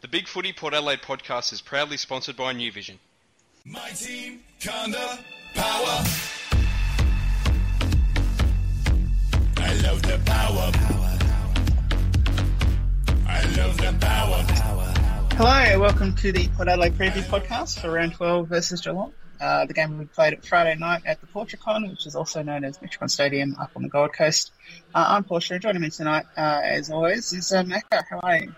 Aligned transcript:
The 0.00 0.06
Big 0.06 0.28
Footy 0.28 0.52
Port 0.52 0.74
Adelaide 0.74 1.02
podcast 1.02 1.52
is 1.52 1.60
proudly 1.60 1.96
sponsored 1.96 2.36
by 2.36 2.52
New 2.52 2.70
Vision. 2.70 3.00
My 3.64 3.88
team, 3.88 4.44
Conda, 4.60 5.18
power. 5.54 6.04
I 9.56 9.74
love 9.82 10.00
the 10.02 10.20
power. 10.24 10.70
I 13.26 13.42
love 13.56 13.76
the 13.76 13.96
power. 14.00 14.44
Hello, 15.34 15.80
welcome 15.80 16.14
to 16.14 16.30
the 16.30 16.46
Port 16.46 16.68
Adelaide 16.68 16.94
Preview 16.94 17.24
Podcast 17.24 17.80
for 17.80 17.90
Round 17.90 18.14
12 18.14 18.46
versus 18.46 18.80
Geelong. 18.82 19.12
Uh, 19.40 19.66
the 19.66 19.74
game 19.74 19.98
we 19.98 20.04
played 20.04 20.32
at 20.32 20.46
Friday 20.46 20.76
night 20.76 21.02
at 21.06 21.20
the 21.20 21.26
Portricon, 21.26 21.90
which 21.90 22.06
is 22.06 22.14
also 22.14 22.44
known 22.44 22.62
as 22.62 22.78
Metricon 22.78 23.10
Stadium 23.10 23.56
up 23.60 23.72
on 23.74 23.82
the 23.82 23.88
Gold 23.88 24.12
Coast. 24.12 24.52
Uh, 24.94 25.06
I'm 25.08 25.24
Portia. 25.24 25.58
Joining 25.58 25.82
me 25.82 25.90
tonight, 25.90 26.26
uh, 26.36 26.60
as 26.62 26.88
always, 26.88 27.32
is 27.32 27.52
uh, 27.52 27.64
Macca. 27.64 28.04
How 28.08 28.20
are 28.20 28.36
you? 28.36 28.54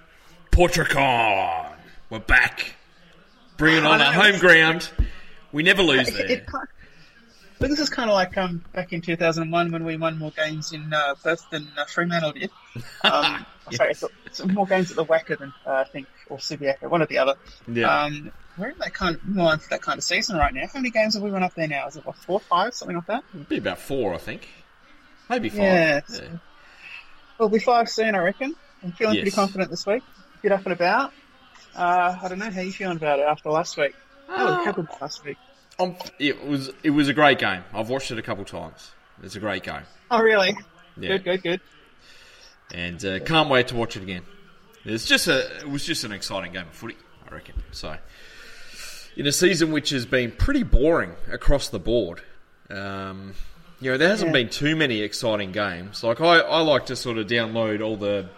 Portricon. 0.60 1.72
We're 2.10 2.18
back. 2.18 2.74
Bringing 3.56 3.86
on 3.86 4.02
our 4.02 4.12
home 4.12 4.38
ground. 4.38 4.90
We 5.52 5.62
never 5.62 5.82
lose 5.82 6.08
there. 6.14 6.44
but 7.58 7.70
this 7.70 7.80
is 7.80 7.88
kind 7.88 8.10
of 8.10 8.14
like 8.14 8.36
um, 8.36 8.62
back 8.74 8.92
in 8.92 9.00
2001 9.00 9.72
when 9.72 9.84
we 9.86 9.96
won 9.96 10.18
more 10.18 10.32
games 10.32 10.74
in 10.74 10.92
uh, 10.92 11.14
Perth 11.14 11.48
than 11.50 11.66
uh, 11.78 11.86
Fremantle 11.86 12.32
did. 12.32 12.50
Um, 13.02 13.46
Sorry, 13.72 13.92
it's, 13.92 14.04
it's 14.26 14.44
more 14.44 14.66
games 14.66 14.90
at 14.90 14.98
the 14.98 15.04
WACA 15.06 15.38
than 15.38 15.54
uh, 15.64 15.70
I 15.76 15.84
think, 15.84 16.08
or 16.28 16.36
Subiaco, 16.36 16.90
one 16.90 17.00
or 17.00 17.06
the 17.06 17.16
other. 17.16 17.36
Yeah. 17.66 18.02
Um, 18.02 18.30
we're 18.58 18.68
in 18.68 18.78
that 18.80 18.92
kind 18.92 19.16
of, 19.16 19.24
more 19.26 19.54
into 19.54 19.66
that 19.70 19.80
kind 19.80 19.96
of 19.96 20.04
season 20.04 20.36
right 20.36 20.52
now. 20.52 20.66
How 20.66 20.78
many 20.78 20.90
games 20.90 21.14
have 21.14 21.22
we 21.22 21.30
won 21.30 21.42
up 21.42 21.54
there 21.54 21.68
now? 21.68 21.86
Is 21.86 21.96
it 21.96 22.04
what, 22.04 22.16
four, 22.16 22.38
five, 22.38 22.74
something 22.74 22.96
like 22.98 23.06
that? 23.06 23.24
It'd 23.32 23.48
be 23.48 23.56
about 23.56 23.78
four, 23.78 24.12
I 24.12 24.18
think. 24.18 24.46
Maybe 25.30 25.48
five. 25.48 25.58
Yeah. 25.58 26.00
Yeah. 26.10 26.20
We'll 27.38 27.48
be 27.48 27.60
five 27.60 27.88
soon, 27.88 28.14
I 28.14 28.18
reckon. 28.18 28.54
I'm 28.82 28.92
feeling 28.92 29.14
Yes. 29.14 29.22
pretty 29.22 29.34
confident 29.34 29.70
this 29.70 29.86
week. 29.86 30.02
Get 30.42 30.52
up 30.52 30.64
and 30.64 30.72
about. 30.72 31.12
Uh, 31.76 32.16
I 32.22 32.28
don't 32.28 32.38
know 32.38 32.50
how 32.50 32.60
you 32.60 32.72
feeling 32.72 32.96
about 32.96 33.18
it 33.18 33.26
after 33.26 33.50
last 33.50 33.76
week. 33.76 33.94
How 34.28 34.70
good 34.72 34.88
last 35.00 35.24
week? 35.24 35.36
Um, 35.78 35.96
it 36.18 36.46
was 36.46 36.70
it 36.82 36.90
was 36.90 37.08
a 37.08 37.14
great 37.14 37.38
game. 37.38 37.62
I've 37.74 37.88
watched 37.88 38.10
it 38.10 38.18
a 38.18 38.22
couple 38.22 38.44
times. 38.44 38.92
It's 39.22 39.36
a 39.36 39.40
great 39.40 39.62
game, 39.62 39.82
Oh, 40.10 40.20
really? 40.20 40.56
Yeah. 40.96 41.18
Good, 41.18 41.24
good, 41.24 41.42
good. 41.42 41.60
and 42.72 43.04
uh, 43.04 43.18
can't 43.20 43.48
wait 43.50 43.68
to 43.68 43.76
watch 43.76 43.96
it 43.96 44.02
again. 44.02 44.22
It's 44.84 45.04
just 45.06 45.26
a 45.28 45.58
it 45.60 45.68
was 45.68 45.84
just 45.84 46.04
an 46.04 46.12
exciting 46.12 46.52
game 46.52 46.62
of 46.68 46.72
footy, 46.74 46.96
I 47.30 47.34
reckon. 47.34 47.62
So, 47.72 47.96
in 49.16 49.26
a 49.26 49.32
season 49.32 49.72
which 49.72 49.90
has 49.90 50.06
been 50.06 50.32
pretty 50.32 50.62
boring 50.62 51.12
across 51.30 51.68
the 51.68 51.78
board, 51.78 52.22
um, 52.70 53.34
you 53.80 53.90
know 53.90 53.98
there 53.98 54.08
hasn't 54.08 54.28
Yeah. 54.30 54.42
been 54.44 54.48
too 54.48 54.76
many 54.76 55.00
exciting 55.02 55.52
games. 55.52 56.02
Like 56.02 56.20
I, 56.20 56.38
I 56.40 56.60
like 56.60 56.86
to 56.86 56.96
sort 56.96 57.18
of 57.18 57.26
download 57.26 57.82
all 57.84 57.96
the 57.96 58.28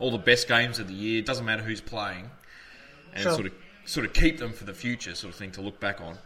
all 0.00 0.10
the 0.10 0.18
best 0.18 0.48
games 0.48 0.78
of 0.80 0.88
the 0.88 0.94
year. 0.94 1.20
It 1.20 1.26
doesn't 1.26 1.44
matter 1.44 1.62
who's 1.62 1.80
playing, 1.80 2.28
and 3.12 3.22
Sure. 3.22 3.32
sort 3.34 3.46
of 3.46 3.52
sort 3.84 4.06
of 4.06 4.12
keep 4.12 4.38
them 4.38 4.52
for 4.52 4.64
the 4.64 4.74
future, 4.74 5.14
sort 5.14 5.32
of 5.32 5.38
thing 5.38 5.52
to 5.52 5.60
look 5.60 5.78
back 5.80 6.00
on. 6.00 6.18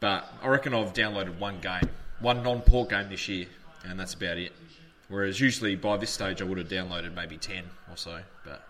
But 0.00 0.26
I 0.42 0.48
reckon 0.48 0.72
I've 0.74 0.92
downloaded 0.94 1.38
one 1.38 1.60
game, 1.60 1.88
one 2.20 2.42
non-port 2.42 2.88
game 2.90 3.08
this 3.10 3.28
year, 3.28 3.46
and 3.84 3.98
that's 4.00 4.14
about 4.14 4.36
it. 4.38 4.52
Whereas 5.08 5.38
usually 5.40 5.76
by 5.76 5.96
this 5.98 6.10
stage 6.10 6.40
I 6.40 6.44
would 6.44 6.58
have 6.58 6.68
downloaded 6.68 7.14
maybe 7.14 7.36
ten 7.36 7.64
or 7.90 7.96
so. 7.96 8.20
But 8.44 8.62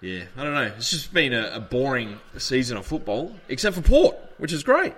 yeah, 0.00 0.24
I 0.36 0.44
don't 0.44 0.54
know. 0.54 0.72
It's 0.76 0.90
just 0.90 1.12
been 1.12 1.32
a, 1.32 1.50
a 1.54 1.60
boring 1.60 2.18
season 2.38 2.76
of 2.76 2.86
football, 2.86 3.36
except 3.48 3.76
for 3.76 3.82
Port, 3.82 4.16
which 4.38 4.52
is 4.52 4.62
great 4.62 4.94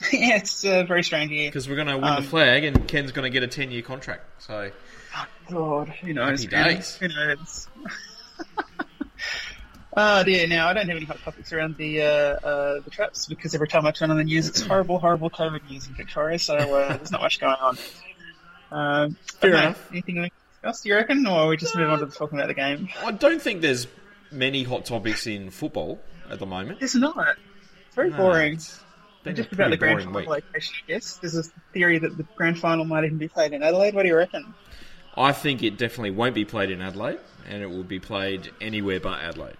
yeah, 0.12 0.36
it's 0.36 0.64
a 0.64 0.82
very 0.82 1.02
strange 1.04 1.30
year. 1.30 1.48
because 1.48 1.68
we're 1.68 1.76
going 1.76 1.86
to 1.86 1.94
win 1.96 2.04
Um, 2.04 2.22
the 2.22 2.28
flag, 2.28 2.64
and 2.64 2.86
Ken's 2.88 3.12
going 3.12 3.22
to 3.24 3.30
get 3.30 3.42
a 3.42 3.48
ten-year 3.48 3.82
contract. 3.82 4.42
So 4.42 4.70
God, 5.50 5.88
who 5.88 6.12
knows? 6.14 6.42
Happy 6.44 6.56
man? 6.56 6.74
days. 6.76 6.96
Who 6.96 7.08
knows? 7.08 7.68
Oh 9.96 10.24
dear, 10.24 10.48
now 10.48 10.66
I 10.66 10.72
don't 10.72 10.88
have 10.88 10.96
any 10.96 11.06
hot 11.06 11.20
topics 11.20 11.52
around 11.52 11.76
the 11.76 12.02
uh, 12.02 12.06
uh, 12.06 12.80
the 12.80 12.90
traps 12.90 13.26
because 13.26 13.54
every 13.54 13.68
time 13.68 13.86
I 13.86 13.92
turn 13.92 14.10
on 14.10 14.16
the 14.16 14.24
news, 14.24 14.48
it's 14.48 14.60
horrible, 14.60 14.98
horrible 14.98 15.30
COVID 15.30 15.70
news 15.70 15.86
in 15.86 15.94
Victoria. 15.94 16.36
So 16.40 16.56
uh, 16.56 16.96
there's 16.96 17.12
not 17.12 17.20
much 17.20 17.38
going 17.38 17.54
on. 17.60 17.78
Um, 18.72 19.16
Fair 19.38 19.50
enough. 19.50 19.88
Anything 19.92 20.20
we 20.20 20.32
discuss? 20.62 20.80
Do 20.80 20.88
you 20.88 20.96
reckon, 20.96 21.24
or 21.28 21.38
are 21.42 21.46
we 21.48 21.56
just 21.56 21.76
move 21.76 21.88
on 21.90 22.00
to 22.00 22.06
talking 22.06 22.38
about 22.40 22.48
the 22.48 22.54
game? 22.54 22.88
I 23.04 23.12
don't 23.12 23.40
think 23.40 23.60
there's 23.60 23.86
many 24.32 24.64
hot 24.64 24.84
topics 24.84 25.28
in 25.28 25.50
football 25.50 26.00
at 26.28 26.40
the 26.40 26.46
moment. 26.46 26.78
It's 26.82 26.96
not. 26.96 27.36
It's 27.86 27.94
very 27.94 28.10
No, 28.10 28.16
boring. 28.16 28.54
it's 28.54 28.80
Just 29.32 29.52
about 29.52 29.70
the 29.70 29.76
grand 29.76 30.00
final 30.00 30.18
week. 30.18 30.28
location, 30.28 30.74
I 30.88 30.90
guess. 30.90 31.18
There's 31.18 31.36
a 31.36 31.44
theory 31.72 31.98
that 32.00 32.16
the 32.16 32.24
grand 32.34 32.58
final 32.58 32.84
might 32.84 33.04
even 33.04 33.18
be 33.18 33.28
played 33.28 33.52
in 33.52 33.62
Adelaide. 33.62 33.94
What 33.94 34.02
do 34.02 34.08
you 34.08 34.16
reckon? 34.16 34.54
I 35.16 35.32
think 35.32 35.62
it 35.62 35.78
definitely 35.78 36.10
won't 36.10 36.34
be 36.34 36.44
played 36.44 36.70
in 36.70 36.80
Adelaide, 36.80 37.20
and 37.48 37.62
it 37.62 37.70
will 37.70 37.84
be 37.84 38.00
played 38.00 38.50
anywhere 38.60 39.00
but 39.00 39.20
Adelaide. 39.20 39.56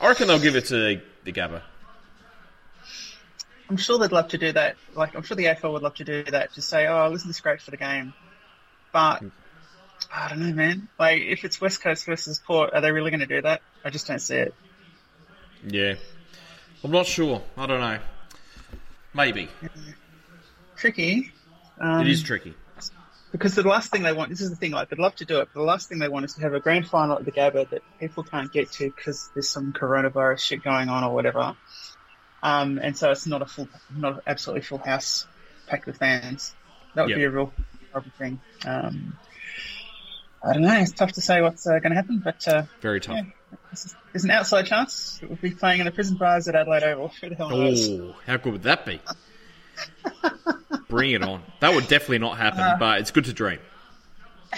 I 0.00 0.08
reckon 0.08 0.28
they'll 0.28 0.38
give 0.38 0.56
it 0.56 0.66
to 0.66 1.00
the 1.24 1.32
Gabba. 1.32 1.62
I'm 3.70 3.76
sure 3.76 3.98
they'd 3.98 4.12
love 4.12 4.28
to 4.28 4.38
do 4.38 4.52
that. 4.52 4.76
Like, 4.94 5.16
I'm 5.16 5.22
sure 5.22 5.36
the 5.36 5.44
AFL 5.44 5.72
would 5.72 5.82
love 5.82 5.94
to 5.96 6.04
do 6.04 6.24
that. 6.24 6.52
Just 6.52 6.68
say, 6.68 6.86
oh, 6.86 7.12
isn't 7.12 7.26
this 7.26 7.40
great 7.40 7.62
for 7.62 7.70
the 7.70 7.78
game? 7.78 8.12
But 8.92 9.22
I 10.12 10.28
don't 10.28 10.40
know, 10.40 10.52
man. 10.52 10.88
Like, 10.98 11.22
if 11.22 11.44
it's 11.44 11.60
West 11.60 11.82
Coast 11.82 12.04
versus 12.04 12.38
Port, 12.38 12.74
are 12.74 12.80
they 12.80 12.92
really 12.92 13.10
going 13.10 13.20
to 13.20 13.26
do 13.26 13.40
that? 13.42 13.62
I 13.84 13.90
just 13.90 14.06
don't 14.06 14.18
see 14.18 14.36
it. 14.36 14.54
Yeah, 15.66 15.94
I'm 16.82 16.90
not 16.90 17.06
sure. 17.06 17.42
I 17.56 17.66
don't 17.66 17.80
know. 17.80 17.98
Maybe 19.14 19.48
Tricky. 20.76 21.32
Um, 21.80 22.02
it 22.02 22.08
is 22.08 22.22
tricky. 22.22 22.54
Because 23.34 23.56
the 23.56 23.64
last 23.64 23.90
thing 23.90 24.04
they 24.04 24.12
want. 24.12 24.30
This 24.30 24.40
is 24.40 24.50
the 24.50 24.54
thing. 24.56 24.70
Like, 24.70 24.90
they'd 24.90 24.98
love 25.00 25.16
to 25.16 25.24
do 25.24 25.40
it, 25.40 25.48
but 25.52 25.58
the 25.58 25.66
last 25.66 25.88
thing 25.88 25.98
they 25.98 26.06
want 26.08 26.24
is 26.24 26.34
to 26.34 26.42
have 26.42 26.54
a 26.54 26.60
grand 26.60 26.86
final 26.86 27.18
at 27.18 27.24
the 27.24 27.32
Gabba 27.32 27.68
that 27.70 27.82
people 27.98 28.22
can't 28.22 28.52
get 28.52 28.70
to 28.74 28.84
because 28.86 29.28
there's 29.34 29.48
some 29.50 29.72
coronavirus 29.72 30.38
shit 30.38 30.62
going 30.62 30.88
on 30.88 31.02
or 31.02 31.12
whatever. 31.12 31.56
Um, 32.44 32.78
and 32.80 32.96
so 32.96 33.10
it's 33.10 33.26
not 33.26 33.42
a 33.42 33.46
full, 33.46 33.68
not 33.92 34.22
absolutely 34.24 34.62
full 34.62 34.78
house 34.78 35.26
packed 35.66 35.86
with 35.86 35.96
fans. 35.96 36.54
That 36.94 37.02
would 37.02 37.10
Yep. 37.10 37.18
be 37.18 37.24
a 37.24 37.30
real 37.30 37.52
horrible 37.90 38.12
thing. 38.18 38.40
Um, 38.64 39.14
I 40.44 40.52
don't 40.52 40.62
know. 40.62 40.78
It's 40.78 40.92
tough 40.92 41.10
to 41.14 41.20
say 41.20 41.40
what's 41.42 41.66
uh, 41.66 41.80
going 41.80 41.90
to 41.90 41.96
happen, 41.96 42.20
but 42.22 42.46
uh, 42.46 42.62
Very 42.82 43.00
tough. 43.00 43.16
yeah, 43.16 43.56
there's 44.12 44.24
an 44.24 44.30
outside 44.30 44.66
chance 44.66 45.18
it 45.20 45.28
we'll 45.28 45.38
be 45.38 45.50
playing 45.50 45.80
in 45.80 45.86
the 45.86 45.90
prison 45.90 46.16
bars 46.18 46.46
at 46.46 46.54
Adelaide 46.54 46.84
Oval. 46.84 47.08
Who 47.20 47.30
the 47.30 47.34
hell 47.34 47.50
knows? 47.50 47.88
Oh, 47.90 48.14
how 48.26 48.36
good 48.36 48.52
would 48.52 48.62
that 48.62 48.86
be? 48.86 49.00
Bring 50.94 51.10
it 51.12 51.22
on. 51.22 51.42
That 51.60 51.74
would 51.74 51.88
definitely 51.88 52.18
not 52.18 52.36
happen, 52.38 52.60
Uh, 52.60 52.76
but 52.78 53.00
it's 53.00 53.10
good 53.10 53.24
to 53.26 53.32
dream. 53.32 53.58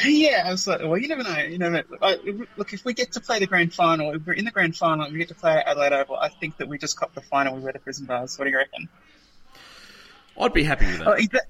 Yeah, 0.05 0.43
absolutely. 0.45 0.89
Well, 0.89 0.99
you 0.99 1.09
never 1.09 1.23
know. 1.23 1.39
You 1.39 1.57
never. 1.59 1.83
Like, 2.01 2.21
look, 2.57 2.73
if 2.75 2.85
we 2.85 2.93
get 2.93 3.13
to 3.13 3.21
play 3.21 3.39
the 3.39 3.47
grand 3.47 3.73
final, 3.73 4.13
if 4.15 4.27
we're 4.27 4.35
in 4.35 4.45
the 4.45 4.51
grand 4.51 4.77
final, 4.77 5.05
and 5.07 5.13
we 5.13 5.19
get 5.19 5.29
to 5.29 5.35
play 5.35 5.63
Adelaide 5.65 5.95
Oval, 5.95 6.17
I 6.17 6.29
think 6.29 6.59
that 6.59 6.69
we 6.69 6.77
just 6.77 6.99
cop 6.99 7.15
the 7.15 7.23
final. 7.23 7.55
We 7.55 7.63
wear 7.63 7.73
the 7.73 7.79
prison 7.79 8.05
bars. 8.05 8.39
What 8.39 8.45
do 8.45 8.51
you 8.51 8.59
reckon? 8.59 8.89
I'd 10.39 10.53
be 10.53 10.65
happy 10.65 10.85
with 10.87 11.01
Oh, 11.07 11.17
that- 11.33 11.47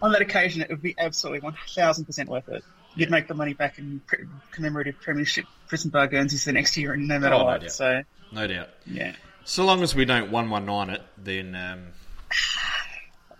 on 0.00 0.12
that 0.12 0.22
occasion, 0.22 0.62
it 0.62 0.70
would 0.70 0.80
be 0.80 0.94
absolutely 0.98 1.40
one 1.40 1.54
thousand 1.74 2.06
percent 2.06 2.30
worth 2.30 2.48
it. 2.48 2.64
You'd 2.96 3.10
make 3.10 3.28
the 3.28 3.34
money 3.34 3.52
back 3.52 3.78
in 3.78 4.00
pre- 4.06 4.24
commemorative 4.50 4.98
premiership 5.02 5.44
prison 5.68 5.90
bar 5.90 6.06
Guernseys 6.06 6.46
the 6.46 6.52
next 6.52 6.76
year, 6.78 6.94
and 6.94 7.06
no 7.06 7.18
matter 7.18 7.34
Oh, 7.34 7.38
no 7.40 7.44
what. 7.44 7.60
doubt. 7.60 7.70
So, 7.72 8.02
No 8.32 8.46
doubt. 8.46 8.70
yeah. 8.86 9.14
So 9.44 9.66
long 9.66 9.82
as 9.82 9.94
we 9.94 10.06
don't 10.06 10.30
one 10.30 10.48
one 10.48 10.64
nine 10.64 10.88
it, 10.88 11.02
then 11.18 11.54
um, 11.54 11.88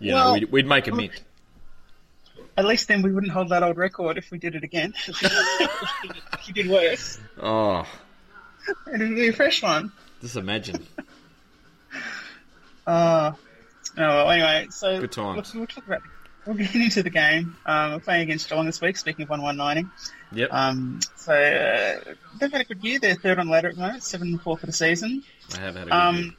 you 0.01 0.13
Well, 0.13 0.27
know 0.27 0.33
we'd, 0.33 0.51
we'd 0.51 0.67
make 0.67 0.87
a 0.87 0.91
mint. 0.91 1.11
At 2.57 2.65
least 2.65 2.87
then 2.89 3.01
we 3.01 3.11
wouldn't 3.11 3.31
hold 3.31 3.49
that 3.49 3.63
old 3.63 3.77
record 3.77 4.17
if 4.17 4.29
we 4.29 4.37
did 4.37 4.55
it 4.55 4.63
again. 4.63 4.93
if 5.07 6.47
you 6.47 6.53
did 6.53 6.67
worse, 6.69 7.17
Oh, 7.41 7.85
it'd 8.93 9.15
be 9.15 9.29
a 9.29 9.33
fresh 9.33 9.63
one. 9.63 9.91
just 10.21 10.35
imagine. 10.35 10.85
Uh, 12.87 13.33
oh, 13.35 13.37
well, 13.97 14.31
anyway, 14.31 14.67
so 14.71 14.99
Good 15.01 15.11
times. 15.11 15.53
We'll, 15.53 15.61
we'll 15.61 15.67
talk 15.67 15.85
about. 15.85 16.01
We'll 16.45 16.55
get 16.55 16.73
into 16.73 17.03
the 17.03 17.11
game. 17.11 17.55
Um, 17.65 17.91
we're 17.93 17.99
playing 17.99 18.23
against 18.23 18.49
Geelong 18.49 18.65
this 18.65 18.81
week. 18.81 18.97
Speaking 18.97 19.23
of 19.23 19.29
one 19.29 19.43
one 19.43 19.57
nining, 19.57 19.91
Yep. 20.31 20.49
um, 20.51 20.99
so 21.15 21.31
uh, 21.31 22.13
they've 22.39 22.51
had 22.51 22.61
a 22.61 22.63
good 22.65 22.83
year. 22.83 22.97
They're 22.99 23.13
third 23.15 23.37
on 23.37 23.45
the 23.45 23.51
ladder 23.51 23.69
at 23.69 23.75
the 23.75 23.81
moment, 23.81 24.03
seven 24.03 24.29
and 24.29 24.41
four 24.41 24.57
for 24.57 24.65
the 24.65 24.71
season. 24.73 25.23
I 25.55 25.59
have 25.61 25.75
had 25.75 25.87
a 25.87 25.89
good 25.91 25.93
year. 25.93 26.01
Um, 26.01 26.35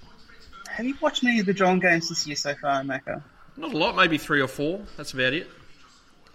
have 0.69 0.87
you 0.87 0.97
watched 1.00 1.23
many 1.23 1.38
of 1.38 1.47
the 1.47 1.55
Geelong 1.55 1.79
games 1.79 2.08
this 2.08 2.26
year 2.26 2.35
so 2.35 2.55
far, 2.56 2.82
Macca? 2.82 3.23
Not 3.57 3.73
a 3.75 3.77
lot, 3.77 3.97
maybe 3.97 4.19
three 4.19 4.41
or 4.41 4.49
four. 4.49 4.81
That's 4.97 5.13
about 5.13 5.33
it. 5.35 5.47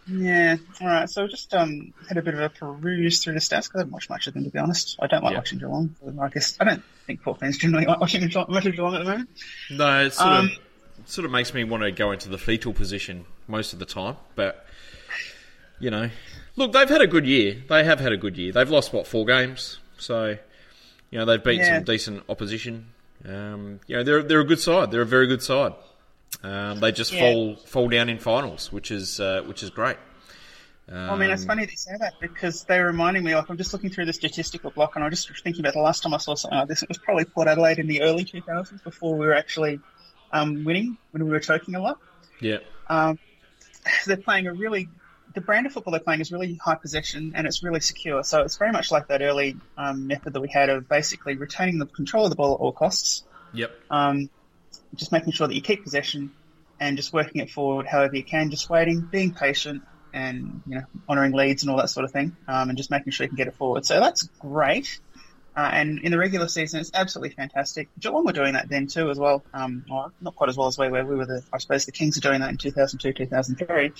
Yeah. 0.09 0.55
All 0.79 0.87
right. 0.87 1.09
So 1.09 1.27
just 1.27 1.53
um, 1.53 1.93
had 2.07 2.17
a 2.17 2.21
bit 2.21 2.33
of 2.33 2.39
a 2.39 2.49
peruse 2.49 3.23
through 3.23 3.33
the 3.33 3.39
stats 3.39 3.63
because 3.67 3.71
I 3.75 3.79
haven't 3.79 3.91
watched 3.91 4.09
much 4.09 4.27
of 4.27 4.33
them 4.33 4.43
to 4.45 4.49
be 4.49 4.59
honest. 4.59 4.97
I 5.01 5.07
don't 5.07 5.23
like 5.23 5.31
Yeah. 5.33 5.39
watching 5.39 5.59
Geelong. 5.59 5.95
I 6.21 6.29
guess 6.29 6.55
I 6.59 6.63
don't 6.63 6.83
think 7.05 7.21
Port 7.23 7.39
fans 7.39 7.57
generally 7.57 7.85
like 7.85 7.99
watching 7.99 8.25
Geelong, 8.27 8.45
much 8.49 8.65
of 8.65 8.73
Geelong 8.75 8.95
at 8.95 8.99
the 8.99 9.03
moment. 9.11 9.29
No, 9.71 10.05
it 10.05 10.13
sort 10.13 10.29
Um, 10.29 10.45
of 10.45 11.09
sort 11.09 11.25
of 11.25 11.31
makes 11.31 11.53
me 11.53 11.63
want 11.65 11.83
to 11.83 11.91
go 11.91 12.11
into 12.11 12.29
the 12.29 12.37
fetal 12.37 12.71
position 12.73 13.25
most 13.47 13.73
of 13.73 13.79
the 13.79 13.85
time. 13.85 14.15
But 14.35 14.65
you 15.79 15.89
know, 15.91 16.09
look, 16.55 16.71
they've 16.71 16.87
had 16.89 17.01
a 17.01 17.07
good 17.07 17.25
year. 17.25 17.57
They 17.67 17.83
have 17.83 17.99
had 17.99 18.13
a 18.13 18.17
good 18.17 18.37
year. 18.37 18.51
They've 18.53 18.69
lost 18.69 18.93
what 18.93 19.07
four 19.07 19.25
games, 19.25 19.79
so 19.97 20.37
you 21.11 21.19
know 21.19 21.25
they've 21.25 21.43
beaten 21.43 21.65
Yeah. 21.65 21.75
some 21.77 21.83
decent 21.83 22.23
opposition. 22.29 22.85
Um, 23.27 23.81
you 23.87 23.97
know, 23.97 24.03
they're 24.03 24.23
they're 24.23 24.39
a 24.39 24.45
good 24.45 24.59
side. 24.61 24.91
They're 24.91 25.01
a 25.01 25.05
very 25.05 25.27
good 25.27 25.43
side. 25.43 25.73
Um, 26.43 26.79
they 26.79 26.91
just 26.91 27.13
Yeah. 27.13 27.19
fall 27.19 27.55
fall 27.55 27.89
down 27.89 28.09
in 28.09 28.19
finals, 28.19 28.71
which 28.71 28.91
is 28.91 29.19
uh, 29.19 29.41
which 29.45 29.63
is 29.63 29.69
great. 29.69 29.97
Well, 31.07 31.15
I 31.15 31.19
mean, 31.19 31.29
it's 31.31 31.43
Um, 31.43 31.47
funny 31.47 31.63
you 31.63 31.77
say 31.77 31.91
that 31.99 32.15
because 32.19 32.65
they're 32.65 32.85
reminding 32.85 33.23
me, 33.23 33.33
like, 33.33 33.49
I'm 33.49 33.57
just 33.57 33.71
looking 33.73 33.89
through 33.89 34.05
the 34.05 34.13
statistical 34.13 34.71
block 34.71 34.95
and 34.95 35.03
I'm 35.05 35.11
just 35.11 35.31
thinking 35.41 35.61
about 35.61 35.73
the 35.73 35.79
last 35.81 36.03
time 36.03 36.13
I 36.13 36.17
saw 36.17 36.35
something 36.35 36.57
like 36.59 36.67
this. 36.67 36.83
It 36.83 36.89
was 36.89 36.97
probably 36.97 37.25
Port 37.25 37.47
Adelaide 37.47 37.79
in 37.79 37.87
the 37.87 38.01
early 38.01 38.25
2000s 38.25 38.81
before 38.81 39.17
we 39.17 39.25
were 39.25 39.33
actually 39.33 39.81
um, 40.31 40.63
winning, 40.65 40.97
when 41.11 41.23
we 41.23 41.29
were 41.29 41.39
choking 41.39 41.75
a 41.75 41.79
lot. 41.81 41.97
Yeah, 42.39 42.59
Um, 42.87 43.19
they're 44.05 44.17
playing 44.17 44.47
a 44.47 44.53
really, 44.53 44.89
the 45.33 45.41
brand 45.41 45.65
of 45.65 45.73
football 45.73 45.91
they're 45.91 46.01
playing 46.01 46.21
is 46.21 46.31
really 46.31 46.59
high 46.63 46.75
possession 46.75 47.33
and 47.35 47.47
it's 47.47 47.63
really 47.63 47.79
secure. 47.81 48.23
So 48.23 48.41
it's 48.41 48.57
very 48.57 48.71
much 48.71 48.91
like 48.91 49.07
that 49.07 49.21
early 49.21 49.59
um, 49.77 50.07
method 50.07 50.33
that 50.33 50.41
we 50.41 50.49
had 50.49 50.69
of 50.69 50.89
basically 50.89 51.37
retaining 51.37 51.79
the 51.79 51.85
control 51.87 52.25
of 52.25 52.29
the 52.31 52.35
ball 52.35 52.53
at 52.55 52.59
all 52.59 52.73
costs, 52.73 53.23
yep, 53.53 53.71
um, 53.89 54.29
just 54.95 55.11
making 55.11 55.33
sure 55.33 55.47
that 55.47 55.55
you 55.55 55.61
keep 55.61 55.83
possession 55.83 56.31
and 56.79 56.97
just 56.97 57.11
working 57.11 57.41
it 57.41 57.49
forward 57.49 57.87
however 57.87 58.15
you 58.15 58.23
can, 58.23 58.51
just 58.51 58.69
waiting, 58.69 59.01
being 59.01 59.33
patient, 59.33 59.83
and 60.13 60.61
you 60.67 60.75
know 60.75 60.83
honouring 61.09 61.33
leads 61.33 61.63
and 61.63 61.71
all 61.71 61.77
that 61.77 61.89
sort 61.89 62.03
of 62.03 62.11
thing, 62.11 62.35
um, 62.47 62.69
and 62.69 62.77
just 62.77 62.91
making 62.91 63.11
sure 63.11 63.25
you 63.25 63.29
can 63.29 63.37
get 63.37 63.47
it 63.47 63.55
forward. 63.55 63.85
So 63.85 63.99
that's 63.99 64.23
great. 64.39 64.99
Uh, 65.55 65.69
and 65.73 65.99
in 65.99 66.11
the 66.11 66.19
regular 66.19 66.47
season, 66.47 66.79
it's 66.79 66.91
absolutely 66.93 67.31
fantastic. 67.31 67.89
Geelong 67.99 68.23
were 68.25 68.31
doing 68.31 68.53
that 68.53 68.69
then 68.69 68.85
too, 68.85 69.09
as 69.09 69.17
well. 69.17 69.43
Um, 69.55 69.85
well, 69.89 70.11
not 70.21 70.35
quite 70.35 70.49
as 70.49 70.57
well 70.57 70.67
as 70.67 70.77
we 70.77 70.87
were. 70.87 71.03
We 71.03 71.15
were 71.15 71.25
the, 71.25 71.43
I 71.51 71.57
suppose, 71.57 71.85
the 71.85 71.91
Kings 71.91 72.15
are 72.17 72.21
doing 72.21 72.41
that 72.41 72.51
in 72.51 72.57
2002, 72.57 73.13
2003. 73.13 73.91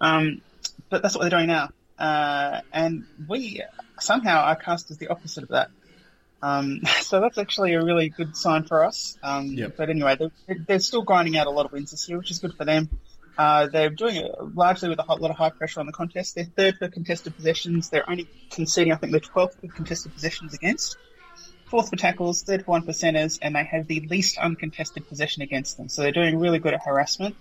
Um, 0.00 0.40
but 0.88 1.02
that's 1.02 1.14
what 1.14 1.20
they're 1.20 1.38
doing 1.38 1.48
now. 1.48 1.68
Uh, 1.98 2.62
and 2.72 3.04
we 3.28 3.62
somehow 4.00 4.40
are 4.40 4.56
cast 4.56 4.90
as 4.90 4.96
the 4.96 5.08
opposite 5.08 5.42
of 5.42 5.50
that. 5.50 5.70
Um, 6.42 6.80
so 7.00 7.20
that's 7.20 7.38
actually 7.38 7.74
a 7.74 7.84
really 7.84 8.08
good 8.08 8.36
sign 8.36 8.64
for 8.64 8.84
us. 8.84 9.18
Um, 9.22 9.46
Yep. 9.46 9.76
But 9.76 9.90
anyway, 9.90 10.16
they're, 10.16 10.56
they're 10.66 10.78
still 10.78 11.02
grinding 11.02 11.36
out 11.36 11.46
a 11.46 11.50
lot 11.50 11.66
of 11.66 11.72
wins 11.72 11.90
this 11.90 12.08
year, 12.08 12.18
which 12.18 12.30
is 12.30 12.38
good 12.38 12.54
for 12.54 12.64
them. 12.64 12.88
Uh, 13.38 13.68
they're 13.68 13.90
doing 13.90 14.16
it 14.16 14.30
largely 14.54 14.88
with 14.88 14.98
a 14.98 15.14
lot 15.14 15.30
of 15.30 15.36
high 15.36 15.50
pressure 15.50 15.80
on 15.80 15.86
the 15.86 15.92
contest. 15.92 16.34
They're 16.34 16.44
third 16.44 16.76
for 16.78 16.88
contested 16.88 17.34
possessions. 17.34 17.88
They're 17.88 18.08
only 18.08 18.28
conceding, 18.50 18.92
I 18.92 18.96
think, 18.96 19.12
they're 19.12 19.20
12th 19.20 19.54
for 19.60 19.68
contested 19.68 20.12
possessions 20.12 20.52
against. 20.52 20.96
Fourth 21.66 21.88
for 21.88 21.96
tackles, 21.96 22.42
third 22.42 22.64
for 22.64 22.72
one 22.72 22.82
percenters, 22.82 23.38
and 23.40 23.54
they 23.54 23.64
have 23.64 23.86
the 23.86 24.00
least 24.00 24.36
uncontested 24.36 25.08
possession 25.08 25.42
against 25.42 25.76
them. 25.76 25.88
So 25.88 26.02
they're 26.02 26.12
doing 26.12 26.38
really 26.38 26.58
good 26.58 26.74
at 26.74 26.82
harassment. 26.84 27.36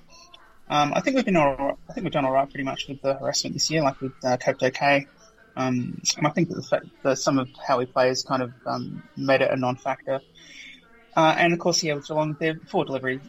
Um, 0.70 0.94
I 0.96 1.02
think 1.02 1.16
we've 1.16 1.26
been 1.26 1.36
all 1.36 1.56
right, 1.56 1.76
I 1.90 1.94
think 1.94 2.04
we've 2.04 2.14
done 2.14 2.26
all 2.26 2.32
right 2.32 2.48
pretty 2.48 2.64
much 2.64 2.88
with 2.88 3.02
the 3.02 3.16
harassment 3.16 3.56
this 3.56 3.72
year, 3.72 3.82
like 3.82 4.00
we've 4.00 4.14
uh, 4.24 4.38
coped 4.38 4.62
okay. 4.62 5.08
Um, 5.60 6.02
and 6.18 6.26
I 6.26 6.30
think 6.32 6.50
that 6.50 6.56
the 6.56 6.64
fact 6.64 6.86
that 7.04 7.18
some 7.18 7.38
of 7.38 7.50
how 7.68 7.78
we 7.80 7.86
play 7.86 8.08
has 8.08 8.24
kind 8.24 8.42
of 8.42 8.52
um, 8.66 9.04
made 9.18 9.42
it 9.42 9.52
a 9.52 9.58
non-factor. 9.58 10.22
Uh, 11.18 11.36
and 11.38 11.52
of 11.54 11.60
course, 11.60 11.84
yeah, 11.84 11.96
with 11.96 12.08
Geelong, 12.08 12.36
their 12.40 12.56
forward 12.70 12.86
delivery 12.86 13.20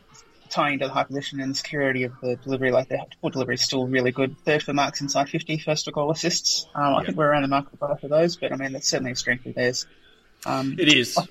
tying 0.49 0.75
into 0.75 0.87
the 0.87 0.93
high 0.93 1.05
position 1.05 1.41
and 1.41 1.57
security 1.57 2.05
of 2.05 2.13
the 2.23 2.37
delivery, 2.37 2.71
like 2.71 2.89
their 2.89 3.05
forward 3.21 3.33
delivery 3.33 3.55
is 3.57 3.63
still 3.63 3.87
really 3.87 4.13
good. 4.13 4.37
Third 4.45 4.63
for 4.63 4.73
marks 4.73 5.01
inside 5.01 5.29
50, 5.29 5.59
first 5.59 5.85
for 5.85 5.91
goal 5.93 6.11
assists. 6.11 6.67
Um, 6.75 6.95
I 6.95 7.01
Yeah. 7.01 7.07
think 7.07 7.19
we're 7.19 7.27
around 7.31 7.43
the 7.43 7.49
mark 7.49 7.71
for 7.71 7.77
both 7.77 8.03
of 8.03 8.11
those, 8.11 8.37
but 8.37 8.53
I 8.53 8.57
mean, 8.57 8.73
that's 8.73 8.89
certainly 8.89 9.13
a 9.13 9.17
strength 9.17 9.47
of 9.47 9.55
theirs. 9.55 9.87
Um, 10.47 10.77
it 10.79 10.89
is. 10.93 11.19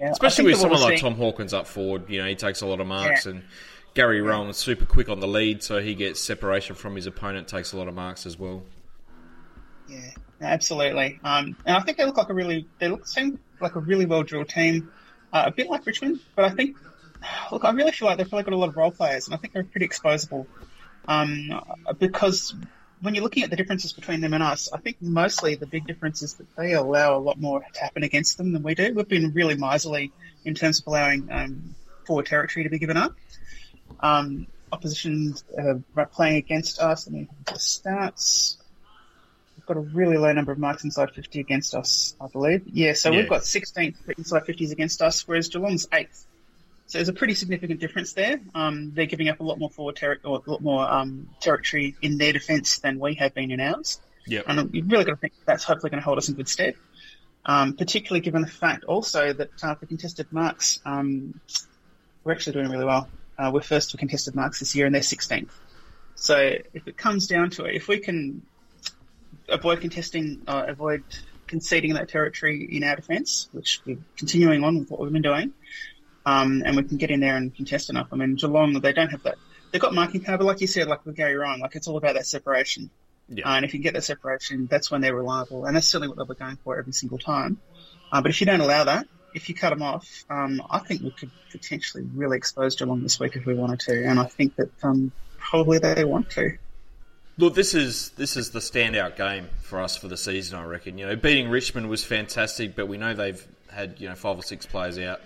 Yeah, 0.00 0.10
Especially 0.12 0.44
with 0.44 0.58
someone 0.58 0.80
like 0.80 1.00
Tom 1.00 1.16
Hawkins 1.16 1.52
up 1.52 1.66
forward, 1.66 2.08
you 2.08 2.22
know, 2.22 2.28
he 2.28 2.36
takes 2.36 2.60
a 2.60 2.66
lot 2.66 2.78
of 2.78 2.86
marks, 2.86 3.26
Yeah. 3.26 3.32
and 3.32 3.42
Gary 3.94 4.20
Rohan 4.20 4.48
is 4.48 4.56
super 4.56 4.84
quick 4.86 5.08
on 5.08 5.18
the 5.18 5.26
lead, 5.26 5.64
so 5.64 5.80
he 5.80 5.96
gets 5.96 6.20
separation 6.20 6.76
from 6.76 6.94
his 6.94 7.06
opponent, 7.06 7.48
takes 7.48 7.72
a 7.72 7.76
lot 7.76 7.88
of 7.88 7.94
marks 7.94 8.24
as 8.24 8.38
well. 8.38 8.62
Yeah, 9.88 10.10
absolutely. 10.40 11.20
Um, 11.24 11.56
and 11.64 11.76
I 11.76 11.80
think 11.80 11.98
they 11.98 12.04
look 12.04 12.16
like 12.16 12.28
a 12.28 12.34
really, 12.34 12.66
they 12.78 12.88
look 12.88 13.06
seem 13.06 13.38
like 13.60 13.74
a 13.74 13.80
really 13.80 14.06
well 14.06 14.22
drilled 14.22 14.48
team, 14.48 14.90
uh, 15.32 15.44
a 15.46 15.50
bit 15.50 15.68
like 15.68 15.86
Richmond, 15.86 16.20
but 16.36 16.44
I 16.44 16.50
think, 16.50 16.76
look, 17.52 17.64
I 17.64 17.70
really 17.70 17.92
feel 17.92 18.06
like 18.08 18.18
they've 18.18 18.28
probably 18.28 18.44
got 18.44 18.52
a 18.52 18.56
lot 18.56 18.68
of 18.68 18.76
role 18.76 18.90
players, 18.90 19.26
and 19.26 19.34
I 19.34 19.38
think 19.38 19.52
they're 19.52 19.64
pretty 19.64 19.88
exposable. 19.88 20.46
Um, 21.06 21.60
because 21.98 22.54
when 23.00 23.14
you're 23.14 23.24
looking 23.24 23.42
at 23.42 23.50
the 23.50 23.56
differences 23.56 23.92
between 23.92 24.20
them 24.20 24.34
and 24.34 24.42
us, 24.42 24.70
I 24.72 24.78
think 24.78 24.96
mostly 25.00 25.54
the 25.54 25.66
big 25.66 25.86
difference 25.86 26.22
is 26.22 26.34
that 26.34 26.54
they 26.56 26.74
allow 26.74 27.16
a 27.16 27.20
lot 27.20 27.40
more 27.40 27.60
to 27.60 27.80
happen 27.80 28.02
against 28.02 28.36
them 28.36 28.52
than 28.52 28.62
we 28.62 28.74
do. 28.74 28.92
We've 28.94 29.08
been 29.08 29.32
really 29.32 29.54
miserly 29.54 30.12
in 30.44 30.54
terms 30.54 30.80
of 30.80 30.86
allowing 30.88 31.28
um, 31.30 31.74
forward 32.06 32.26
territory 32.26 32.64
to 32.64 32.70
be 32.70 32.78
given 32.78 32.96
up. 32.96 33.14
Um, 34.00 34.46
opposition 34.70 35.34
uh, 35.56 36.04
playing 36.12 36.36
against 36.36 36.80
us. 36.80 37.08
I 37.08 37.10
mean, 37.10 37.28
the 37.46 37.52
stats. 37.52 38.57
Got 39.68 39.76
a 39.76 39.80
really 39.80 40.16
low 40.16 40.32
number 40.32 40.50
of 40.50 40.58
marks 40.58 40.82
inside 40.84 41.10
50 41.10 41.40
against 41.40 41.74
us, 41.74 42.16
I 42.18 42.26
believe. 42.28 42.62
Yeah, 42.72 42.94
so 42.94 43.10
Yeah. 43.10 43.18
we've 43.18 43.28
got 43.28 43.44
16 43.44 43.94
inside 44.16 44.46
50s 44.46 44.72
against 44.72 45.02
us, 45.02 45.28
whereas 45.28 45.48
Geelong's 45.50 45.86
8th. 45.92 46.24
So 46.86 46.96
there's 46.96 47.10
a 47.10 47.12
pretty 47.12 47.34
significant 47.34 47.78
difference 47.78 48.14
there. 48.14 48.40
Um, 48.54 48.92
they're 48.94 49.04
giving 49.04 49.28
up 49.28 49.40
a 49.40 49.42
lot 49.42 49.58
more 49.58 49.68
forward 49.68 49.96
terri 49.96 50.16
or 50.24 50.42
a 50.46 50.50
lot 50.50 50.62
more 50.62 50.90
um, 50.90 51.28
territory 51.40 51.96
in 52.00 52.16
their 52.16 52.32
defence 52.32 52.78
than 52.78 52.98
we 52.98 53.16
have 53.16 53.34
been 53.34 53.50
in 53.50 53.60
ours. 53.60 54.00
Yep. 54.26 54.44
And 54.48 54.74
you've 54.74 54.90
really 54.90 55.04
got 55.04 55.12
to 55.12 55.16
think 55.18 55.34
that's 55.44 55.64
hopefully 55.64 55.90
going 55.90 56.00
to 56.00 56.04
hold 56.04 56.16
us 56.16 56.30
in 56.30 56.34
good 56.34 56.48
stead. 56.48 56.74
Um, 57.44 57.74
particularly 57.74 58.20
given 58.20 58.40
the 58.40 58.48
fact 58.48 58.84
also 58.84 59.34
that 59.34 59.50
uh, 59.62 59.74
for 59.74 59.84
contested 59.84 60.32
marks, 60.32 60.80
um, 60.86 61.38
we're 62.24 62.32
actually 62.32 62.54
doing 62.54 62.70
really 62.70 62.86
well. 62.86 63.06
Uh, 63.38 63.50
we're 63.52 63.60
first 63.60 63.90
for 63.90 63.98
contested 63.98 64.34
marks 64.34 64.60
this 64.60 64.74
year, 64.74 64.86
and 64.86 64.94
they're 64.94 65.02
16th. 65.02 65.50
So 66.14 66.38
if 66.72 66.88
it 66.88 66.96
comes 66.96 67.26
down 67.26 67.50
to 67.50 67.66
it, 67.66 67.74
if 67.74 67.86
we 67.86 67.98
can 67.98 68.40
avoid 69.48 69.80
contesting, 69.80 70.42
uh, 70.46 70.64
avoid 70.68 71.04
conceding 71.46 71.94
that 71.94 72.08
territory 72.08 72.68
in 72.70 72.84
our 72.84 72.96
defence, 72.96 73.48
which 73.52 73.80
we're 73.84 73.98
continuing 74.16 74.64
on 74.64 74.78
with 74.78 74.90
what 74.90 75.00
we've 75.00 75.12
been 75.12 75.22
doing, 75.22 75.52
um, 76.26 76.62
and 76.64 76.76
we 76.76 76.82
can 76.84 76.98
get 76.98 77.10
in 77.10 77.20
there 77.20 77.36
and 77.36 77.54
contest 77.54 77.90
enough. 77.90 78.08
I 78.12 78.16
mean, 78.16 78.36
Geelong, 78.36 78.74
they 78.80 78.92
don't 78.92 79.10
have 79.10 79.22
that. 79.24 79.36
They've 79.70 79.80
got 79.80 79.94
marking 79.94 80.22
power, 80.22 80.38
but 80.38 80.44
like 80.44 80.60
you 80.60 80.66
said, 80.66 80.88
like 80.88 81.04
with 81.04 81.16
Gary 81.16 81.36
Rohan, 81.36 81.60
like 81.60 81.74
it's 81.74 81.88
all 81.88 81.96
about 81.96 82.14
that 82.14 82.26
separation. 82.26 82.90
Yeah. 83.28 83.46
Uh, 83.46 83.56
and 83.56 83.64
if 83.64 83.74
you 83.74 83.80
get 83.80 83.94
that 83.94 84.04
separation, 84.04 84.66
that's 84.70 84.90
when 84.90 85.00
they're 85.00 85.14
reliable, 85.14 85.66
and 85.66 85.76
that's 85.76 85.86
certainly 85.86 86.08
what 86.08 86.16
they'll 86.16 86.26
be 86.26 86.34
going 86.34 86.56
for 86.64 86.78
every 86.78 86.92
single 86.92 87.18
time. 87.18 87.58
Uh, 88.10 88.22
but 88.22 88.30
if 88.30 88.40
you 88.40 88.46
don't 88.46 88.60
allow 88.60 88.84
that, 88.84 89.06
if 89.34 89.48
you 89.48 89.54
cut 89.54 89.70
them 89.70 89.82
off, 89.82 90.24
um, 90.30 90.62
I 90.70 90.78
think 90.78 91.02
we 91.02 91.10
could 91.10 91.30
potentially 91.50 92.04
really 92.14 92.38
expose 92.38 92.76
Geelong 92.76 93.02
this 93.02 93.20
week 93.20 93.36
if 93.36 93.44
we 93.44 93.54
wanted 93.54 93.80
to, 93.80 94.04
and 94.04 94.18
I 94.18 94.24
think 94.24 94.56
that 94.56 94.70
um, 94.82 95.12
probably 95.36 95.78
they 95.78 96.04
want 96.04 96.30
to. 96.30 96.56
Look, 97.38 97.54
this 97.54 97.72
is 97.72 98.10
this 98.10 98.36
is 98.36 98.50
the 98.50 98.58
standout 98.58 99.14
game 99.14 99.48
for 99.62 99.80
us 99.80 99.96
for 99.96 100.08
the 100.08 100.16
season. 100.16 100.58
I 100.58 100.64
reckon. 100.64 100.98
You 100.98 101.06
know, 101.06 101.14
beating 101.14 101.48
Richmond 101.48 101.88
was 101.88 102.04
fantastic, 102.04 102.74
but 102.74 102.88
we 102.88 102.98
know 102.98 103.14
they've 103.14 103.46
had 103.70 104.00
you 104.00 104.08
know 104.08 104.16
five 104.16 104.36
or 104.36 104.42
six 104.42 104.66
players 104.66 104.98
out, 104.98 105.20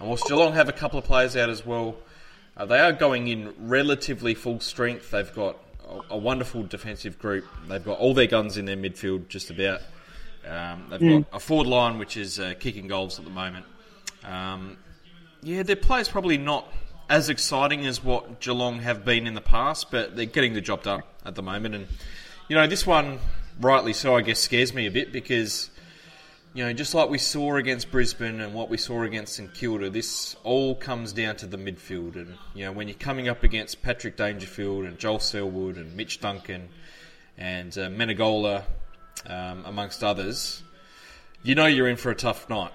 and 0.00 0.08
whilst 0.08 0.26
Geelong 0.26 0.54
have 0.54 0.68
a 0.68 0.72
couple 0.72 0.98
of 0.98 1.04
players 1.04 1.36
out 1.36 1.50
as 1.50 1.64
well, 1.64 1.94
uh, 2.56 2.66
they 2.66 2.80
are 2.80 2.92
going 2.92 3.28
in 3.28 3.54
relatively 3.60 4.34
full 4.34 4.58
strength. 4.58 5.12
They've 5.12 5.32
got 5.32 5.56
a, 5.88 6.14
a 6.14 6.18
wonderful 6.18 6.64
defensive 6.64 7.20
group. 7.20 7.44
They've 7.68 7.84
got 7.84 8.00
all 8.00 8.14
their 8.14 8.26
guns 8.26 8.56
in 8.56 8.64
their 8.64 8.76
midfield, 8.76 9.28
just 9.28 9.50
about. 9.50 9.80
Um, 10.44 10.86
they've 10.90 11.22
got 11.22 11.36
a 11.36 11.40
forward 11.40 11.68
line 11.68 11.98
which 11.98 12.16
is 12.16 12.40
uh, 12.40 12.54
kicking 12.58 12.88
goals 12.88 13.20
at 13.20 13.24
the 13.24 13.30
moment. 13.30 13.64
Um, 14.24 14.76
yeah, 15.40 15.62
their 15.62 15.76
play's 15.76 16.08
probably 16.08 16.36
not 16.36 16.66
as 17.08 17.28
exciting 17.28 17.86
as 17.86 18.02
what 18.02 18.40
Geelong 18.40 18.80
have 18.80 19.04
been 19.04 19.26
in 19.26 19.34
the 19.34 19.40
past, 19.40 19.90
but 19.90 20.16
they're 20.16 20.26
getting 20.26 20.54
the 20.54 20.60
job 20.60 20.82
done 20.82 21.02
at 21.24 21.34
the 21.34 21.42
moment. 21.42 21.74
And 21.74 21.86
you 22.48 22.56
know, 22.56 22.66
this 22.66 22.86
one, 22.86 23.18
rightly 23.60 23.92
so, 23.92 24.16
I 24.16 24.22
guess, 24.22 24.40
scares 24.40 24.72
me 24.72 24.86
a 24.86 24.90
bit 24.90 25.12
because 25.12 25.70
you 26.54 26.64
know, 26.64 26.72
just 26.72 26.94
like 26.94 27.10
we 27.10 27.18
saw 27.18 27.56
against 27.56 27.90
Brisbane 27.90 28.40
and 28.40 28.54
what 28.54 28.68
we 28.68 28.76
saw 28.76 29.02
against 29.02 29.34
St 29.34 29.52
Kilda, 29.52 29.90
this 29.90 30.36
all 30.44 30.76
comes 30.76 31.12
down 31.12 31.34
to 31.36 31.46
the 31.46 31.56
midfield. 31.56 32.14
And 32.14 32.36
you 32.54 32.64
know, 32.64 32.72
when 32.72 32.86
you're 32.86 32.96
coming 32.96 33.28
up 33.28 33.42
against 33.42 33.82
Patrick 33.82 34.16
Dangerfield 34.16 34.84
and 34.84 34.96
Joel 34.96 35.18
Selwood 35.18 35.76
and 35.76 35.96
Mitch 35.96 36.20
Duncan 36.20 36.68
and 37.36 37.76
uh, 37.76 37.88
Menegola, 37.88 38.62
um, 39.26 39.64
amongst 39.64 40.04
others, 40.04 40.62
you 41.42 41.54
know 41.54 41.66
you're 41.66 41.88
in 41.88 41.96
for 41.96 42.10
a 42.10 42.14
tough 42.14 42.48
night. 42.48 42.72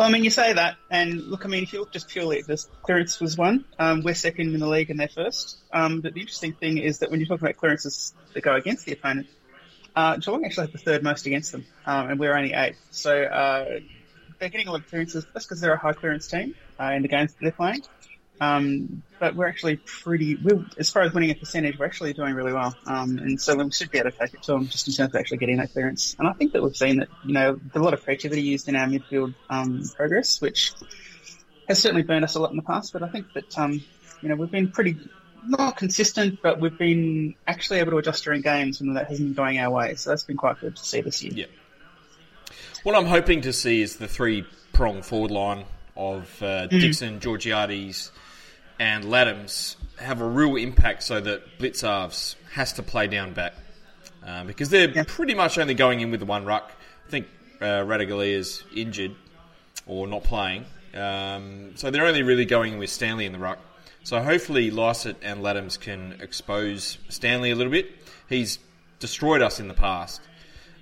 Well, 0.00 0.08
I 0.08 0.12
mean, 0.12 0.24
you 0.24 0.30
say 0.30 0.54
that, 0.54 0.78
and 0.88 1.24
look, 1.26 1.44
I 1.44 1.48
mean, 1.48 1.62
if 1.62 1.74
you 1.74 1.80
look 1.80 1.92
just 1.92 2.08
purely 2.08 2.38
at 2.38 2.46
this, 2.46 2.66
clearance 2.80 3.20
was 3.20 3.36
one. 3.36 3.66
Um, 3.78 4.02
we're 4.02 4.14
second 4.14 4.54
in 4.54 4.58
the 4.58 4.66
league, 4.66 4.88
and 4.88 4.98
they're 4.98 5.08
first. 5.08 5.58
Um, 5.74 6.00
but 6.00 6.14
the 6.14 6.20
interesting 6.20 6.54
thing 6.54 6.78
is 6.78 7.00
that 7.00 7.10
when 7.10 7.20
you 7.20 7.26
talk 7.26 7.38
about 7.38 7.58
clearances 7.58 8.14
that 8.32 8.40
go 8.40 8.54
against 8.54 8.86
the 8.86 8.92
opponent, 8.92 9.26
uh, 9.94 10.16
Geelong 10.16 10.46
actually 10.46 10.68
have 10.68 10.72
the 10.72 10.78
third 10.78 11.02
most 11.02 11.26
against 11.26 11.52
them, 11.52 11.66
um, 11.84 12.12
and 12.12 12.18
we're 12.18 12.34
only 12.34 12.54
eighth. 12.54 12.78
So 12.88 13.14
uh, 13.14 13.80
they're 14.38 14.48
getting 14.48 14.68
a 14.68 14.72
lot 14.72 14.80
of 14.80 14.88
clearances. 14.88 15.26
just 15.34 15.46
because 15.46 15.60
they're 15.60 15.74
a 15.74 15.78
high 15.78 15.92
clearance 15.92 16.28
team 16.28 16.54
uh, 16.80 16.92
in 16.94 17.02
the 17.02 17.08
games 17.08 17.34
that 17.34 17.38
they're 17.42 17.52
playing. 17.52 17.82
Um, 18.40 19.02
but 19.18 19.34
we're 19.34 19.48
actually 19.48 19.76
pretty, 19.76 20.36
we're, 20.36 20.64
as 20.78 20.90
far 20.90 21.02
as 21.02 21.12
winning 21.12 21.30
a 21.30 21.34
percentage, 21.34 21.78
we're 21.78 21.84
actually 21.84 22.14
doing 22.14 22.34
really 22.34 22.54
well. 22.54 22.74
Um, 22.86 23.18
and 23.18 23.40
so 23.40 23.54
we 23.54 23.70
should 23.70 23.90
be 23.90 23.98
able 23.98 24.10
to 24.10 24.18
take 24.18 24.32
it 24.32 24.42
to 24.44 24.52
them 24.52 24.66
just 24.66 24.88
in 24.88 24.94
terms 24.94 25.14
of 25.14 25.20
actually 25.20 25.36
getting 25.38 25.58
that 25.58 25.72
clearance. 25.72 26.16
And 26.18 26.26
I 26.26 26.32
think 26.32 26.52
that 26.54 26.62
we've 26.62 26.74
seen 26.74 27.00
that, 27.00 27.08
you 27.24 27.34
know, 27.34 27.60
there's 27.62 27.82
a 27.82 27.84
lot 27.84 27.92
of 27.92 28.02
creativity 28.02 28.40
used 28.40 28.66
in 28.68 28.76
our 28.76 28.86
midfield 28.86 29.34
um, 29.50 29.82
progress, 29.94 30.40
which 30.40 30.72
has 31.68 31.78
certainly 31.78 32.02
burned 32.02 32.24
us 32.24 32.34
a 32.34 32.40
lot 32.40 32.50
in 32.50 32.56
the 32.56 32.62
past. 32.62 32.94
But 32.94 33.02
I 33.02 33.08
think 33.08 33.30
that, 33.34 33.58
um, 33.58 33.82
you 34.22 34.30
know, 34.30 34.36
we've 34.36 34.50
been 34.50 34.70
pretty, 34.70 34.96
not 35.46 35.76
consistent, 35.76 36.40
but 36.42 36.58
we've 36.58 36.78
been 36.78 37.34
actually 37.46 37.80
able 37.80 37.90
to 37.90 37.98
adjust 37.98 38.24
during 38.24 38.40
games 38.40 38.80
when 38.80 38.94
that 38.94 39.08
hasn't 39.08 39.28
been 39.28 39.34
going 39.34 39.58
our 39.58 39.70
way. 39.70 39.96
So 39.96 40.08
that's 40.08 40.24
been 40.24 40.38
quite 40.38 40.58
good 40.60 40.76
to 40.76 40.82
see 40.82 41.02
this 41.02 41.22
year. 41.22 41.32
Yeah. 41.36 41.46
What 42.84 42.96
I'm 42.96 43.04
hoping 43.04 43.42
to 43.42 43.52
see 43.52 43.82
is 43.82 43.96
the 43.96 44.08
three 44.08 44.46
prong 44.72 45.02
forward 45.02 45.30
line 45.30 45.66
of 45.94 46.42
uh, 46.42 46.66
Dixon, 46.68 47.20
Georgiades, 47.20 48.10
and 48.80 49.04
Ladhams 49.04 49.76
have 49.98 50.20
a 50.22 50.26
real 50.26 50.56
impact 50.56 51.02
so 51.02 51.20
that 51.20 51.58
Blicavs 51.58 52.34
has 52.52 52.72
to 52.72 52.82
play 52.82 53.06
down 53.06 53.34
back. 53.34 53.52
Uh, 54.26 54.44
because 54.44 54.70
they're 54.70 54.88
Yeah. 54.90 55.04
pretty 55.06 55.34
much 55.34 55.58
only 55.58 55.74
going 55.74 56.00
in 56.00 56.10
with 56.10 56.20
the 56.20 56.26
one 56.26 56.44
ruck. 56.46 56.72
I 57.06 57.10
think 57.10 57.26
uh, 57.60 57.84
Ratugolea 57.84 58.32
is 58.34 58.62
injured 58.74 59.14
or 59.86 60.06
not 60.06 60.24
playing. 60.24 60.64
Um, 60.94 61.72
so 61.76 61.90
they're 61.90 62.06
only 62.06 62.22
really 62.22 62.46
going 62.46 62.72
in 62.72 62.78
with 62.78 62.90
Stanley 62.90 63.26
in 63.26 63.32
the 63.32 63.38
ruck. 63.38 63.58
So 64.02 64.20
hopefully 64.22 64.70
Lycett 64.70 65.16
and 65.22 65.42
Ladhams 65.42 65.78
can 65.78 66.16
expose 66.20 66.96
Stanley 67.10 67.50
a 67.50 67.54
little 67.54 67.70
bit. 67.70 67.90
He's 68.28 68.58
destroyed 68.98 69.42
us 69.42 69.60
in 69.60 69.68
the 69.68 69.74
past 69.74 70.22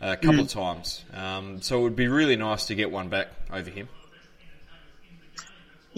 uh, 0.01 0.11
a 0.11 0.17
couple 0.17 0.41
of 0.41 0.49
times. 0.49 1.05
Um, 1.13 1.61
so 1.61 1.81
it 1.81 1.83
would 1.83 1.97
be 1.97 2.07
really 2.07 2.37
nice 2.37 2.67
to 2.67 2.75
get 2.77 2.91
one 2.93 3.09
back 3.09 3.29
over 3.53 3.71
him. 3.71 3.89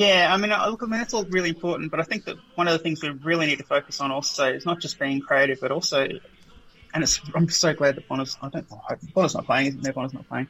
Yeah, 0.01 0.33
I 0.33 0.39
mean, 0.39 0.49
look, 0.49 0.83
I 0.83 0.87
mean, 0.87 0.99
that's 0.99 1.13
all 1.13 1.25
really 1.25 1.51
important, 1.51 1.91
but 1.91 2.01
I 2.01 2.05
think 2.05 2.25
that 2.25 2.39
one 2.55 2.67
of 2.67 2.73
the 2.73 2.79
things 2.79 3.03
we 3.03 3.11
really 3.11 3.45
need 3.45 3.59
to 3.59 3.65
focus 3.65 4.01
on 4.01 4.11
also 4.11 4.51
is 4.51 4.65
not 4.65 4.81
just 4.81 4.99
being 4.99 5.21
creative, 5.21 5.61
but 5.61 5.73
also, 5.73 6.09
and 6.95 7.03
it's, 7.03 7.21
I'm 7.35 7.51
so 7.51 7.75
glad 7.75 7.97
that 7.97 8.09
Bonner's, 8.09 8.35
I 8.41 8.49
don't, 8.49 8.67
hope 8.71 8.99
Bonner's 9.13 9.35
not 9.35 9.45
playing, 9.45 9.67
isn't 9.67 9.83
there? 9.83 9.93
Bonner's 9.93 10.15
not 10.15 10.27
playing. 10.27 10.49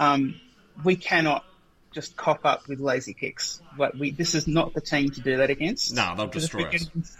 Um, 0.00 0.40
we 0.82 0.96
cannot 0.96 1.44
just 1.92 2.16
cop 2.16 2.44
up 2.44 2.66
with 2.66 2.80
lazy 2.80 3.14
kicks. 3.14 3.62
Like 3.78 3.94
we, 3.94 4.10
this 4.10 4.34
is 4.34 4.48
not 4.48 4.74
the 4.74 4.80
team 4.80 5.10
to 5.10 5.20
do 5.20 5.36
that 5.36 5.50
against. 5.50 5.94
No, 5.94 6.16
they'll 6.16 6.26
Because 6.26 6.46
if 6.46 6.54
we 6.54 6.64
destroy 6.64 7.00
us. 7.00 7.16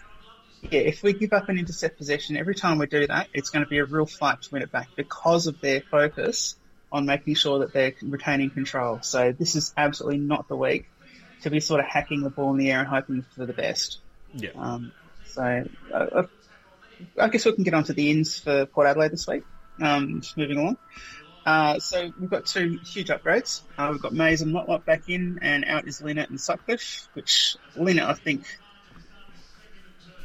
Yeah, 0.63 0.81
if 0.81 1.05
we 1.05 1.13
give 1.13 1.33
up 1.33 1.49
an 1.49 1.61
intercept 1.61 1.97
possession, 1.97 2.37
every 2.37 2.57
time 2.57 2.79
we 2.79 2.87
do 2.87 3.07
that, 3.07 3.29
it's 3.33 3.51
going 3.51 3.65
to 3.65 3.71
be 3.71 3.79
a 3.79 3.85
real 3.85 4.05
fight 4.07 4.43
to 4.43 4.49
win 4.51 4.63
it 4.63 4.73
back 4.73 4.89
because 4.97 5.47
of 5.47 5.61
their 5.61 5.81
focus 5.81 6.57
on 6.91 7.07
making 7.07 7.37
sure 7.37 7.61
that 7.61 7.73
they're 7.73 7.95
retaining 8.03 8.51
control. 8.51 8.99
So 9.03 9.31
this 9.31 9.55
is 9.55 9.73
absolutely 9.77 10.19
not 10.19 10.49
the 10.49 10.57
week 10.57 10.89
to 11.43 11.51
be 11.51 11.61
sort 11.61 11.81
of 11.81 11.87
hacking 11.87 12.23
the 12.23 12.31
ball 12.31 12.53
in 12.53 12.59
the 12.59 12.71
air 12.71 12.81
and 12.81 12.89
hoping 12.89 13.25
for 13.35 13.47
the 13.47 13.53
best. 13.53 13.99
Yeah. 14.35 14.51
Um, 14.57 14.93
so 15.27 15.65
uh, 15.93 16.23
I 17.19 17.29
guess 17.29 17.45
we 17.45 17.53
can 17.53 17.65
get 17.65 17.75
on 17.75 17.85
to 17.85 17.93
the 17.93 18.11
ins 18.11 18.39
for 18.39 18.67
Port 18.67 18.87
Adelaide 18.87 19.13
this 19.13 19.27
week. 19.27 19.45
Um, 19.81 20.21
just 20.21 20.37
moving 20.37 20.59
along. 20.59 20.79
Uh, 21.47 21.79
so 21.79 22.13
we've 22.21 22.29
got 22.29 22.47
two 22.47 22.79
huge 22.85 23.09
upgrades. 23.09 23.63
Uh, 23.79 23.89
we've 23.93 24.03
got 24.03 24.13
Mayes 24.13 24.43
and 24.43 24.55
Motlop 24.55 24.85
back 24.85 25.09
in, 25.09 25.39
and 25.41 25.65
out 25.65 25.89
is 25.89 26.01
Lienert 26.03 26.29
and 26.29 26.41
Sutcliffe, 26.41 27.09
which 27.15 27.57
Lienert, 27.75 28.07
I 28.07 28.15
think, 28.15 28.45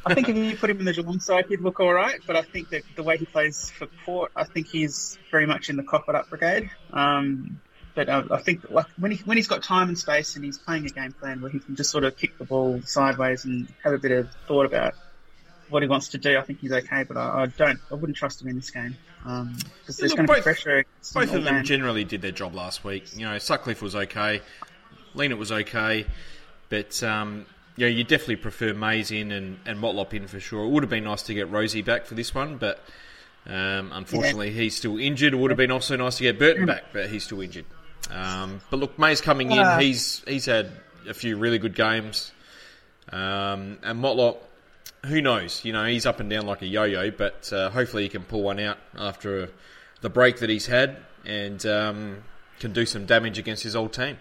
I 0.05 0.13
think 0.13 0.27
if 0.27 0.35
you 0.35 0.57
put 0.57 0.69
him 0.69 0.79
in 0.79 0.85
the 0.85 0.93
Geelong 0.93 1.21
side, 1.21 1.45
he'd 1.47 1.61
look 1.61 1.79
all 1.79 1.93
right. 1.93 2.19
But 2.27 2.35
I 2.35 2.41
think 2.41 2.71
that 2.71 2.83
the 2.95 3.03
way 3.03 3.17
he 3.17 3.25
plays 3.25 3.69
for 3.69 3.87
Port, 4.05 4.31
I 4.35 4.43
think 4.43 4.67
he's 4.67 5.17
very 5.31 5.45
much 5.45 5.69
in 5.69 5.77
the 5.77 5.83
cough 5.83 6.09
it 6.09 6.15
up 6.15 6.29
brigade. 6.29 6.69
Um, 6.91 7.61
but 7.95 8.09
uh, 8.09 8.23
I 8.31 8.37
think 8.37 8.69
like 8.69 8.87
when 8.97 9.11
he 9.11 9.17
when 9.23 9.37
he's 9.37 9.47
got 9.47 9.63
time 9.63 9.87
and 9.87 9.97
space 9.97 10.35
and 10.35 10.43
he's 10.43 10.57
playing 10.57 10.85
a 10.85 10.89
game 10.89 11.13
plan 11.13 11.41
where 11.41 11.51
he 11.51 11.59
can 11.59 11.75
just 11.75 11.91
sort 11.91 12.03
of 12.03 12.17
kick 12.17 12.37
the 12.37 12.45
ball 12.45 12.81
sideways 12.85 13.45
and 13.45 13.67
have 13.83 13.93
a 13.93 13.97
bit 13.97 14.11
of 14.11 14.29
thought 14.47 14.65
about 14.65 14.95
what 15.69 15.81
he 15.81 15.89
wants 15.89 16.09
to 16.09 16.17
do, 16.17 16.37
I 16.37 16.41
think 16.41 16.59
he's 16.59 16.71
okay. 16.71 17.03
But 17.03 17.17
I, 17.17 17.43
I 17.43 17.45
don't, 17.47 17.79
I 17.91 17.95
wouldn't 17.95 18.17
trust 18.17 18.41
him 18.41 18.47
in 18.47 18.55
this 18.55 18.69
game 18.69 18.95
because 19.23 19.97
there's 19.97 20.11
look, 20.11 20.17
going 20.17 20.27
to 20.27 20.33
be 20.33 20.37
both- 20.37 20.43
pressure. 20.43 20.85
Both 21.13 21.33
of 21.33 21.43
them 21.43 21.55
game. 21.55 21.63
generally 21.63 22.03
did 22.03 22.21
their 22.21 22.31
job 22.31 22.55
last 22.55 22.83
week. 22.83 23.15
You 23.15 23.25
know, 23.25 23.37
Sutcliffe 23.37 23.81
was 23.81 23.95
okay, 23.95 24.41
Lena 25.13 25.35
was 25.35 25.51
okay, 25.51 26.05
but 26.69 27.01
um, 27.03 27.45
you 27.75 27.85
know, 27.85 27.89
you 27.95 28.03
definitely 28.03 28.37
prefer 28.37 28.73
Mayes 28.73 29.11
in 29.11 29.31
and, 29.31 29.59
and 29.65 29.79
Motlop 29.79 30.13
in 30.13 30.27
for 30.27 30.39
sure. 30.39 30.65
It 30.65 30.69
would 30.69 30.83
have 30.83 30.89
been 30.89 31.03
nice 31.03 31.23
to 31.23 31.33
get 31.33 31.51
Rozee 31.51 31.83
back 31.83 32.05
for 32.05 32.15
this 32.15 32.33
one, 32.33 32.57
but 32.57 32.79
um, 33.45 33.91
unfortunately 33.93 34.51
he's 34.51 34.75
still 34.75 34.97
injured. 34.97 35.33
It 35.33 35.37
would 35.37 35.51
have 35.51 35.57
been 35.57 35.71
also 35.71 35.95
nice 35.95 36.17
to 36.17 36.23
get 36.23 36.39
Burton 36.39 36.65
back, 36.65 36.85
but 36.93 37.09
he's 37.09 37.23
still 37.23 37.41
injured. 37.41 37.65
Um, 38.11 38.61
but 38.69 38.77
look, 38.77 38.99
Mayes 38.99 39.21
coming 39.21 39.51
in, 39.51 39.59
Ah. 39.59 39.77
he's 39.79 40.23
he's 40.27 40.45
had 40.45 40.71
a 41.07 41.13
few 41.13 41.37
really 41.37 41.57
good 41.57 41.75
games, 41.75 42.31
um, 43.11 43.77
and 43.83 43.99
Motlop. 44.03 44.37
Who 45.05 45.21
knows? 45.21 45.65
You 45.65 45.73
know, 45.73 45.85
he's 45.85 46.05
up 46.05 46.21
and 46.21 46.29
down 46.29 46.45
like 46.45 46.61
a 46.61 46.65
yo-yo, 46.65 47.11
but 47.11 47.51
uh, 47.51 47.69
hopefully 47.69 48.03
he 48.03 48.09
can 48.09 48.23
pull 48.23 48.41
one 48.41 48.57
out 48.59 48.77
after 48.97 49.49
the 49.99 50.09
break 50.09 50.39
that 50.39 50.49
he's 50.49 50.65
had 50.65 50.95
and 51.25 51.65
um, 51.65 52.23
can 52.59 52.71
do 52.71 52.85
some 52.85 53.05
damage 53.05 53.37
against 53.37 53.63
his 53.63 53.75
old 53.75 53.91
team. 53.91 54.17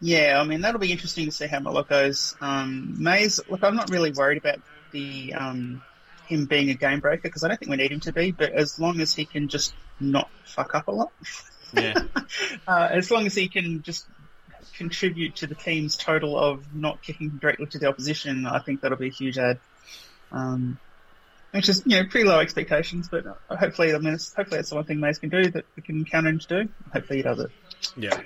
Yeah, 0.00 0.40
I 0.40 0.44
mean 0.44 0.62
that'll 0.62 0.80
be 0.80 0.90
interesting 0.90 1.26
to 1.26 1.30
see 1.32 1.46
how 1.46 1.60
Motlop 1.60 1.88
goes. 1.88 2.34
Um, 2.40 2.96
Mayes, 2.98 3.38
look, 3.48 3.62
I'm 3.62 3.76
not 3.76 3.88
really 3.90 4.10
worried 4.10 4.38
about 4.38 4.58
the 4.90 5.32
um, 5.34 5.80
him 6.26 6.46
being 6.46 6.70
a 6.70 6.74
game 6.74 6.98
breaker 6.98 7.22
because 7.22 7.44
I 7.44 7.48
don't 7.48 7.58
think 7.60 7.70
we 7.70 7.76
need 7.76 7.92
him 7.92 8.00
to 8.00 8.12
be. 8.12 8.32
But 8.32 8.50
as 8.52 8.80
long 8.80 9.00
as 9.00 9.14
he 9.14 9.24
can 9.26 9.46
just 9.46 9.74
not 10.00 10.28
fuck 10.44 10.74
up 10.74 10.88
a 10.88 10.90
lot, 10.90 11.12
Yeah, 11.72 11.94
uh, 12.66 12.88
as 12.90 13.10
long 13.10 13.26
as 13.26 13.34
he 13.34 13.48
can 13.48 13.82
just 13.82 14.06
contribute 14.76 15.36
to 15.36 15.46
the 15.46 15.54
team's 15.54 15.96
total 15.96 16.38
of 16.38 16.74
not 16.74 17.02
kicking 17.02 17.28
directly 17.40 17.66
to 17.66 17.78
the 17.78 17.86
opposition, 17.86 18.46
I 18.46 18.60
think 18.60 18.80
that'll 18.80 18.98
be 18.98 19.08
a 19.08 19.10
huge 19.10 19.38
add. 19.38 19.58
Um, 20.30 20.78
which 21.52 21.68
is 21.68 21.82
you 21.84 21.96
know 21.96 22.08
pretty 22.08 22.26
low 22.26 22.40
expectations, 22.40 23.08
but 23.08 23.24
hopefully, 23.50 23.94
I 23.94 23.98
mean, 23.98 24.14
it's, 24.14 24.32
hopefully 24.32 24.58
that's 24.58 24.70
the 24.70 24.76
one 24.76 24.84
thing 24.84 25.00
Mayes 25.00 25.18
can 25.18 25.28
do 25.28 25.50
that 25.50 25.64
we 25.76 25.82
can 25.82 26.04
count 26.04 26.26
him 26.26 26.38
to 26.38 26.46
do. 26.46 26.68
Hopefully, 26.92 27.18
he 27.18 27.22
does 27.22 27.40
it. 27.40 27.50
yeah. 27.96 28.20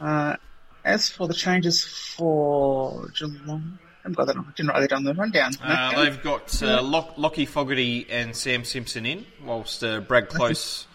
Uh, 0.00 0.36
as 0.84 1.10
for 1.10 1.28
the 1.28 1.34
changes 1.34 1.84
for 1.84 3.10
Geelong, 3.18 3.78
I 3.82 4.02
haven't 4.02 4.16
got 4.16 4.26
that. 4.28 4.36
I 4.36 4.42
didn't 4.56 4.70
write 4.70 4.80
that 4.80 4.92
on 4.92 5.04
the 5.04 5.12
rundown. 5.12 5.52
Uh, 5.62 6.04
they've 6.04 6.22
got 6.22 6.62
uh, 6.62 6.82
Lock, 6.82 7.16
Lachie 7.16 7.46
Fogarty 7.46 8.06
and 8.08 8.34
Sam 8.34 8.64
Simpson 8.64 9.04
in, 9.04 9.26
whilst 9.44 9.84
uh, 9.84 10.00
Brad 10.00 10.28
Close 10.28 10.86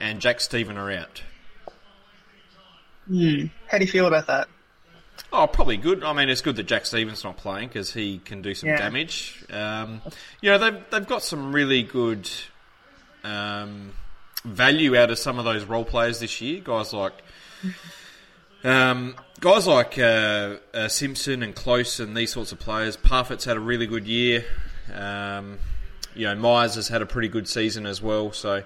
and 0.00 0.20
Jack 0.20 0.40
Steven 0.40 0.76
are 0.76 0.90
out. 0.90 1.22
Hmm. 3.06 3.46
How 3.68 3.78
do 3.78 3.84
you 3.84 3.90
feel 3.90 4.06
about 4.06 4.26
that? 4.28 4.48
Oh, 5.32 5.46
probably 5.46 5.76
good. 5.76 6.02
I 6.02 6.12
mean, 6.12 6.28
it's 6.28 6.40
good 6.40 6.56
that 6.56 6.64
Jack 6.64 6.86
Steven's 6.86 7.22
not 7.22 7.36
playing 7.36 7.68
because 7.68 7.92
he 7.92 8.18
can 8.18 8.42
do 8.42 8.54
some 8.54 8.68
Yeah. 8.70 8.78
damage. 8.78 9.44
Um, 9.52 10.00
you 10.40 10.50
know, 10.50 10.58
they've 10.58 10.82
they've 10.90 11.06
got 11.06 11.22
some 11.22 11.52
really 11.52 11.82
good 11.82 12.28
um, 13.22 13.92
value 14.44 14.96
out 14.96 15.10
of 15.10 15.18
some 15.18 15.38
of 15.38 15.44
those 15.44 15.64
role 15.64 15.84
players 15.84 16.20
this 16.20 16.40
year. 16.40 16.60
Guys 16.64 16.92
like 16.92 17.12
um, 18.64 19.14
guys 19.40 19.66
like 19.66 19.98
uh, 19.98 20.56
uh, 20.74 20.88
Simpson 20.88 21.42
and 21.42 21.54
Close 21.54 22.00
and 22.00 22.16
these 22.16 22.32
sorts 22.32 22.52
of 22.52 22.58
players. 22.58 22.96
Parfitt's 22.96 23.44
had 23.44 23.56
a 23.56 23.60
really 23.60 23.86
good 23.86 24.06
year. 24.06 24.44
Um, 24.94 25.58
you 26.14 26.26
know, 26.26 26.34
Myers 26.34 26.74
has 26.74 26.88
had 26.88 27.02
a 27.02 27.06
pretty 27.06 27.28
good 27.28 27.46
season 27.48 27.86
as 27.86 28.02
well. 28.02 28.32
So 28.32 28.64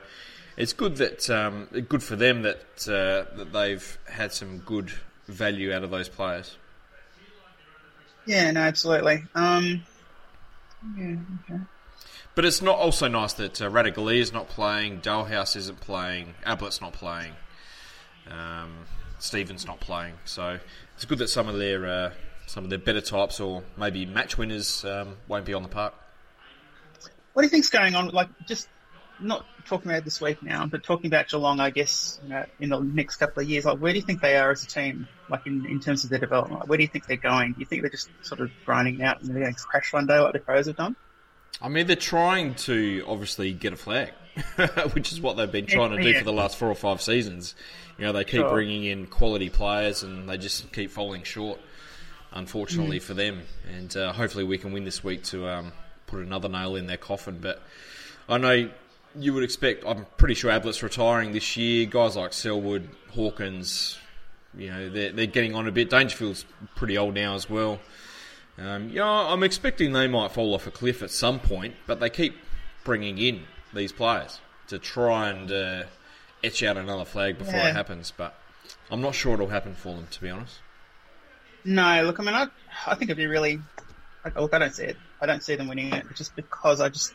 it's 0.57 0.73
good 0.73 0.97
that 0.97 1.29
um, 1.31 1.69
good 1.89 2.03
for 2.03 2.17
them 2.17 2.43
that 2.43 2.89
uh, 2.89 3.37
that 3.37 3.53
they've 3.53 3.99
had 4.09 4.33
some 4.33 4.59
good 4.59 4.93
value 5.27 5.73
out 5.73 5.85
of 5.85 5.91
those 5.91 6.09
players. 6.09 6.57
Yeah, 8.27 8.51
no, 8.53 8.61
absolutely. 8.61 9.25
Um, 9.35 9.83
yeah, 10.97 11.17
okay. 11.45 11.61
But 12.35 12.45
it's 12.45 12.63
not 12.63 12.79
also 12.79 13.07
nice 13.07 13.35
that 13.35 13.61
uh, 13.63 14.09
is 14.09 14.33
not 14.33 14.49
playing, 14.49 15.01
Dahlhaus 15.01 15.57
isn't 15.57 15.81
playing, 15.81 16.35
Ablett's 16.45 16.81
not 16.81 16.93
playing, 16.93 17.33
um, 18.29 18.73
Steven's 19.19 19.67
not 19.67 19.79
playing. 19.81 20.15
So 20.25 20.59
it's 20.97 21.05
good 21.05 21.19
that 21.19 21.29
some 21.29 21.49
of 21.49 21.59
their 21.59 21.87
uh, 21.87 22.11
some 22.47 22.65
of 22.65 22.71
their 22.71 22.79
better 22.79 23.01
types 23.01 23.41
or 23.41 23.63
maybe 23.77 24.05
match 24.05 24.37
winners 24.37 24.85
um, 24.85 25.17
won't 25.29 25.45
be 25.45 25.55
on 25.55 25.63
the 25.63 25.69
park. 25.69 25.95
What 27.35 27.43
do 27.43 27.47
you 27.47 27.51
think's 27.51 27.71
going 27.71 27.95
on? 27.95 28.09
Like, 28.09 28.29
just 28.47 28.69
not 29.21 29.45
talking 29.67 29.91
about 29.91 30.05
this 30.05 30.21
week 30.21 30.43
now, 30.43 30.67
but 30.67 30.83
talking 30.83 31.07
about 31.07 31.29
Geelong, 31.29 31.61
I 31.61 31.71
guess, 31.71 32.21
you 32.25 32.29
know, 32.31 32.45
in 32.61 32.69
the 32.71 32.81
next 32.81 33.17
couple 33.17 33.43
of 33.43 33.49
years. 33.49 33.65
Like, 33.65 33.79
where 33.79 33.93
do 33.93 33.99
you 33.99 34.05
think 34.05 34.21
they 34.21 34.37
are 34.37 34.51
as 34.51 34.63
a 34.65 34.67
team? 34.67 35.09
Like, 35.29 35.47
in, 35.47 35.65
in 35.67 35.81
terms 35.81 36.05
of 36.05 36.11
their 36.11 36.19
development, 36.19 36.61
like, 36.61 36.69
where 36.69 36.77
do 36.77 36.83
you 36.83 36.89
think 36.89 37.07
they're 37.07 37.17
going? 37.17 37.53
Do 37.53 37.61
you 37.61 37.67
think 37.67 37.83
they're 37.83 37.91
just 37.91 38.11
sort 38.23 38.41
of 38.41 38.51
grinding 38.65 39.03
out 39.03 39.21
and 39.23 39.31
they're 39.31 39.43
going 39.43 39.55
to 39.55 39.61
crash 39.63 39.93
one 39.93 40.07
day 40.07 40.19
like 40.19 40.33
the 40.33 40.39
Crows 40.41 40.67
have 40.67 40.77
done? 40.77 40.97
I 41.63 41.69
mean, 41.69 41.87
they're 41.87 41.97
trying 41.97 42.55
to 42.57 43.05
obviously 43.07 43.53
get 43.53 43.73
a 43.73 43.77
flag, 43.77 44.13
which 44.93 45.13
is 45.13 45.21
what 45.21 45.37
they've 45.37 45.51
been 45.51 45.67
trying 45.67 45.93
to 45.97 46.03
do 46.03 46.11
Yeah. 46.11 46.19
for 46.19 46.25
the 46.25 46.33
last 46.33 46.57
four 46.57 46.69
or 46.69 46.75
five 46.75 47.01
seasons. 47.01 47.55
You 47.97 48.07
know, 48.07 48.13
they 48.13 48.25
keep 48.25 48.41
Sure. 48.41 48.51
bringing 48.51 48.85
in 48.85 49.07
quality 49.07 49.49
players 49.51 50.03
and 50.03 50.29
they 50.29 50.37
just 50.37 50.73
keep 50.73 50.91
falling 50.91 51.23
short, 51.23 51.61
unfortunately 52.33 52.99
for 52.99 53.15
them. 53.15 53.43
And 53.73 53.97
uh, 53.97 54.13
hopefully 54.13 54.45
we 54.45 54.59
can 54.59 54.73
win 54.73 54.85
this 54.85 55.05
week 55.05 55.23
to 55.25 55.49
um, 55.49 55.73
put 56.07 56.21
another 56.21 56.49
nail 56.49 56.75
in 56.77 56.87
their 56.87 56.97
coffin. 56.97 57.39
But 57.41 57.63
I 58.29 58.39
know 58.39 58.71
you 59.17 59.33
would 59.35 59.45
expect, 59.45 59.85
I'm 59.87 60.07
pretty 60.17 60.35
sure 60.35 60.51
Ablett's 60.51 60.83
retiring 60.83 61.33
this 61.33 61.57
year. 61.57 61.87
Guys 61.87 62.17
like 62.17 62.33
Selwood, 62.33 62.89
Hawkins, 63.13 63.99
you 64.57 64.71
know, 64.71 64.89
they're, 64.89 65.13
they're 65.13 65.27
getting 65.27 65.55
on 65.55 65.67
a 65.69 65.73
bit. 65.73 65.91
Dangerfield's 65.91 66.45
pretty 66.77 66.99
old 66.99 67.15
now 67.15 67.35
as 67.35 67.49
well. 67.49 67.81
Um, 68.59 68.89
yeah, 68.91 69.05
I'm 69.05 69.43
expecting 69.43 69.93
they 69.93 70.07
might 70.07 70.31
fall 70.31 70.55
off 70.55 70.67
a 70.67 70.71
cliff 70.71 71.03
at 71.03 71.11
some 71.11 71.41
point, 71.41 71.75
but 71.87 72.01
they 72.01 72.11
keep 72.11 72.37
bringing 72.85 73.19
in 73.19 73.43
these 73.73 73.91
players 73.93 74.39
to 74.69 74.79
try 74.79 75.29
and 75.31 75.51
uh, 75.51 75.83
etch 76.43 76.63
out 76.63 76.77
another 76.77 77.05
flag 77.05 77.39
before 77.39 77.55
Yeah. 77.55 77.71
it 77.71 77.75
happens. 77.75 78.13
But 78.17 78.35
I'm 78.91 79.01
not 79.01 79.15
sure 79.15 79.35
it'll 79.35 79.49
happen 79.49 79.75
for 79.75 79.97
them, 79.97 80.07
to 80.11 80.21
be 80.21 80.31
honest. 80.31 80.59
No, 81.65 82.03
look, 82.05 82.21
I 82.21 82.23
mean, 82.25 82.35
I, 82.35 82.47
I 82.87 82.95
think 82.95 83.11
it'd 83.11 83.17
be 83.17 83.27
really. 83.27 83.61
Look, 84.37 84.55
I 84.55 84.59
don't 84.59 84.75
see 84.75 84.85
it. 84.85 84.97
I 85.21 85.27
don't 85.27 85.43
see 85.43 85.55
them 85.57 85.69
winning 85.69 85.93
it, 85.93 86.05
just 86.15 86.35
because 86.37 86.81
I 86.81 86.89
just 86.89 87.13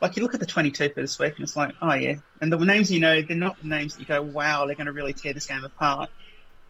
like 0.00 0.16
you 0.16 0.22
look 0.22 0.34
at 0.34 0.40
the 0.40 0.46
22 0.46 0.90
for 0.90 1.00
this 1.00 1.18
week, 1.18 1.34
and 1.36 1.42
it's 1.42 1.56
like, 1.56 1.74
oh 1.82 1.94
yeah, 1.94 2.16
and 2.40 2.52
the 2.52 2.58
names 2.58 2.90
you 2.90 3.00
know, 3.00 3.20
they're 3.22 3.36
not 3.36 3.60
the 3.60 3.68
names 3.68 3.94
that 3.94 4.00
you 4.00 4.06
go, 4.06 4.22
wow, 4.22 4.66
they're 4.66 4.76
going 4.76 4.86
to 4.86 4.92
really 4.92 5.12
tear 5.12 5.32
this 5.32 5.46
game 5.46 5.64
apart. 5.64 6.10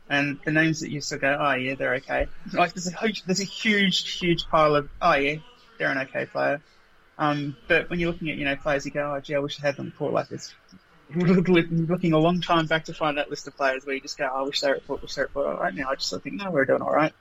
and 0.08 0.38
the 0.44 0.50
names 0.52 0.80
that 0.80 0.90
you 0.90 1.00
still 1.00 1.18
go, 1.18 1.36
oh 1.38 1.52
yeah, 1.54 1.74
they're 1.74 1.94
okay. 1.96 2.26
Like 2.52 2.72
there's 2.72 2.86
a 2.88 2.96
huge, 2.96 3.24
there's 3.24 3.40
a 3.40 3.44
huge, 3.44 4.18
huge 4.18 4.46
pile 4.48 4.74
of, 4.76 4.88
oh 5.02 5.14
yeah, 5.14 5.36
they're 5.78 5.90
an 5.90 5.98
okay 5.98 6.26
player. 6.26 6.62
Um, 7.18 7.56
but 7.66 7.90
when 7.90 7.98
you're 7.98 8.12
looking 8.12 8.30
at 8.30 8.36
you 8.36 8.44
know 8.44 8.56
players, 8.56 8.86
you 8.86 8.92
go, 8.92 9.14
oh 9.16 9.20
gee, 9.20 9.34
I 9.34 9.38
wish 9.40 9.58
I 9.62 9.66
had 9.66 9.76
them 9.76 9.92
caught 9.98 10.12
like 10.12 10.28
this. 10.28 10.54
Looking 11.14 12.12
a 12.12 12.18
long 12.18 12.42
time 12.42 12.66
back 12.66 12.84
to 12.84 12.92
find 12.94 13.16
that 13.16 13.30
list 13.30 13.48
of 13.48 13.56
players 13.56 13.86
where 13.86 13.94
you 13.94 14.00
just 14.00 14.18
go, 14.18 14.28
oh, 14.30 14.40
I 14.40 14.42
wish 14.42 14.60
they 14.60 14.68
were 14.68 14.76
at 14.76 14.86
Port, 14.86 15.00
wish 15.00 15.14
they 15.14 15.22
were 15.22 15.26
at 15.28 15.32
Port. 15.32 15.58
Right 15.58 15.74
now, 15.74 15.88
I 15.88 15.94
just 15.94 16.10
think, 16.22 16.34
no, 16.36 16.50
we're 16.50 16.66
doing 16.66 16.82
all 16.82 16.92
right. 16.92 17.12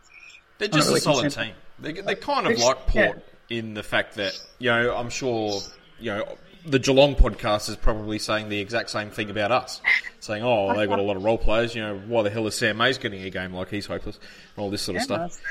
They're 0.58 0.68
just 0.68 0.88
really 0.90 0.98
a 0.98 1.02
solid 1.02 1.22
concerned. 1.22 1.48
team. 1.48 1.56
They're, 1.96 2.04
they're 2.04 2.16
kind 2.16 2.48
of 2.48 2.52
It's- 2.54 2.66
like 2.68 2.88
Port 2.88 3.24
in 3.50 3.76
the 3.76 3.84
fact 3.84 4.16
that 4.16 4.34
you 4.60 4.70
know 4.70 4.94
I'm 4.94 5.10
sure 5.10 5.62
you 6.00 6.12
know 6.12 6.38
the 6.66 6.80
Geelong 6.80 7.16
podcast 7.16 7.70
is 7.70 7.75
probably 7.77 8.20
saying 8.20 8.50
the 8.50 8.60
exact 8.60 8.89
same 8.89 9.10
thing 9.10 9.30
about 9.30 9.51
us, 9.51 9.82
saying 10.20 10.44
oh 10.44 10.74
they've 10.75 10.89
got 10.89 11.00
a 11.00 11.04
lot 11.04 11.16
of 11.18 11.24
role 11.24 11.38
players. 11.38 11.74
You 11.75 11.82
know 11.82 11.98
why 12.08 12.24
the 12.24 12.30
hell 12.30 12.46
is 12.48 12.56
Sam 12.56 12.77
Mayes 12.77 12.98
getting 12.98 13.24
a 13.24 13.30
game 13.30 13.54
like 13.54 13.70
he's 13.70 13.86
hopeless 13.86 14.18
and 14.56 14.63
all 14.63 14.70
this 14.70 14.82
sort 14.82 14.98
of 14.98 15.04
stuff. 15.04 15.42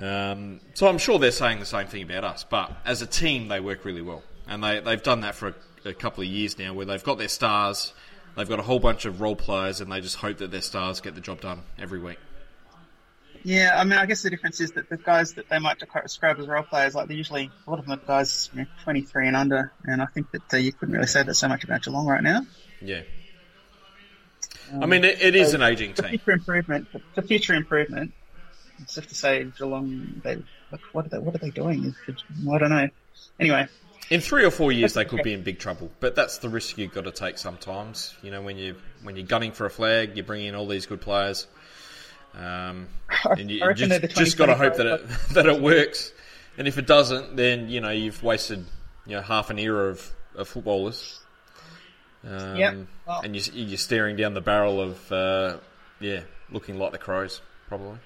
Um, 0.00 0.60
so 0.74 0.86
I'm 0.88 0.98
sure 0.98 1.18
they're 1.18 1.30
saying 1.30 1.60
the 1.60 1.66
same 1.66 1.86
thing 1.86 2.02
about 2.02 2.24
us. 2.24 2.44
But 2.44 2.72
as 2.84 3.02
a 3.02 3.06
team, 3.06 3.48
they 3.48 3.60
work 3.60 3.84
really 3.84 4.02
well, 4.02 4.22
and 4.48 4.62
they 4.62 4.80
they've 4.80 5.02
done 5.02 5.20
that 5.22 5.34
for 5.34 5.48
a, 5.84 5.88
a 5.90 5.94
couple 5.94 6.22
of 6.22 6.28
years 6.28 6.58
now, 6.58 6.72
where 6.74 6.86
they've 6.86 7.02
got 7.02 7.18
their 7.18 7.28
stars, 7.28 7.92
they've 8.36 8.48
got 8.48 8.58
a 8.58 8.62
whole 8.62 8.80
bunch 8.80 9.04
of 9.04 9.20
role 9.20 9.36
players, 9.36 9.80
and 9.80 9.90
they 9.90 10.00
just 10.00 10.16
hope 10.16 10.38
that 10.38 10.50
their 10.50 10.62
stars 10.62 11.00
get 11.00 11.14
the 11.14 11.20
job 11.20 11.40
done 11.40 11.62
every 11.78 11.98
week. 11.98 12.18
Yeah, 13.44 13.72
I 13.76 13.84
mean, 13.84 13.98
I 13.98 14.06
guess 14.06 14.22
the 14.22 14.30
difference 14.30 14.60
is 14.60 14.72
that 14.72 14.88
the 14.88 14.96
guys 14.96 15.34
that 15.34 15.48
they 15.48 15.58
might 15.58 15.78
describe 15.78 16.38
as 16.38 16.46
role 16.46 16.62
players, 16.62 16.94
like 16.94 17.08
they're 17.08 17.16
usually 17.16 17.50
a 17.66 17.70
lot 17.70 17.78
of 17.80 17.86
them 17.86 17.98
are 17.98 18.06
guys 18.06 18.48
you 18.52 18.60
know, 18.60 18.66
23 18.84 19.26
and 19.28 19.36
under, 19.36 19.72
and 19.84 20.00
I 20.00 20.06
think 20.06 20.30
that 20.30 20.54
uh, 20.54 20.56
you 20.58 20.72
couldn't 20.72 20.94
really 20.94 21.06
say 21.08 21.22
that 21.22 21.34
so 21.34 21.48
much 21.48 21.64
about 21.64 21.82
Geelong 21.82 22.06
right 22.06 22.22
now. 22.22 22.42
Yeah. 22.80 23.02
I 24.80 24.86
mean, 24.86 25.04
it, 25.04 25.20
it 25.20 25.34
is 25.34 25.54
an 25.54 25.62
aging 25.62 25.94
For 25.94 26.02
team. 26.02 26.10
future 26.10 26.32
improvement, 26.32 26.88
for 27.14 27.22
future 27.22 27.54
improvement, 27.54 28.12
it's 28.80 28.94
just 28.94 29.08
to 29.08 29.14
say 29.14 29.44
Geelong, 29.58 30.20
they 30.24 30.36
like, 30.70 30.80
what 30.92 31.06
are 31.06 31.08
they, 31.08 31.18
what 31.18 31.34
are 31.34 31.38
they 31.38 31.50
doing? 31.50 31.94
I 32.08 32.58
don't 32.58 32.70
know. 32.70 32.88
Anyway, 33.38 33.68
In 34.10 34.20
three 34.20 34.44
or 34.44 34.50
four 34.50 34.72
years, 34.72 34.94
they 34.94 35.04
could 35.04 35.22
be 35.22 35.32
in 35.32 35.42
big 35.42 35.58
trouble, 35.58 35.90
but 36.00 36.14
that's 36.14 36.38
the 36.38 36.48
risk 36.48 36.78
you've 36.78 36.94
got 36.94 37.04
to 37.04 37.10
take 37.10 37.38
sometimes. 37.38 38.14
You 38.22 38.30
know, 38.30 38.40
when 38.40 38.56
you 38.56 38.76
when 39.02 39.16
you're 39.16 39.26
gunning 39.26 39.52
for 39.52 39.66
a 39.66 39.70
flag, 39.70 40.16
you 40.16 40.22
bring 40.22 40.44
in 40.44 40.54
all 40.54 40.66
these 40.66 40.86
good 40.86 41.00
players, 41.00 41.46
um, 42.34 42.88
and 43.24 43.50
you 43.50 43.64
I 43.64 43.72
just, 43.72 44.16
just 44.16 44.36
got 44.36 44.46
to 44.46 44.54
hope 44.54 44.76
that 44.76 44.86
it 44.86 45.08
that 45.34 45.46
it 45.46 45.60
works. 45.60 46.12
And 46.58 46.68
if 46.68 46.76
it 46.78 46.86
doesn't, 46.86 47.36
then 47.36 47.68
you 47.68 47.80
know 47.80 47.90
you've 47.90 48.22
wasted 48.22 48.64
you 49.06 49.16
know 49.16 49.22
half 49.22 49.50
an 49.50 49.58
era 49.58 49.88
of, 49.90 50.10
of 50.34 50.48
footballers. 50.48 51.20
Um, 52.26 52.56
Yep. 52.56 52.76
Well- 53.06 53.20
and 53.24 53.34
you, 53.36 53.42
you're 53.54 53.78
staring 53.78 54.16
down 54.16 54.34
the 54.34 54.40
barrel 54.40 54.80
of 54.80 55.10
uh, 55.12 55.56
yeah, 56.00 56.20
looking 56.50 56.78
like 56.78 56.92
the 56.92 56.98
Crows 56.98 57.40
probably. 57.68 57.98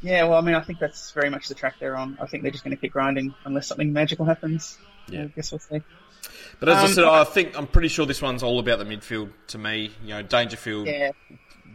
yeah, 0.00 0.24
well, 0.24 0.38
I 0.38 0.40
mean, 0.40 0.54
I 0.54 0.60
think 0.62 0.78
that's 0.78 1.10
very 1.12 1.28
much 1.30 1.48
the 1.48 1.54
track 1.54 1.74
they're 1.78 1.96
on. 1.96 2.16
I 2.20 2.26
think 2.26 2.42
they're 2.42 2.52
just 2.52 2.64
going 2.64 2.74
to 2.76 2.80
keep 2.80 2.92
grinding 2.92 3.34
unless 3.44 3.66
something 3.68 3.92
magical 3.92 4.24
happens. 4.24 4.78
Yeah. 5.08 5.24
I 5.24 5.26
guess 5.26 5.52
we'll 5.52 5.58
see. 5.58 5.82
But 6.60 6.68
as 6.70 6.76
I 6.78 6.84
Um, 6.84 6.92
said, 6.92 7.04
I 7.04 7.24
think 7.24 7.58
I'm 7.58 7.66
pretty 7.66 7.88
sure 7.88 8.06
this 8.06 8.22
one's 8.22 8.42
all 8.42 8.58
about 8.58 8.78
the 8.78 8.84
midfield. 8.84 9.30
To 9.48 9.58
me, 9.58 9.90
you 10.02 10.10
know, 10.14 10.22
Dangerfield 10.22 10.86
Yeah. 10.86 11.10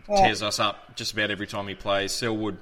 Well, 0.07 0.23
tears 0.23 0.41
us 0.41 0.59
up 0.59 0.95
just 0.95 1.13
about 1.13 1.31
every 1.31 1.47
time 1.47 1.67
he 1.67 1.75
plays. 1.75 2.11
Selwood 2.11 2.57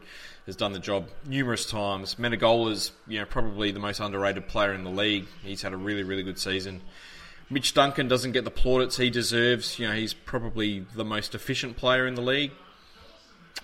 has 0.46 0.56
done 0.56 0.74
the 0.74 0.80
job 0.80 1.08
numerous 1.26 1.70
times. 1.70 2.16
Menegola's, 2.16 2.92
you 3.08 3.20
know, 3.20 3.26
probably 3.26 3.72
the 3.72 3.80
most 3.80 4.00
underrated 4.00 4.48
player 4.48 4.74
in 4.74 4.84
the 4.84 4.90
league. 4.90 5.26
He's 5.44 5.62
had 5.62 5.74
a 5.74 5.78
really, 5.78 6.04
really 6.04 6.24
good 6.24 6.40
season. 6.40 6.82
Mitch 7.50 7.74
Duncan 7.74 8.08
doesn't 8.08 8.32
get 8.32 8.44
the 8.44 8.52
plaudits 8.52 8.98
he 8.98 9.10
deserves. 9.10 9.78
You 9.80 9.88
know, 9.88 9.94
he's 9.94 10.14
probably 10.14 10.86
the 10.96 11.06
most 11.06 11.36
efficient 11.36 11.78
player 11.78 12.08
in 12.08 12.16
the 12.16 12.22
league. 12.22 12.52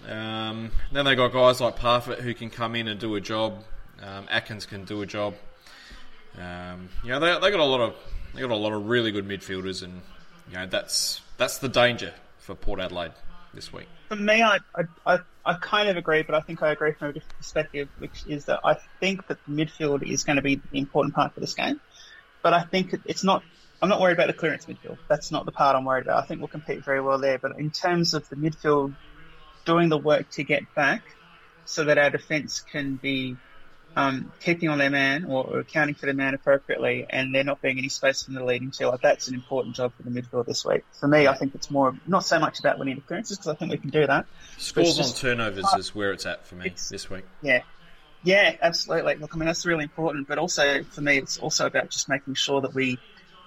Um, 0.07 0.71
then 0.91 1.05
they 1.05 1.15
got 1.15 1.33
guys 1.33 1.61
like 1.61 1.75
Parfitt 1.75 2.19
who 2.19 2.33
can 2.33 2.50
come 2.50 2.75
in 2.75 2.88
and 2.88 3.00
do 3.00 3.15
a 3.15 3.21
job. 3.21 3.63
Um, 4.01 4.25
Atkins 4.29 4.65
can 4.65 4.85
do 4.85 5.01
a 5.01 5.05
job. 5.05 5.35
Um, 6.39 6.89
you 7.03 7.09
know, 7.09 7.19
they 7.19 7.39
they 7.39 7.51
got 7.51 7.59
a 7.59 7.65
lot 7.65 7.81
of 7.81 7.95
they 8.33 8.41
got 8.41 8.51
a 8.51 8.55
lot 8.55 8.71
of 8.73 8.88
really 8.88 9.11
good 9.11 9.27
midfielders, 9.27 9.83
and 9.83 10.01
you 10.50 10.55
know 10.55 10.65
that's 10.65 11.21
that's 11.38 11.57
the 11.59 11.69
danger 11.69 12.13
for 12.39 12.55
Port 12.55 12.79
Adelaide 12.79 13.11
this 13.53 13.72
week. 13.74 13.88
for 14.10 14.15
me, 14.15 14.41
I, 14.41 14.60
I, 15.05 15.20
I, 15.46 15.53
kind 15.55 15.89
of 15.89 15.98
agree, 15.98 16.24
but 16.24 16.35
I 16.35 16.42
think 16.42 16.61
I 16.64 16.72
agree 16.72 16.94
from 16.94 17.09
a 17.09 17.14
different 17.14 17.37
perspective, 17.37 17.90
which 17.98 18.25
is 18.25 18.46
that 18.46 18.59
I 18.64 18.77
think 19.00 19.27
that 19.27 19.37
the 19.46 19.53
midfield 19.53 20.03
is 20.03 20.24
going 20.24 20.37
to 20.37 20.42
be 20.42 20.55
the 20.55 20.79
important 20.79 21.16
part 21.16 21.33
for 21.33 21.40
this 21.40 21.53
game. 21.53 21.79
But 22.44 22.53
I 22.53 22.64
think 22.64 22.96
it's 23.05 23.24
not. 23.24 23.44
I'm 23.81 23.90
not 23.90 24.00
worried 24.00 24.14
about 24.14 24.27
the 24.27 24.33
clearance 24.33 24.66
midfield. 24.66 24.98
That's 25.09 25.31
not 25.31 25.46
the 25.46 25.51
part 25.51 25.75
I'm 25.75 25.85
worried 25.85 26.05
about. 26.05 26.24
I 26.24 26.27
think 26.27 26.40
we'll 26.40 26.50
compete 26.50 26.85
very 26.85 27.01
well 27.01 27.20
there. 27.20 27.40
But 27.40 27.53
in 27.57 27.72
terms 27.72 28.14
of 28.14 28.27
the 28.29 28.35
midfield 28.35 28.96
doing 29.66 29.90
the 29.90 29.98
work 29.98 30.29
to 30.31 30.44
get 30.44 30.64
back, 30.75 31.03
so 31.66 31.85
that 31.85 31.98
our 31.98 32.09
defence 32.09 32.61
can 32.61 32.98
be 32.98 33.37
um, 33.96 34.32
keeping 34.42 34.70
on 34.70 34.77
their 34.77 34.90
man 34.90 35.25
or, 35.25 35.60
accounting 35.60 35.96
for 35.96 36.06
their 36.06 36.16
man 36.16 36.34
appropriately, 36.34 37.06
and 37.10 37.36
there 37.36 37.44
not 37.44 37.62
being 37.62 37.77
any 37.77 37.90
space 37.90 38.27
in 38.27 38.34
the 38.34 38.44
leading 38.44 38.72
two, 38.72 38.88
like 38.88 39.01
that's 39.01 39.27
an 39.27 39.34
important 39.34 39.75
job 39.75 39.92
for 39.96 40.04
the 40.04 40.10
midfield 40.10 40.46
this 40.46 40.66
week. 40.66 40.84
For 41.00 41.08
me, 41.08 41.27
I 41.27 41.34
think 41.34 41.56
it's 41.56 41.70
more 41.70 41.96
not 42.08 42.25
so 42.25 42.40
much 42.40 42.60
about 42.60 42.80
winning 42.80 42.98
appearances 42.98 43.38
because 43.38 43.50
I 43.50 43.56
think 43.56 43.72
we 43.72 43.77
can 43.77 43.90
do 43.90 44.08
that. 44.08 44.25
Scores 44.58 44.96
just- 44.96 45.24
on 45.24 45.32
turnovers 45.32 45.66
is 45.77 45.94
where 45.94 46.12
it's 46.12 46.25
at 46.25 46.46
for 46.46 46.56
me 46.56 46.74
this 46.90 47.10
week. 47.10 47.25
Yeah. 47.42 47.62
Yeah, 48.24 48.56
absolutely. 48.62 49.16
Look, 49.16 49.36
I 49.36 49.38
mean, 49.40 49.48
that's 49.48 49.66
really 49.66 49.84
important, 49.84 50.27
but 50.27 50.38
also 50.38 50.84
for 50.84 51.01
me, 51.01 51.18
it's 51.18 51.40
also 51.40 51.66
about 51.66 51.90
just 51.90 52.08
making 52.08 52.36
sure 52.36 52.62
that 52.62 52.74
we 52.74 53.00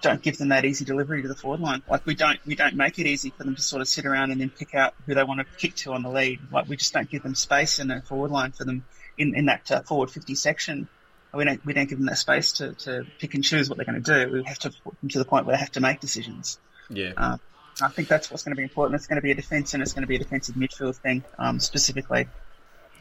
don't 0.03 0.21
give 0.21 0.37
them 0.37 0.49
that 0.49 0.65
easy 0.65 0.85
delivery 0.85 1.23
to 1.23 1.29
the 1.29 1.37
forward 1.37 1.61
line. 1.61 1.83
Like 1.89 2.05
we 2.05 2.17
don't, 2.17 2.45
we 2.45 2.57
don't 2.57 2.75
make 2.75 2.99
it 2.99 3.07
easy 3.07 3.31
for 3.31 3.45
them 3.45 3.55
to 3.55 3.63
sort 3.63 3.83
of 3.83 3.89
sit 3.89 4.05
around 4.05 4.33
and 4.33 4.41
then 4.41 4.51
pick 4.51 4.75
out 4.75 4.95
who 5.07 5.15
they 5.15 5.23
want 5.23 5.41
to 5.41 5.47
kick 5.59 5.77
to 5.77 5.93
on 5.93 6.03
the 6.03 6.11
lead. 6.11 6.41
Like 6.51 6.69
we 6.69 6.77
just 6.77 6.93
don't 6.93 7.09
give 7.09 7.23
them 7.23 7.37
space 7.37 7.79
in 7.79 7.87
the 7.87 8.03
forward 8.03 8.33
line 8.33 8.51
for 8.51 8.65
them 8.65 8.85
in, 9.19 9.35
in 9.35 9.47
that 9.47 9.71
uh, 9.71 9.83
forward 9.83 10.11
50 10.11 10.35
section. 10.35 10.89
We 11.33 11.45
don't, 11.45 11.65
we 11.67 11.73
don't 11.73 11.89
give 11.89 11.99
them 11.99 12.07
that 12.07 12.19
space 12.19 12.53
to, 12.53 12.75
to 12.75 13.05
pick 13.19 13.35
and 13.35 13.43
choose 13.43 13.69
what 13.69 13.77
they're 13.77 13.85
going 13.85 14.01
to 14.01 14.27
do. 14.27 14.33
We 14.33 14.45
have 14.45 14.59
to 14.61 14.71
put 14.71 15.01
them 15.01 15.09
to 15.11 15.19
the 15.19 15.25
point 15.25 15.47
where 15.47 15.57
they 15.57 15.61
have 15.61 15.73
to 15.73 15.81
make 15.81 16.01
decisions. 16.01 16.59
Yeah. 16.89 17.13
Uh, 17.17 17.39
I 17.83 17.89
think 17.89 18.07
that's 18.07 18.31
what's 18.31 18.45
going 18.45 18.55
to 18.55 18.57
be 18.57 18.63
important. 18.63 18.95
It's 18.95 19.09
going 19.09 19.17
to 19.17 19.23
be 19.23 19.33
a 19.33 19.35
defence 19.35 19.75
and 19.75 19.83
it's 19.83 19.93
going 19.93 20.03
to 20.03 20.07
be 20.07 20.15
a 20.17 20.21
defensive 20.21 20.55
midfield 20.55 20.97
thing, 20.97 21.25
um, 21.39 21.59
specifically. 21.59 22.29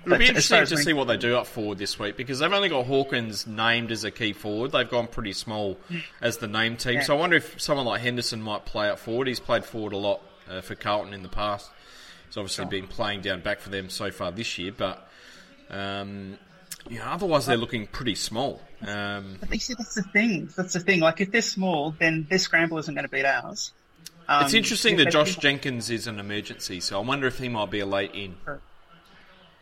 It'll 0.06 0.18
be 0.18 0.28
interesting 0.28 0.66
to 0.66 0.76
we- 0.76 0.82
see 0.82 0.94
what 0.94 1.08
they 1.08 1.18
do 1.18 1.38
up 1.38 1.48
forward 1.48 1.78
this 1.78 1.98
week 1.98 2.18
because 2.18 2.40
they've 2.40 2.52
only 2.52 2.70
got 2.70 2.86
Hawkins 2.86 3.48
named 3.48 3.92
as 3.92 4.04
a 4.04 4.12
key 4.12 4.34
forward. 4.34 4.72
They've 4.72 4.90
gone 4.90 5.08
pretty 5.08 5.34
small 5.34 5.78
as 6.22 6.38
the 6.38 6.48
name 6.48 6.76
team. 6.76 6.96
Yeah. 6.96 7.04
So 7.04 7.16
I 7.16 7.20
wonder 7.20 7.38
if 7.38 7.62
someone 7.62 7.86
like 7.86 8.02
Henderson 8.02 8.42
might 8.42 8.66
play 8.66 8.90
up 8.90 9.00
forward. 9.00 9.28
He's 9.28 9.40
played 9.40 9.64
forward 9.64 9.94
a 9.94 9.98
lot 9.98 10.22
uh, 10.50 10.62
for 10.62 10.76
Carlton 10.76 11.14
in 11.14 11.24
the 11.24 11.30
past. 11.30 11.70
He's 12.28 12.38
obviously 12.38 12.66
been 12.66 12.88
playing 12.88 13.22
down 13.22 13.42
back 13.42 13.60
for 13.60 13.70
them 13.70 13.90
so 13.90 14.12
far 14.12 14.32
this 14.32 14.58
year, 14.58 14.74
but 14.76 15.08
um, 15.74 16.38
you 16.90 17.00
know, 17.00 17.06
otherwise 17.06 17.46
they're 17.46 17.58
looking 17.58 17.88
pretty 17.88 18.16
small. 18.16 18.62
Um, 18.86 19.38
But 19.40 19.54
you 19.54 19.60
see, 19.60 19.74
that's 19.74 19.96
the 19.96 20.04
thing. 20.04 20.50
That's 20.56 20.74
the 20.74 20.80
thing. 20.80 21.00
Like, 21.00 21.22
if 21.22 21.32
they're 21.32 21.42
small, 21.42 21.96
then 21.98 22.28
their 22.30 22.40
scramble 22.40 22.78
isn't 22.78 22.94
going 22.94 23.06
to 23.06 23.12
beat 23.12 23.26
ours. 23.26 23.72
Um, 24.28 24.46
it's 24.46 24.54
interesting 24.54 24.98
that 24.98 25.12
Josh 25.12 25.36
Jenkins 25.38 25.90
is 25.90 26.08
an 26.08 26.20
emergency, 26.20 26.80
so 26.80 27.00
I 27.00 27.04
wonder 27.04 27.28
if 27.28 27.38
he 27.38 27.50
might 27.50 27.70
be 27.70 27.80
a 27.80 27.86
late 27.86 28.12
in. 28.14 28.36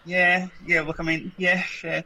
Yeah, 0.06 0.47
yeah. 0.65 0.82
Look, 0.82 1.00
I 1.00 1.04
mean, 1.04 1.32
yeah, 1.38 1.63
yeah. 1.84 2.02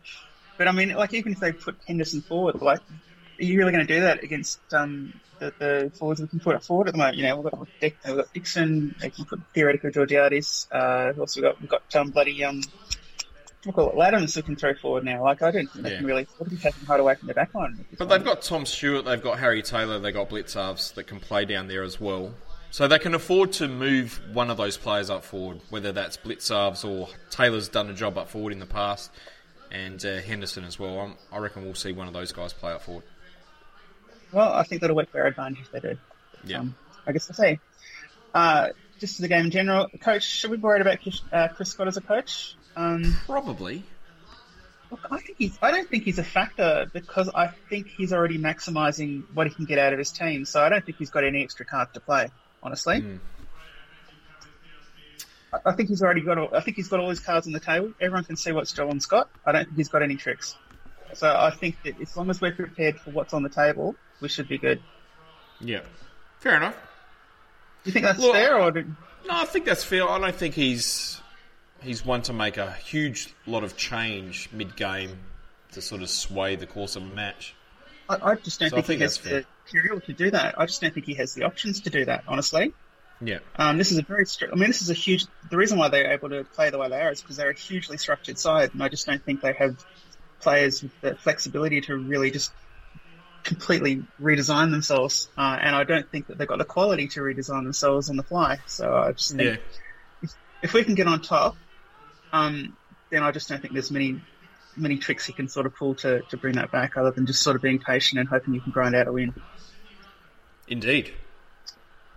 But 0.57 0.67
I 0.67 0.71
mean, 0.71 0.93
like, 0.93 1.13
even 1.13 1.33
if 1.33 1.39
they 1.39 1.51
put 1.51 1.75
Henderson 1.87 2.21
forward, 2.21 2.61
like, 2.61 2.79
are 2.79 3.43
you 3.43 3.57
really 3.57 3.73
going 3.73 3.85
to 3.85 3.93
do 3.93 4.01
that 4.01 4.23
against 4.23 4.59
um, 4.73 5.13
the, 5.39 5.53
the 5.59 5.91
forwards 5.95 6.21
we 6.21 6.27
can 6.27 6.39
put 6.39 6.55
up 6.55 6.63
forward 6.63 6.87
at 6.87 6.93
the 6.93 6.97
moment? 6.97 7.17
You 7.17 7.23
know, 7.23 7.41
we've 7.41 7.51
got 7.51 7.67
Dick, 7.81 7.97
we've 8.05 8.15
got 8.15 8.33
Dixon. 8.33 8.95
They 9.01 9.09
can 9.09 9.25
put 9.25 9.41
theoretical 9.53 9.91
Georgiades. 9.91 10.67
Uh, 10.71 11.07
we've 11.07 11.19
also 11.19 11.41
got 11.41 11.59
we've 11.59 11.69
got 11.69 11.93
um, 11.95 12.11
bloody 12.11 12.43
um, 12.45 12.61
we'll 13.65 13.73
call 13.73 13.91
Ladhams 13.93 14.33
who 14.35 14.41
can 14.41 14.55
throw 14.55 14.73
forward 14.75 15.03
now. 15.03 15.23
Like, 15.23 15.41
I 15.41 15.51
don't 15.51 15.67
think 15.67 15.83
they 15.85 15.91
Yeah. 15.91 15.97
can 15.97 16.05
really. 16.05 16.27
What 16.37 16.47
if 16.47 16.53
you 16.53 16.59
take 16.59 16.75
them 16.75 16.85
hard 16.85 16.99
away 16.99 17.15
from 17.15 17.27
the 17.27 17.33
back 17.33 17.53
line? 17.53 17.85
But 17.97 18.09
they've 18.09 18.23
got 18.23 18.41
Tom 18.41 18.65
Stewart, 18.65 19.05
they've 19.05 19.21
got 19.21 19.39
Harry 19.39 19.61
Taylor, 19.61 19.99
they've 19.99 20.13
got 20.13 20.29
Blicavs 20.29 20.93
that 20.95 21.05
can 21.07 21.19
play 21.19 21.45
down 21.45 21.67
there 21.67 21.83
as 21.83 21.99
well. 21.99 22.33
So 22.71 22.87
they 22.89 22.99
can 22.99 23.15
afford 23.15 23.53
to 23.53 23.67
move 23.69 24.19
one 24.33 24.49
of 24.49 24.57
those 24.57 24.75
players 24.77 25.09
up 25.09 25.23
forward, 25.23 25.61
whether 25.69 25.91
that's 25.93 26.17
Blicavs 26.17 26.83
or 26.83 27.07
Taylor's 27.29 27.69
done 27.69 27.89
a 27.89 27.93
job 27.93 28.17
up 28.17 28.29
forward 28.29 28.51
in 28.51 28.59
the 28.59 28.65
past, 28.65 29.11
and 29.71 30.03
uh, 30.05 30.17
Henderson 30.21 30.65
as 30.65 30.77
well. 30.77 30.99
I'm, 30.99 31.15
I 31.31 31.37
reckon 31.37 31.63
we'll 31.63 31.73
see 31.75 31.93
one 31.93 32.07
of 32.07 32.13
those 32.13 32.31
guys 32.33 32.51
play 32.51 32.73
up 32.73 32.81
forward. 32.81 33.05
Well, 34.31 34.51
I 34.51 34.63
think 34.63 34.81
that'll 34.81 34.95
work 34.95 35.09
for 35.09 35.21
our 35.21 35.27
advantage 35.27 35.61
if 35.61 35.71
they 35.71 35.79
do. 35.79 35.97
Yeah. 36.43 36.59
Um, 36.59 36.75
I 37.07 37.13
guess 37.13 37.29
we'll 37.29 37.35
see. 37.47 37.59
Uh, 38.33 38.69
just 38.99 39.19
as 39.19 39.23
a 39.23 39.27
game 39.29 39.45
in 39.45 39.51
general, 39.51 39.87
coach, 40.01 40.23
should 40.23 40.51
we 40.51 40.57
be 40.57 40.63
worried 40.63 40.81
about 40.81 41.01
Chris, 41.01 41.21
uh, 41.31 41.47
Chris 41.49 41.69
Scott 41.71 41.87
as 41.87 41.95
a 41.97 42.01
coach? 42.01 42.55
Um, 42.75 43.15
Probably. 43.25 43.83
look, 44.91 44.99
I 45.09 45.19
think 45.19 45.37
he's. 45.37 45.57
I 45.61 45.71
don't 45.71 45.89
think 45.89 46.03
he's 46.03 46.19
a 46.19 46.23
factor 46.23 46.89
because 46.93 47.29
I 47.33 47.47
think 47.69 47.87
he's 47.87 48.11
already 48.13 48.37
maximising 48.37 49.23
what 49.33 49.47
he 49.47 49.53
can 49.53 49.65
get 49.65 49.79
out 49.79 49.93
of 49.93 49.99
his 49.99 50.11
team. 50.11 50.45
So 50.45 50.61
I 50.61 50.69
don't 50.69 50.85
think 50.85 50.97
he's 50.97 51.09
got 51.09 51.23
any 51.23 51.43
extra 51.43 51.65
cards 51.65 51.91
to 51.93 51.99
play. 51.99 52.29
Honestly, 52.63 52.99
Hmm. 53.01 53.17
I, 55.53 55.69
I 55.69 55.71
think 55.73 55.89
he's 55.89 56.01
already 56.01 56.21
got. 56.21 56.37
All, 56.37 56.49
I 56.53 56.59
think 56.61 56.77
he's 56.77 56.87
got 56.87 56.99
all 56.99 57.09
his 57.09 57.19
cards 57.19 57.47
on 57.47 57.53
the 57.53 57.59
table. 57.59 57.93
Everyone 58.01 58.23
can 58.23 58.35
see 58.35 58.51
what's 58.51 58.71
Joel 58.73 58.91
and 58.91 59.01
Scott. 59.01 59.29
I 59.45 59.51
don't 59.51 59.65
think 59.65 59.77
he's 59.77 59.89
got 59.89 60.01
any 60.03 60.15
tricks. 60.15 60.55
So 61.13 61.33
I 61.33 61.51
think 61.51 61.75
that 61.83 62.01
as 62.01 62.15
long 62.17 62.29
as 62.29 62.41
we're 62.41 62.51
prepared 62.53 62.99
for 62.99 63.11
what's 63.11 63.33
on 63.33 63.43
the 63.43 63.49
table, 63.49 63.95
we 64.21 64.27
should 64.27 64.47
be 64.49 64.57
good. 64.57 64.81
Yeah. 65.61 65.81
Fair 66.39 66.57
enough. 66.57 66.75
you 67.85 67.91
think 67.93 68.05
that's 68.05 68.19
Look, 68.19 68.33
fair, 68.33 68.59
or 68.59 68.71
do, 68.71 68.81
No, 69.25 69.37
I 69.37 69.45
think 69.45 69.65
that's 69.65 69.83
fair. 69.83 70.07
I 70.09 70.19
don't 70.19 70.35
think 70.35 70.55
he's 70.55 71.21
he's 71.85 72.05
one 72.05 72.21
to 72.23 72.33
make 72.33 72.57
a 72.57 72.71
huge 72.71 73.33
lot 73.45 73.63
of 73.63 73.77
change 73.77 74.49
mid 74.51 74.75
game 74.75 75.17
to 75.71 75.81
sort 75.81 76.01
of 76.01 76.09
sway 76.09 76.55
the 76.55 76.65
course 76.65 76.95
of 76.95 77.03
a 77.03 77.15
match. 77.15 77.55
I, 78.09 78.31
I 78.31 78.35
just 78.35 78.59
don't 78.59 78.69
So 78.69 78.75
think, 78.77 78.87
think 78.87 78.97
he 78.99 79.03
has 79.03 79.17
fair. 79.17 79.41
the 79.41 79.45
material 79.65 79.99
to 80.01 80.13
do 80.13 80.31
that. 80.31 80.59
I 80.59 80.65
just 80.65 80.81
don't 80.81 80.93
think 80.93 81.05
he 81.05 81.15
has 81.15 81.33
the 81.33 81.43
options 81.43 81.81
to 81.81 81.89
do 81.89 82.05
that. 82.05 82.23
Honestly, 82.27 82.73
Yeah. 83.21 83.39
um, 83.57 83.77
this 83.77 83.91
is 83.91 83.97
a 83.97 84.01
very. 84.03 84.25
Stru- 84.25 84.51
I 84.51 84.55
mean, 84.55 84.69
this 84.69 84.81
is 84.81 84.89
a 84.89 84.93
huge. 84.93 85.25
The 85.49 85.57
reason 85.57 85.77
why 85.77 85.89
they're 85.89 86.11
able 86.11 86.29
to 86.29 86.43
play 86.43 86.69
the 86.69 86.77
way 86.77 86.89
they 86.89 86.99
are 87.01 87.11
is 87.11 87.21
because 87.21 87.37
they're 87.37 87.49
a 87.49 87.55
hugely 87.57 87.97
structured 87.97 88.37
side, 88.37 88.71
and 88.73 88.83
I 88.83 88.89
just 88.89 89.05
don't 89.05 89.23
think 89.23 89.41
they 89.41 89.53
have 89.53 89.83
players 90.41 90.83
with 90.83 90.91
the 91.01 91.15
flexibility 91.15 91.81
to 91.81 91.95
really 91.97 92.29
just 92.31 92.51
completely 93.43 94.03
redesign 94.21 94.71
themselves. 94.71 95.29
Uh, 95.37 95.57
and 95.61 95.75
I 95.75 95.83
don't 95.83 96.09
think 96.11 96.27
that 96.27 96.37
they've 96.37 96.47
got 96.47 96.57
the 96.57 96.65
quality 96.65 97.07
to 97.09 97.21
redesign 97.21 97.63
themselves 97.63 98.09
on 98.09 98.17
the 98.17 98.23
fly. 98.23 98.59
So 98.65 98.93
I 98.95 99.11
just 99.11 99.35
think 99.35 99.59
Yeah. 100.23 100.29
if 100.63 100.73
we 100.73 100.83
can 100.83 100.95
get 100.95 101.07
on 101.07 101.21
top, 101.21 101.55
um, 102.35 102.75
then 103.09 103.23
I 103.23 103.31
just 103.31 103.47
don't 103.49 103.61
think 103.61 103.73
there's 103.73 103.91
many 103.91 104.21
many 104.77 104.97
tricks 104.97 105.27
you 105.27 105.33
can 105.33 105.47
sort 105.47 105.65
of 105.65 105.73
pull 105.75 105.95
to, 105.95 106.21
to 106.29 106.37
bring 106.37 106.55
that 106.55 106.71
back, 106.71 106.97
other 106.97 107.11
than 107.11 107.25
just 107.25 107.41
sort 107.41 107.55
of 107.55 107.61
being 107.61 107.79
patient 107.79 108.19
and 108.19 108.27
hoping 108.27 108.53
you 108.53 108.59
can 108.61 108.71
grind 108.73 108.93
out 108.95 109.07
a 109.07 109.11
win. 109.11 109.33
Indeed. 110.67 111.13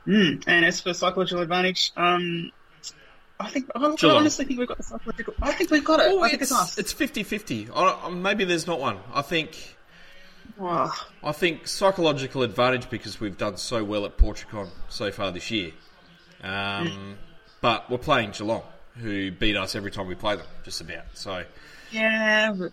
Mm. 0.07 0.43
And 0.47 0.65
as 0.65 0.81
for 0.81 0.93
psychological 0.93 1.43
advantage, 1.43 1.93
um, 1.97 2.51
I 3.39 3.49
think 3.51 3.71
I, 3.77 3.81
I 3.81 4.11
honestly 4.11 4.45
think 4.45 4.59
we've 4.59 4.67
got 4.67 4.79
the 4.79 4.83
psychological. 4.83 5.35
I 5.41 5.53
think 5.53 5.71
we've 5.71 5.85
got 5.85 6.01
it. 6.01 6.07
Oh, 6.09 6.23
I 6.23 6.31
think 6.31 6.43
it's, 6.43 6.51
us. 6.51 6.79
it's 6.79 6.93
50-50. 6.93 7.71
I- 7.75 8.07
I- 8.07 8.11
Maybe 8.11 8.45
there's 8.45 8.67
not 8.67 8.81
one. 8.81 8.99
I 9.15 9.23
think 9.23 9.77
Wow. 10.57 10.93
I 11.23 11.33
think 11.33 11.69
psychological 11.69 12.43
advantage 12.43 12.91
because 12.91 13.21
we've 13.21 13.37
done 13.39 13.57
so 13.59 13.85
well 13.85 14.05
at 14.07 14.17
Portugal 14.17 14.69
so 14.89 15.13
far 15.13 15.31
this 15.31 15.51
year. 15.53 15.71
Um, 16.43 17.17
but 17.61 17.89
we're 17.91 17.99
playing 17.99 18.33
Geelong, 18.33 18.63
who 18.99 19.31
beat 19.31 19.57
us 19.57 19.75
every 19.75 19.91
time 19.91 20.07
we 20.07 20.15
play 20.15 20.37
them, 20.37 20.47
just 20.65 20.81
about. 20.81 21.05
So 21.15 21.45
Yeah, 21.91 22.53
but 22.53 22.73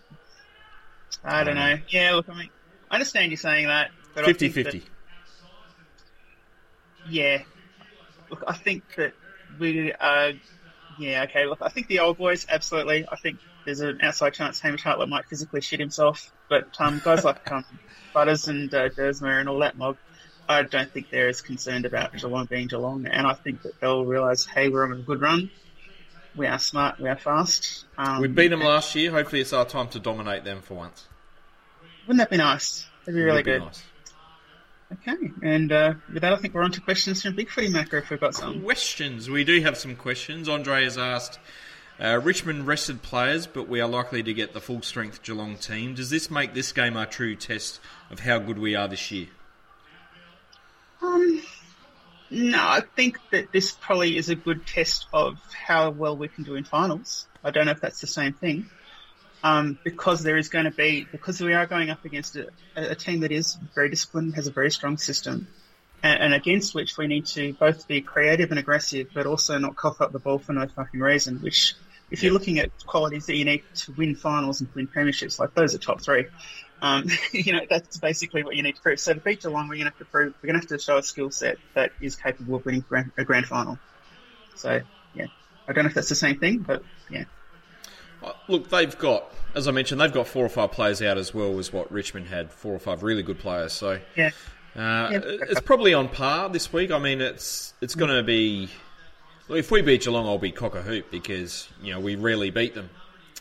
I 1.24 1.44
don't 1.44 1.54
know. 1.54 1.78
Yeah, 1.88 2.14
look, 2.14 2.28
I 2.28 2.34
mean, 2.34 2.50
I 2.90 2.94
understand 2.94 3.30
you 3.30 3.36
saying 3.36 3.66
that, 3.66 3.90
but 4.14 4.24
I 4.28 4.32
think 4.32 4.54
that- 4.54 4.66
50-50. 4.66 4.82
Yeah. 7.08 7.42
Look, 8.30 8.42
I 8.46 8.54
think 8.54 8.82
that 8.96 9.12
we 9.58 9.92
uh 9.92 10.32
yeah, 10.98 11.24
okay, 11.24 11.46
look, 11.46 11.58
I 11.60 11.68
think 11.68 11.88
the 11.88 12.00
old 12.00 12.16
boys, 12.18 12.46
absolutely. 12.48 13.06
I 13.10 13.16
think 13.16 13.38
there's 13.64 13.80
an 13.80 14.00
outside 14.00 14.32
chance 14.34 14.60
Hamish 14.60 14.82
Hartlett 14.82 15.08
might 15.08 15.26
physically 15.26 15.60
shit 15.60 15.80
himself. 15.80 16.32
But 16.48 16.68
um, 16.78 17.00
guys 17.04 17.24
like 17.24 17.50
um, 17.52 17.64
Butters 18.14 18.48
and 18.48 18.72
uh, 18.72 18.88
Duursma 18.88 19.40
and 19.40 19.48
all 19.48 19.58
that 19.58 19.76
mob, 19.76 19.98
I 20.48 20.62
don't 20.62 20.90
think 20.90 21.10
they're 21.10 21.28
as 21.28 21.42
concerned 21.42 21.84
about 21.84 22.14
Geelong 22.16 22.46
being 22.46 22.68
Geelong. 22.68 23.06
And 23.06 23.26
I 23.26 23.34
think 23.34 23.62
that 23.62 23.78
they'll 23.80 24.04
realise, 24.04 24.46
hey, 24.46 24.68
we're 24.68 24.84
on 24.84 24.92
a 24.92 25.02
good 25.02 25.20
run. 25.20 25.50
We 26.36 26.46
are 26.46 26.58
smart, 26.58 27.00
we 27.00 27.08
are 27.08 27.16
fast. 27.16 27.84
Um, 27.96 28.20
We 28.20 28.28
beat 28.28 28.48
them 28.48 28.60
last 28.60 28.94
year. 28.94 29.10
Hopefully, 29.10 29.40
it's 29.40 29.52
our 29.52 29.64
time 29.64 29.88
to 29.88 29.98
dominate 29.98 30.44
them 30.44 30.60
for 30.62 30.74
once. 30.74 31.06
Wouldn't 32.06 32.18
that 32.18 32.30
be 32.30 32.36
nice? 32.36 32.86
That'd 33.04 33.14
be 33.18 33.22
really 33.22 33.38
Would 33.38 33.44
be 33.44 33.52
good. 33.52 33.62
nice. 33.62 33.82
Okay, 34.92 35.16
and 35.42 35.72
uh, 35.72 35.94
with 36.12 36.22
that, 36.22 36.32
I 36.32 36.36
think 36.36 36.54
we're 36.54 36.62
on 36.62 36.70
to 36.72 36.80
questions 36.80 37.22
from 37.22 37.34
Big 37.34 37.50
Footy 37.50 37.68
Macro 37.68 37.98
if 37.98 38.10
we've 38.10 38.20
got 38.20 38.34
some. 38.34 38.62
Questions. 38.62 39.28
We 39.28 39.42
do 39.42 39.60
have 39.62 39.76
some 39.76 39.96
questions. 39.96 40.48
Andre 40.48 40.84
has 40.84 40.96
asked 40.96 41.40
uh, 41.98 42.20
Richmond 42.22 42.68
rested 42.68 43.02
players, 43.02 43.48
but 43.48 43.66
we 43.66 43.80
are 43.80 43.88
likely 43.88 44.22
to 44.22 44.32
get 44.32 44.52
the 44.52 44.60
full 44.60 44.82
strength 44.82 45.24
Geelong 45.24 45.56
team. 45.56 45.94
Does 45.94 46.10
this 46.10 46.30
make 46.30 46.54
this 46.54 46.70
game 46.70 46.96
our 46.96 47.06
true 47.06 47.34
test 47.34 47.80
of 48.10 48.20
how 48.20 48.38
good 48.38 48.58
we 48.58 48.76
are 48.76 48.86
this 48.86 49.10
year? 49.10 49.26
Um, 51.02 51.42
no, 52.30 52.58
I 52.58 52.80
think 52.80 53.18
that 53.30 53.52
this 53.52 53.72
probably 53.72 54.16
is 54.16 54.28
a 54.28 54.34
good 54.34 54.66
test 54.66 55.06
of 55.12 55.38
how 55.52 55.90
well 55.90 56.16
we 56.16 56.28
can 56.28 56.44
do 56.44 56.54
in 56.54 56.64
finals. 56.64 57.26
I 57.44 57.50
don't 57.50 57.66
know 57.66 57.72
if 57.72 57.80
that's 57.80 58.00
the 58.00 58.06
same 58.06 58.32
thing. 58.32 58.66
Um, 59.42 59.78
because 59.84 60.22
there 60.22 60.36
is 60.36 60.48
going 60.48 60.64
to 60.64 60.72
be, 60.72 61.06
because 61.12 61.40
we 61.40 61.54
are 61.54 61.66
going 61.66 61.90
up 61.90 62.04
against 62.04 62.36
a, 62.36 62.48
a 62.74 62.94
team 62.96 63.20
that 63.20 63.30
is 63.30 63.56
very 63.74 63.90
disciplined, 63.90 64.34
has 64.34 64.48
a 64.48 64.50
very 64.50 64.70
strong 64.72 64.96
system, 64.96 65.46
and, 66.02 66.20
and 66.20 66.34
against 66.34 66.74
which 66.74 66.98
we 66.98 67.06
need 67.06 67.26
to 67.26 67.52
both 67.52 67.86
be 67.86 68.00
creative 68.00 68.50
and 68.50 68.58
aggressive, 68.58 69.08
but 69.14 69.26
also 69.26 69.58
not 69.58 69.76
cough 69.76 70.00
up 70.00 70.10
the 70.10 70.18
ball 70.18 70.38
for 70.38 70.52
no 70.52 70.66
fucking 70.66 70.98
reason, 70.98 71.36
which 71.42 71.74
if 72.10 72.22
you're 72.22 72.32
looking 72.32 72.58
at 72.58 72.70
qualities 72.86 73.26
that 73.26 73.36
you 73.36 73.44
need 73.44 73.62
to 73.74 73.92
win 73.92 74.16
finals 74.16 74.60
and 74.60 74.70
win 74.74 74.88
premierships, 74.88 75.38
like 75.38 75.54
those 75.54 75.74
are 75.74 75.78
top 75.78 76.00
three. 76.00 76.26
Um, 76.82 77.06
you 77.32 77.52
know, 77.52 77.60
that's 77.68 77.96
basically 77.98 78.42
what 78.42 78.56
you 78.56 78.62
need 78.62 78.76
to 78.76 78.82
prove. 78.82 79.00
So 79.00 79.14
to 79.14 79.20
beat 79.20 79.42
Geelong, 79.42 79.68
we're 79.68 79.76
going 79.76 79.86
to 79.86 79.90
have 79.90 79.98
to 79.98 80.04
prove, 80.04 80.34
we're 80.42 80.48
going 80.48 80.60
to 80.60 80.68
have 80.68 80.78
to 80.78 80.82
show 80.82 80.98
a 80.98 81.02
skill 81.02 81.30
set 81.30 81.58
that 81.74 81.92
is 82.00 82.16
capable 82.16 82.56
of 82.56 82.64
winning 82.64 82.84
grand, 82.88 83.12
a 83.16 83.24
grand 83.24 83.46
final. 83.46 83.78
So, 84.54 84.80
yeah. 85.14 85.26
I 85.68 85.72
don't 85.72 85.84
know 85.84 85.88
if 85.88 85.94
that's 85.94 86.08
the 86.08 86.14
same 86.14 86.38
thing, 86.38 86.58
but 86.58 86.82
yeah. 87.10 87.24
Uh, 88.22 88.32
Look, 88.48 88.70
they've 88.70 88.96
got, 88.98 89.30
as 89.54 89.68
I 89.68 89.72
mentioned, 89.72 90.00
they've 90.00 90.12
got 90.12 90.26
four 90.28 90.44
or 90.44 90.48
five 90.48 90.72
players 90.72 91.02
out 91.02 91.18
as 91.18 91.34
well 91.34 91.58
as 91.58 91.72
what 91.72 91.90
Richmond 91.90 92.28
had. 92.28 92.52
Four 92.52 92.74
or 92.74 92.78
five 92.78 93.02
really 93.02 93.22
good 93.22 93.38
players. 93.38 93.72
So 93.72 93.98
Yeah. 94.16 94.30
uh, 94.76 95.08
Yeah. 95.12 95.20
it's 95.24 95.60
probably 95.60 95.92
on 95.94 96.08
par 96.08 96.48
this 96.48 96.72
week. 96.72 96.90
I 96.90 96.98
mean, 96.98 97.20
it's 97.20 97.74
it's 97.80 97.94
going 97.94 98.10
to 98.14 98.22
be. 98.22 98.70
If 99.48 99.70
we 99.70 99.82
beat 99.82 100.02
Geelong, 100.02 100.26
I'll 100.26 100.38
be 100.38 100.50
cock 100.50 100.74
a 100.74 100.82
hoop 100.82 101.10
because 101.10 101.68
you 101.80 101.92
know 101.92 102.00
we 102.00 102.16
rarely 102.16 102.50
beat 102.50 102.74
them. 102.74 102.90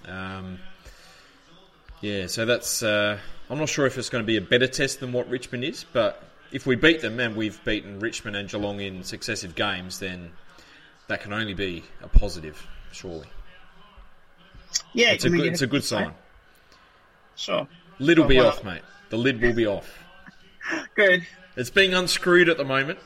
Um, 0.08 0.60
yeah, 2.06 2.28
so 2.28 2.46
that's. 2.46 2.84
Uh, 2.84 3.18
I'm 3.50 3.58
not 3.58 3.70
sure 3.70 3.86
if 3.86 3.98
it's 3.98 4.10
going 4.10 4.24
to 4.24 4.28
be 4.28 4.38
a 4.38 4.41
better 4.41 4.68
test 4.68 5.00
than 5.00 5.12
what 5.12 5.28
Richmond 5.30 5.63
is, 5.63 5.86
but 5.91 6.22
if 6.52 6.65
we 6.65 6.76
beat 6.76 7.02
them 7.02 7.20
and 7.20 7.36
we've 7.36 7.63
beaten 7.63 8.00
Richmond 8.00 8.36
and 8.36 8.48
Geelong 8.50 8.80
in 8.80 9.04
successive 9.04 9.56
games, 9.56 10.00
then 10.00 10.32
that 11.08 11.22
can 11.22 11.34
only 11.34 11.54
be 11.54 11.84
a 12.02 12.08
positive, 12.08 12.65
surely. 12.91 13.28
Yeah, 14.94 15.12
It's 15.12 15.26
a 15.26 15.30
good, 15.30 15.46
it's 15.46 15.62
a 15.62 15.68
good 15.68 15.84
sign. 15.84 16.13
Sure. 17.36 17.68
Lid 18.00 18.18
will 18.20 18.26
Oh, 18.26 18.28
be 18.30 18.38
wow. 18.38 18.48
off, 18.48 18.63
mate. 18.63 18.82
The 19.10 19.18
lid 19.18 19.41
will 19.41 19.54
be 19.54 19.65
off. 19.65 20.04
Good. 20.96 21.26
It's 21.56 21.70
being 21.70 21.94
unscrewed 21.94 22.50
at 22.50 22.58
the 22.58 22.65
moment, 22.65 23.00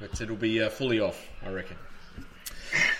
but 0.00 0.20
it'll 0.20 0.36
be 0.36 0.62
uh, 0.62 0.70
fully 0.70 1.00
off, 1.00 1.28
I 1.44 1.50
reckon. 1.50 1.76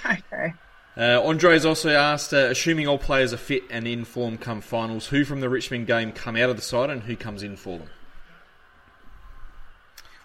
Okay. 0.05 0.53
Uh, 0.97 1.23
Andre's 1.23 1.65
also 1.65 1.91
asked, 1.91 2.35
uh, 2.35 2.49
assuming 2.51 2.89
all 2.89 2.99
players 2.99 3.33
are 3.33 3.39
fit 3.39 3.63
and 3.71 3.87
in 3.87 4.05
form 4.05 4.37
come 4.37 4.61
finals, 4.61 5.07
who 5.07 5.25
from 5.25 5.41
the 5.41 5.49
Richmond 5.49 5.87
game 5.87 6.13
come 6.13 6.37
out 6.37 6.51
of 6.51 6.57
the 6.57 6.63
side 6.63 6.91
and 6.91 7.03
who 7.05 7.17
comes 7.17 7.43
in 7.43 7.57
for 7.57 7.79
them? 7.79 7.89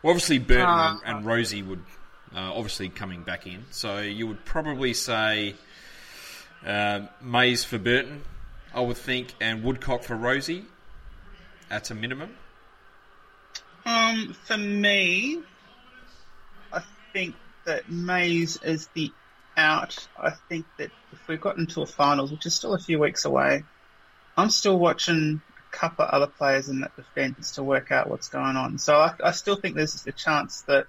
Well, 0.02 0.12
obviously, 0.12 0.40
Burton 0.40 0.66
Uh, 0.66 0.98
and, 1.06 1.18
and 1.18 1.26
Rozee 1.26 1.66
would 1.66 1.84
uh, 2.36 2.52
obviously 2.54 2.90
coming 2.90 3.24
back 3.24 3.48
in, 3.48 3.66
so 3.72 4.00
you 4.00 4.28
would 4.28 4.44
probably 4.44 4.94
say 4.94 5.56
uh, 6.66 7.02
Mayes 7.22 7.64
for 7.64 7.78
Burton, 7.78 8.24
I 8.74 8.82
would 8.82 8.98
think, 8.98 9.34
and 9.40 9.64
Woodcock 9.64 10.04
for 10.04 10.16
Rozee 10.16 10.66
at 11.70 11.90
a 11.92 11.96
minimum. 11.96 12.36
Um, 13.86 14.36
for 14.46 14.58
me, 14.58 15.42
I 16.74 16.82
think 17.14 17.36
that 17.66 17.90
Mayes 17.90 18.58
is 18.64 18.90
the 18.96 19.12
out. 19.58 19.98
I 20.18 20.32
think 20.50 20.68
that 20.78 20.92
if 21.12 21.20
we 21.28 21.38
got 21.38 21.58
into 21.58 21.82
a 21.82 21.86
finals, 21.86 22.32
which 22.32 22.46
is 22.46 22.56
still 22.56 22.74
a 22.74 22.80
few 22.80 23.00
weeks 23.00 23.26
away, 23.26 23.66
I'm 24.38 24.50
still 24.50 24.78
watching 24.80 25.42
a 25.50 25.78
couple 25.78 26.06
of 26.06 26.12
other 26.12 26.32
players 26.38 26.70
in 26.70 26.82
that 26.82 26.96
defence 26.96 27.54
to 27.54 27.64
work 27.64 27.92
out 27.92 28.10
what's 28.10 28.28
going 28.30 28.58
on. 28.58 28.78
So 28.78 28.96
I, 28.96 29.14
I 29.24 29.32
still 29.32 29.56
think 29.56 29.76
there's 29.76 30.06
a 30.08 30.12
chance 30.12 30.64
that, 30.68 30.88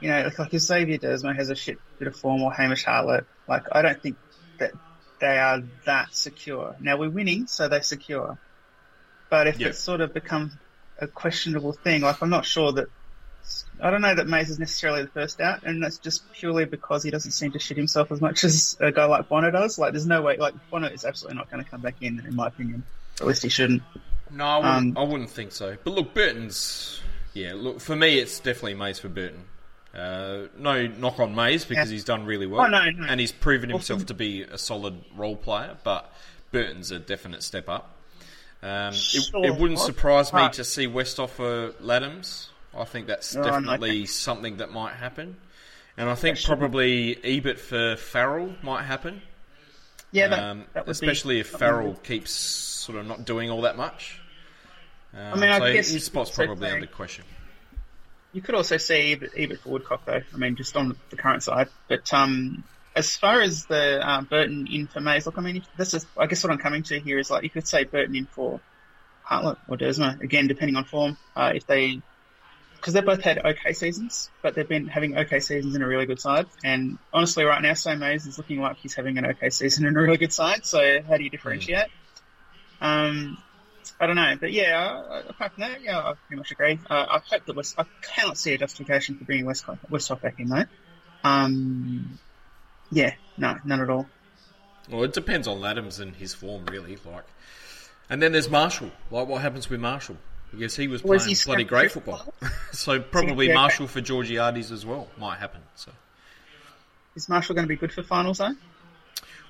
you 0.00 0.08
know, 0.08 0.22
like, 0.24 0.38
like 0.38 0.54
if 0.54 0.62
Xavier 0.62 0.98
Duursma 0.98 1.36
has 1.36 1.50
a 1.50 1.54
shit 1.56 1.80
bit 1.98 2.08
of 2.08 2.16
form 2.16 2.42
or 2.42 2.52
Hamish 2.52 2.84
Hartlett, 2.84 3.26
like 3.48 3.64
I 3.72 3.82
don't 3.82 4.00
think 4.02 4.18
that 4.58 4.72
they 5.20 5.38
are 5.38 5.60
that 5.86 6.14
secure. 6.14 6.76
Now 6.80 6.98
we're 6.98 7.10
winning, 7.10 7.46
so 7.46 7.68
they're 7.68 7.82
secure. 7.82 8.38
But 9.30 9.46
if 9.48 9.60
Yeah. 9.60 9.68
it 9.68 9.76
sort 9.76 10.00
of 10.00 10.14
becomes 10.14 10.56
a 11.00 11.08
questionable 11.08 11.72
thing, 11.72 12.02
like 12.02 12.22
I'm 12.22 12.30
not 12.30 12.46
sure 12.46 12.72
that 12.72 12.88
I 13.80 13.90
don't 13.90 14.00
know 14.00 14.14
that 14.14 14.28
Mayes 14.28 14.48
is 14.50 14.58
necessarily 14.58 15.02
the 15.02 15.08
first 15.08 15.40
out, 15.40 15.64
and 15.64 15.82
that's 15.82 15.98
just 15.98 16.30
purely 16.32 16.64
because 16.64 17.02
he 17.02 17.10
doesn't 17.10 17.32
seem 17.32 17.52
to 17.52 17.58
shit 17.58 17.76
himself 17.76 18.12
as 18.12 18.20
much 18.20 18.44
as 18.44 18.76
a 18.80 18.92
guy 18.92 19.04
like 19.06 19.28
Bonner 19.28 19.50
does. 19.50 19.78
Like, 19.78 19.92
there's 19.92 20.06
no 20.06 20.22
way, 20.22 20.36
like, 20.36 20.54
Bonner 20.70 20.88
is 20.88 21.04
absolutely 21.04 21.38
not 21.38 21.50
going 21.50 21.64
to 21.64 21.68
come 21.70 21.80
back 21.80 21.96
in, 22.00 22.20
in 22.26 22.36
my 22.36 22.46
opinion. 22.48 22.84
At 23.20 23.26
least 23.26 23.42
he 23.42 23.48
shouldn't. 23.48 23.82
No, 24.30 24.44
I 24.44 24.56
wouldn't, 24.58 24.96
Um, 24.96 25.02
I 25.04 25.10
wouldn't 25.10 25.30
think 25.30 25.52
so. 25.52 25.76
But 25.82 25.90
look, 25.94 26.14
Burton's. 26.14 27.00
Yeah, 27.34 27.52
look, 27.54 27.80
for 27.80 27.96
me, 27.96 28.18
it's 28.18 28.38
definitely 28.40 28.74
Mayes 28.74 28.98
for 28.98 29.08
Burton. 29.08 29.44
Uh, 29.94 30.46
no 30.56 30.86
knock 30.86 31.18
on 31.18 31.34
Mayes 31.34 31.64
because 31.64 31.88
Yeah. 31.88 31.92
he's 31.94 32.04
done 32.04 32.24
really 32.24 32.46
well. 32.46 32.62
Oh, 32.62 32.66
no, 32.68 32.88
no. 32.90 33.06
And 33.06 33.18
he's 33.20 33.32
proven 33.32 33.68
himself 33.70 34.06
to 34.06 34.14
be 34.14 34.42
a 34.42 34.56
solid 34.58 35.02
role 35.16 35.36
player, 35.36 35.76
but 35.82 36.10
Burton's 36.50 36.90
a 36.90 36.98
definite 36.98 37.42
step 37.42 37.68
up. 37.68 37.98
Um, 38.62 38.94
it, 38.94 38.96
Sure. 38.96 39.44
it 39.44 39.56
wouldn't 39.56 39.80
surprise 39.80 40.32
me 40.32 40.48
to 40.50 40.62
see 40.64 40.86
Westhoff 40.86 41.30
for 41.30 41.72
Ladhams. 41.82 42.46
I 42.76 42.84
think 42.84 43.06
that's 43.06 43.36
Oh, 43.36 43.40
no, 43.42 43.46
definitely 43.50 44.06
something 44.06 44.56
that 44.58 44.70
might 44.70 44.94
happen. 44.94 45.36
And 45.96 46.08
I 46.08 46.14
think 46.14 46.42
probably 46.42 47.18
Ebert 47.22 47.58
for 47.58 47.96
Farrell 47.96 48.54
might 48.62 48.84
happen. 48.84 49.22
Yeah, 50.10 50.28
that, 50.28 50.38
Um, 50.38 50.64
that 50.72 50.88
especially 50.88 51.36
be 51.36 51.40
if 51.40 51.48
Farrell 51.48 51.94
keeps 51.94 52.30
sort 52.32 52.98
of 52.98 53.06
not 53.06 53.24
doing 53.24 53.50
all 53.50 53.62
that 53.62 53.76
much. 53.76 54.20
Um, 55.14 55.40
mean, 55.40 55.50
I 55.50 55.58
so 55.58 55.72
guess- 55.72 55.90
his 55.90 56.04
spot's 56.04 56.30
probably 56.30 56.68
say- 56.68 56.74
under 56.74 56.86
question. 56.86 57.24
You 58.34 58.40
could 58.40 58.54
also 58.54 58.78
see 58.78 59.14
EBIT, 59.14 59.32
Ebert 59.36 59.60
for 59.60 59.68
Woodcock 59.68 60.06
though. 60.06 60.22
I 60.32 60.36
mean, 60.38 60.56
just 60.56 60.74
on 60.74 60.96
the 61.10 61.16
current 61.16 61.42
side. 61.42 61.68
But 61.88 62.10
um, 62.14 62.64
as 62.96 63.14
far 63.14 63.42
as 63.42 63.66
the 63.66 64.00
um, 64.08 64.24
Burton 64.24 64.66
in 64.72 64.86
for 64.86 65.00
Mayes, 65.00 65.26
look, 65.26 65.36
I 65.36 65.42
mean, 65.42 65.62
this 65.76 65.92
is, 65.92 66.06
I 66.16 66.26
guess 66.26 66.42
what 66.42 66.50
I'm 66.50 66.58
coming 66.58 66.82
to 66.84 66.98
here 66.98 67.18
is 67.18 67.30
like 67.30 67.42
you 67.42 67.50
could 67.50 67.68
say 67.68 67.84
Burton 67.84 68.16
in 68.16 68.24
for 68.24 68.58
Hartlett 69.22 69.58
or 69.68 69.76
Duursma 69.76 70.18
again, 70.22 70.46
depending 70.46 70.76
on 70.76 70.84
form. 70.84 71.18
Uh, 71.36 71.52
if 71.54 71.66
they, 71.66 72.00
because 72.82 72.94
they 72.94 73.00
both 73.00 73.22
had 73.22 73.38
okay 73.38 73.74
seasons, 73.74 74.28
but 74.42 74.56
they've 74.56 74.68
been 74.68 74.88
having 74.88 75.16
okay 75.16 75.38
seasons 75.38 75.76
in 75.76 75.82
a 75.82 75.86
really 75.86 76.04
good 76.04 76.20
side. 76.20 76.46
And 76.64 76.98
honestly, 77.12 77.44
right 77.44 77.62
now, 77.62 77.74
Sam 77.74 78.00
Mayes 78.00 78.26
is 78.26 78.38
looking 78.38 78.60
like 78.60 78.78
he's 78.78 78.94
having 78.94 79.18
an 79.18 79.26
okay 79.26 79.50
season 79.50 79.86
in 79.86 79.96
a 79.96 80.00
really 80.00 80.16
good 80.16 80.32
side. 80.32 80.66
So 80.66 81.00
how 81.00 81.16
do 81.16 81.22
you 81.22 81.30
differentiate? 81.30 81.86
Um, 82.80 83.38
I 84.00 84.06
don't 84.08 84.16
know, 84.16 84.34
but 84.40 84.50
yeah, 84.52 85.20
apart 85.28 85.52
from 85.52 85.60
that, 85.60 85.80
yeah, 85.82 85.96
I 85.96 86.14
pretty 86.26 86.38
much 86.38 86.50
agree. 86.50 86.80
Uh, 86.90 87.06
I 87.08 87.20
hope 87.24 87.46
that 87.46 87.54
West, 87.54 87.76
I 87.78 87.84
cannot 88.02 88.36
see 88.36 88.52
a 88.52 88.58
justification 88.58 89.16
for 89.16 89.24
bringing 89.26 89.46
West 89.46 89.64
Westhoff 89.88 90.20
back 90.20 90.40
in 90.40 90.48
though. 90.48 90.64
Um, 91.22 92.18
yeah, 92.90 93.14
no, 93.38 93.58
none 93.64 93.80
at 93.80 93.90
all. 93.90 94.08
Well, 94.90 95.04
it 95.04 95.12
depends 95.12 95.46
on 95.46 95.64
Adams 95.64 96.00
and 96.00 96.16
his 96.16 96.34
form, 96.34 96.66
really. 96.66 96.98
Like, 97.06 97.26
and 98.10 98.20
then 98.20 98.32
there's 98.32 98.50
Marshall. 98.50 98.90
Like, 99.12 99.28
what 99.28 99.40
happens 99.40 99.70
with 99.70 99.78
Marshall? 99.78 100.16
Because 100.52 100.76
he 100.76 100.86
was 100.88 101.02
Was 101.02 101.24
playing 101.24 101.36
he 101.36 101.44
bloody 101.44 101.64
great 101.64 101.90
for 101.90 102.00
football. 102.00 102.34
so 102.72 103.00
probably. 103.00 103.52
Marshall 103.52 103.86
for 103.86 104.00
Georgiades 104.00 104.70
as 104.70 104.84
well 104.84 105.08
might 105.18 105.38
happen. 105.38 105.62
So. 105.74 105.90
Is 107.16 107.28
Marshall 107.28 107.54
going 107.54 107.64
to 107.64 107.68
be 107.68 107.76
good 107.76 107.92
for 107.92 108.02
finals 108.02 108.38
though? 108.38 108.54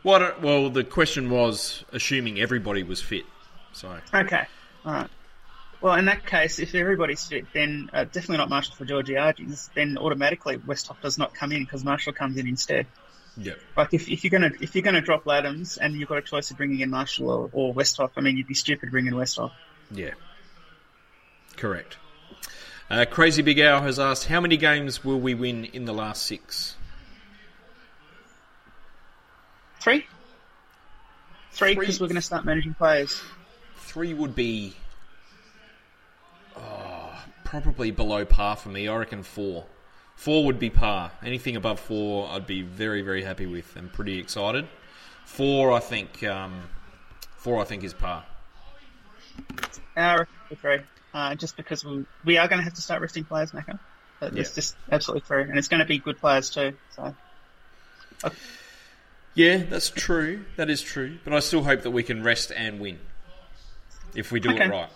Well, 0.05 0.35
well, 0.41 0.71
the 0.71 0.85
question 0.85 1.31
was 1.31 1.85
assuming 1.93 2.41
everybody 2.41 2.83
was 2.83 3.01
fit. 3.01 3.25
So 3.73 3.97
Okay, 4.13 4.45
all 4.85 4.93
right. 4.93 5.11
Well, 5.81 5.95
in 5.97 6.05
that 6.05 6.25
case, 6.25 6.61
if 6.61 6.75
everybody's 6.77 7.27
fit, 7.27 7.47
then 7.53 7.91
uh, 7.93 8.05
definitely 8.05 8.37
not 8.37 8.49
Marshall 8.49 8.77
for 8.77 8.85
Georgiades. 8.85 9.69
Then 9.75 9.99
automatically 9.99 10.57
Westhoff 10.59 11.01
does 11.01 11.19
not 11.19 11.35
come 11.35 11.51
in 11.51 11.65
because 11.65 11.83
Marshall 11.85 12.13
comes 12.13 12.37
in 12.37 12.47
instead. 12.47 12.87
yeah, 13.37 13.55
Like 13.77 13.93
if, 13.93 14.09
if 14.09 14.23
you're 14.23 14.31
gonna 14.31 14.53
if 14.61 14.75
you're 14.77 14.83
gonna 14.83 15.01
drop 15.01 15.25
Ladhams 15.25 15.79
and 15.81 15.95
you've 15.95 16.09
got 16.09 16.19
a 16.19 16.23
choice 16.23 16.51
of 16.53 16.57
bringing 16.57 16.81
in 16.81 16.91
Marshall 16.91 17.31
or, 17.31 17.51
or 17.53 17.75
Westhoff, 17.75 18.11
I 18.17 18.21
mean 18.21 18.37
you'd 18.37 18.47
be 18.47 18.55
stupid 18.55 18.91
bringing 18.93 19.13
Westhoff. 19.13 19.51
yeah, 19.91 20.11
correct. 21.63 21.97
Uh, 22.91 23.05
Crazy 23.09 23.41
Big 23.41 23.61
Owl 23.61 23.83
has 23.83 24.01
asked, 24.01 24.27
how 24.27 24.41
many 24.41 24.57
games 24.57 25.05
will 25.05 25.21
we 25.21 25.33
win 25.33 25.65
in 25.67 25.85
the 25.85 25.93
last 25.93 26.25
six? 26.25 26.75
Three. 29.79 30.05
Three, 31.53 31.77
because 31.77 32.01
we're 32.01 32.09
gonna 32.09 32.21
start 32.21 32.45
managing 32.45 32.75
players. 32.75 33.23
Three 33.77 34.13
would 34.13 34.35
be 34.35 34.75
oh, 36.57 37.25
probably 37.45 37.93
below 37.93 38.25
par 38.25 38.57
for 38.57 38.69
me. 38.69 38.89
I 38.89 38.97
reckon 38.97 39.23
four. 39.23 39.65
Four 40.17 40.45
would 40.47 40.59
be 40.59 40.69
par. 40.69 41.13
Anything 41.23 41.55
above 41.55 41.79
four, 41.79 42.29
I'd 42.29 42.47
be 42.47 42.63
very, 42.63 43.03
very 43.03 43.23
happy 43.23 43.47
with 43.47 43.77
and 43.77 43.93
pretty 43.93 44.19
excited. 44.19 44.67
Four, 45.27 45.71
I 45.71 45.79
think. 45.79 46.25
Um, 46.25 46.63
four, 47.37 47.61
I 47.61 47.65
think 47.65 47.85
is 47.85 47.95
par. 47.95 48.25
I 49.97 50.17
reckon 50.17 50.57
three, 50.57 50.79
uh, 51.15 51.35
just 51.35 51.57
because 51.57 51.85
we 51.85 52.05
we 52.25 52.39
are 52.39 52.49
gonna 52.49 52.63
have 52.63 52.75
to 52.75 52.81
start 52.83 53.01
resting 53.03 53.25
players, 53.25 53.53
Macca. 53.53 53.79
That- 54.21 54.35
That's 54.35 54.51
Yeah. 54.51 54.55
just 54.55 54.77
absolutely 54.91 55.23
true, 55.27 55.43
and 55.43 55.59
it's 55.59 55.67
going 55.69 55.81
to 55.81 55.85
be 55.85 55.99
good 55.99 56.19
players 56.21 56.49
too. 56.51 56.75
So 56.95 57.13
Yeah, 59.35 59.59
that's 59.69 59.89
true. 59.91 60.45
That 60.57 60.69
is 60.71 60.83
true. 60.83 61.19
But 61.25 61.33
I 61.33 61.41
still 61.41 61.65
hope 61.65 61.83
that 61.83 61.91
we 61.91 62.03
can 62.03 62.23
rest 62.23 62.53
and 62.55 62.79
win 62.81 62.99
if 64.15 64.31
we 64.31 64.41
do 64.41 64.51
Okay. 64.51 64.65
it 64.65 64.71
right. 64.71 64.91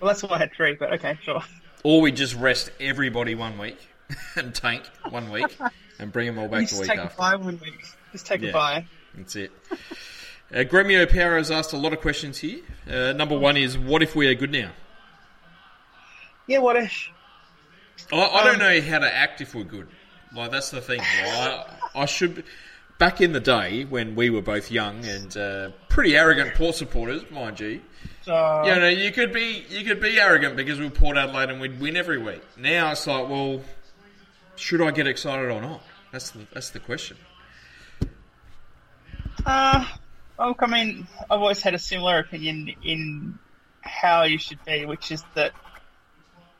well, 0.00 0.08
that's 0.08 0.22
why 0.22 0.36
I 0.36 0.38
had 0.38 0.52
three, 0.52 0.74
but 0.74 0.92
okay, 0.94 1.18
sure. 1.22 1.42
Or 1.82 2.00
we 2.00 2.12
just 2.12 2.34
rest 2.34 2.70
everybody 2.78 3.34
one 3.34 3.58
week 3.58 3.78
and 4.36 4.54
tank 4.54 4.84
one 5.08 5.30
week 5.30 5.56
and 5.98 6.12
bring 6.12 6.26
them 6.26 6.38
all 6.38 6.46
back 6.48 6.60
the 6.60 6.66
just 6.66 6.80
week 6.80 6.90
take 6.90 6.98
a 6.98 7.02
after. 7.04 7.16
bye 7.16 7.36
one 7.36 7.58
week. 7.58 7.82
Just 8.12 8.26
take 8.26 8.42
Yeah. 8.42 8.50
a 8.50 8.52
bye. 8.52 8.86
That's 9.14 9.34
it. 9.36 9.50
Uh, 9.70 10.58
Gremio 10.58 11.10
Power 11.10 11.38
has 11.38 11.50
asked 11.50 11.72
a 11.72 11.76
lot 11.78 11.92
of 11.94 12.00
questions 12.00 12.38
here. 12.38 12.60
Uh, 12.88 13.12
number 13.14 13.36
one 13.38 13.56
is, 13.56 13.76
what 13.78 14.02
if 14.02 14.14
we 14.14 14.26
are 14.28 14.34
good 14.34 14.52
now? 14.52 14.70
Yeah, 16.46 16.58
what 16.58 16.76
if? 16.76 17.08
I, 18.12 18.16
I 18.16 18.44
don't 18.44 18.54
Um, 18.54 18.58
know 18.60 18.80
how 18.80 18.98
to 18.98 19.14
act 19.14 19.40
if 19.40 19.54
we're 19.54 19.64
good. 19.64 19.88
Like 20.34 20.50
that's 20.50 20.70
the 20.70 20.80
thing. 20.80 21.00
I, 21.02 21.64
I 21.94 22.06
should. 22.06 22.36
be- 22.36 22.44
Back 22.98 23.20
in 23.20 23.32
the 23.32 23.40
day 23.40 23.84
when 23.84 24.14
we 24.14 24.30
were 24.30 24.42
both 24.42 24.70
young 24.70 25.04
and 25.04 25.36
uh, 25.36 25.70
pretty 25.88 26.16
arrogant 26.16 26.54
Port 26.54 26.76
supporters, 26.76 27.28
mind 27.32 27.58
you, 27.58 27.80
Uh, 28.28 28.62
you 28.64 28.74
know, 28.76 28.86
you 28.88 29.10
could 29.10 29.32
be 29.32 29.64
you 29.68 29.84
could 29.84 30.00
be 30.00 30.20
arrogant 30.20 30.54
because 30.54 30.78
we 30.78 30.84
were 30.84 30.90
Port 30.92 31.16
Adelaide 31.16 31.50
and 31.50 31.60
we'd 31.60 31.80
win 31.80 31.96
every 31.96 32.18
week. 32.18 32.42
Now 32.56 32.92
it's 32.92 33.04
like, 33.08 33.28
well, 33.28 33.60
should 34.54 34.80
I 34.82 34.92
get 34.92 35.08
excited 35.08 35.50
or 35.50 35.60
not? 35.60 35.82
That's 36.12 36.30
the 36.30 36.46
that's 36.52 36.70
the 36.70 36.78
question. 36.78 37.16
Uh, 39.44 39.84
look, 40.38 40.62
I 40.62 40.66
mean, 40.66 41.06
I've 41.30 41.40
always 41.40 41.60
had 41.60 41.74
a 41.74 41.78
similar 41.78 42.18
opinion 42.18 42.72
in 42.84 43.38
how 43.80 44.22
you 44.22 44.38
should 44.38 44.64
be, 44.64 44.84
which 44.86 45.10
is 45.10 45.24
that 45.34 45.52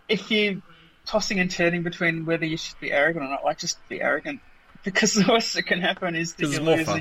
if 0.08 0.30
you're 0.30 0.60
tossing 1.06 1.40
and 1.40 1.50
turning 1.50 1.82
between 1.82 2.26
whether 2.26 2.46
you 2.46 2.56
should 2.56 2.78
be 2.80 2.92
arrogant 2.92 3.24
or 3.24 3.28
not, 3.28 3.44
like 3.44 3.58
just 3.58 3.78
be 3.88 4.00
arrogant. 4.00 4.40
Because 4.84 5.14
the 5.14 5.26
worst 5.28 5.54
that 5.54 5.64
can 5.64 5.80
happen 5.80 6.14
is 6.14 6.34
that 6.34 6.48
you 6.48 6.60
lose. 6.60 6.88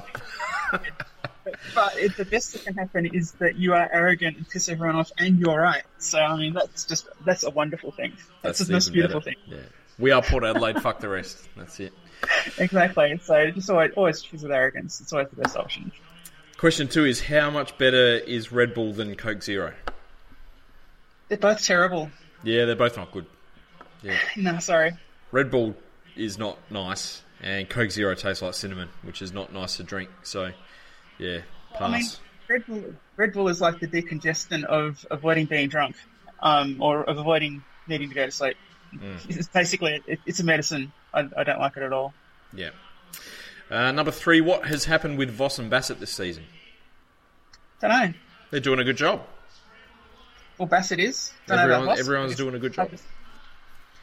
But 1.74 1.98
it, 1.98 2.16
the 2.18 2.26
best 2.26 2.54
that 2.54 2.66
can 2.66 2.76
happen 2.76 3.08
is 3.08 3.32
that 3.34 3.56
you 3.56 3.74
are 3.74 3.90
arrogant 3.92 4.38
and 4.38 4.48
piss 4.48 4.70
everyone 4.70 4.96
off, 4.96 5.12
and 5.18 5.40
you're 5.40 5.60
right. 5.60 5.84
So 5.98 6.20
I 6.20 6.38
mean, 6.38 6.54
that's 6.54 6.86
just 6.86 7.08
that's 7.26 7.44
a 7.44 7.50
wonderful 7.50 7.92
thing. 7.92 8.14
That's, 8.42 8.60
the 8.60 8.72
most 8.72 8.94
beautiful 8.94 9.22
better. 9.22 9.32
thing. 9.32 9.58
Yeah. 9.58 9.64
We 9.98 10.12
are 10.12 10.22
Port 10.22 10.44
Adelaide. 10.44 10.82
fuck 10.82 11.00
the 11.00 11.10
rest. 11.10 11.48
That's 11.56 11.80
it. 11.80 11.94
Exactly. 12.60 13.20
So 13.24 13.50
just 13.50 13.70
always 13.72 13.92
always 13.96 14.22
choose 14.22 14.44
with 14.44 14.52
arrogance. 14.52 15.02
It's 15.02 15.12
always 15.12 15.30
the 15.30 15.42
best 15.42 15.58
option. 15.58 15.92
Question 16.58 16.88
two 16.88 17.06
is 17.06 17.20
how 17.20 17.50
much 17.50 17.76
better 17.80 18.18
is 18.18 18.52
Red 18.52 18.76
Bull 18.76 18.94
than 18.94 19.16
Coke 19.16 19.42
Zero? 19.42 19.74
They're 21.28 21.40
both 21.40 21.66
terrible. 21.66 22.12
Yeah, 22.44 22.66
they're 22.66 22.76
both 22.76 22.98
not 22.98 23.12
good. 23.12 23.26
Yeah. 24.02 24.18
No, 24.36 24.58
sorry. 24.60 24.92
Red 25.32 25.52
Bull 25.52 25.76
is 26.16 26.38
not 26.38 26.58
nice, 26.70 27.22
and 27.42 27.70
Coke 27.70 27.92
Zero 27.92 28.16
tastes 28.16 28.42
like 28.42 28.54
cinnamon, 28.54 28.90
which 29.04 29.22
is 29.22 29.32
not 29.32 29.54
nice 29.54 29.78
to 29.78 29.84
drink. 29.84 30.10
So, 30.24 30.52
yeah, 31.18 31.40
pass. 31.74 31.82
I 31.82 31.92
mean, 31.92 32.06
Red 32.50 32.66
Bull, 32.66 32.94
Red 33.16 33.34
Bull 33.34 33.48
is 33.48 33.62
like 33.62 33.80
the 33.80 33.88
decongestant 33.88 34.64
of 34.66 35.06
avoiding 35.12 35.46
being 35.46 35.70
drunk, 35.70 35.96
um, 36.42 36.82
or 36.82 37.04
of 37.04 37.18
avoiding 37.18 37.64
needing 37.88 38.10
to 38.10 38.16
go 38.16 38.26
to 38.26 38.32
sleep. 38.32 38.58
It's 39.30 39.48
basically 39.48 40.02
it, 40.06 40.20
it's 40.26 40.40
a 40.42 40.44
medicine. 40.44 40.92
I, 41.14 41.30
I 41.38 41.44
don't 41.46 41.60
like 41.60 41.78
it 41.78 41.84
at 41.84 41.94
all. 41.94 42.14
yeah. 42.54 42.72
Uh, 43.70 43.90
number 43.94 44.12
three, 44.12 44.42
what 44.42 44.66
has 44.66 44.84
happened 44.84 45.18
with 45.18 45.30
Voss 45.32 45.58
and 45.58 45.70
Bassett 45.70 46.02
this 46.02 46.12
season? 46.12 46.44
Don't 47.80 47.90
know. 47.90 48.14
They're 48.50 48.60
doing 48.60 48.80
a 48.80 48.84
good 48.84 48.98
job. 48.98 49.22
Well, 50.62 50.68
Bassett 50.68 51.00
is. 51.00 51.34
Don't 51.48 51.58
Everyone, 51.58 51.98
everyone's 51.98 52.36
doing 52.36 52.54
a 52.54 52.60
good 52.60 52.74
job. 52.74 52.92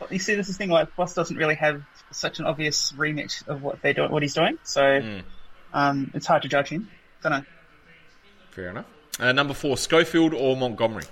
But 0.01 0.11
You 0.11 0.19
see, 0.19 0.35
this 0.35 0.49
is 0.49 0.57
the 0.57 0.59
thing. 0.59 0.71
Like 0.71 0.93
Voss 0.97 1.15
doesn't 1.15 1.37
really 1.37 1.55
have 1.55 1.85
such 2.11 2.41
an 2.41 2.47
obvious 2.47 2.93
remit 2.97 3.45
of 3.47 3.63
what 3.63 3.81
they 3.81 3.93
do, 3.93 4.09
what 4.09 4.25
he's 4.25 4.35
doing. 4.35 4.59
So, 4.65 5.01
Hmm. 5.01 5.19
um, 5.73 6.11
it's 6.15 6.27
hard 6.27 6.43
to 6.43 6.49
judge 6.49 6.71
him. 6.71 6.91
Don't 7.23 7.31
know. 7.31 7.45
Fair 8.51 8.71
enough. 8.71 8.87
Uh, 9.21 9.31
number 9.31 9.55
four, 9.55 9.77
Schofield 9.77 10.35
or 10.35 10.57
Montgomery? 10.57 11.05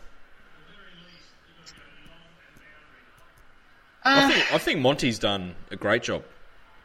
I 4.03 4.25
Uh, 4.25 4.29
think 4.29 4.53
I 4.53 4.59
think 4.59 4.81
Monty's 4.81 5.21
done 5.21 5.55
a 5.71 5.77
great 5.77 6.03
job 6.03 6.25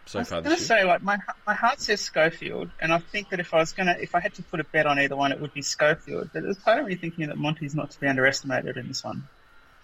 so 0.06 0.20
I 0.20 0.22
was 0.22 0.30
far 0.30 0.42
gonna 0.42 0.58
say, 0.58 0.84
like 0.84 1.02
my 1.04 1.18
my 1.46 1.54
heart 1.54 1.80
says 1.80 2.02
Schofield, 2.02 2.70
and 2.80 2.92
I 2.92 3.00
think 3.00 3.30
that 3.30 3.40
if 3.40 3.54
I 3.54 3.58
was 3.58 3.74
gonna, 3.74 3.96
if 4.00 4.16
I 4.16 4.20
had 4.20 4.34
to 4.36 4.44
put 4.44 4.60
a 4.60 4.64
bet 4.64 4.86
on 4.86 5.00
either 5.00 5.16
one, 5.16 5.32
it 5.32 5.40
would 5.40 5.54
be 5.54 5.62
Schofield. 5.62 6.30
But 6.34 6.44
there's 6.44 6.58
part 6.58 6.80
of 6.80 6.88
me 6.88 6.96
thinking 6.96 7.28
that 7.28 7.38
Monty's 7.38 7.76
not 7.76 7.92
to 7.92 8.00
be 8.00 8.08
underestimated 8.08 8.78
in 8.78 8.88
this 8.88 9.04
one. 9.04 9.28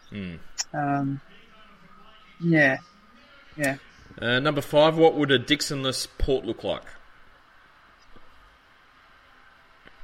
Hmm. 0.10 0.36
Um, 0.74 1.22
yeah, 2.40 2.78
yeah. 3.56 3.78
Uh, 4.20 4.40
number 4.40 4.62
five, 4.62 4.98
what 4.98 5.16
would 5.16 5.32
a 5.32 5.40
Dixonless 5.40 6.08
port 6.18 6.46
look 6.46 6.64
like? 6.64 6.84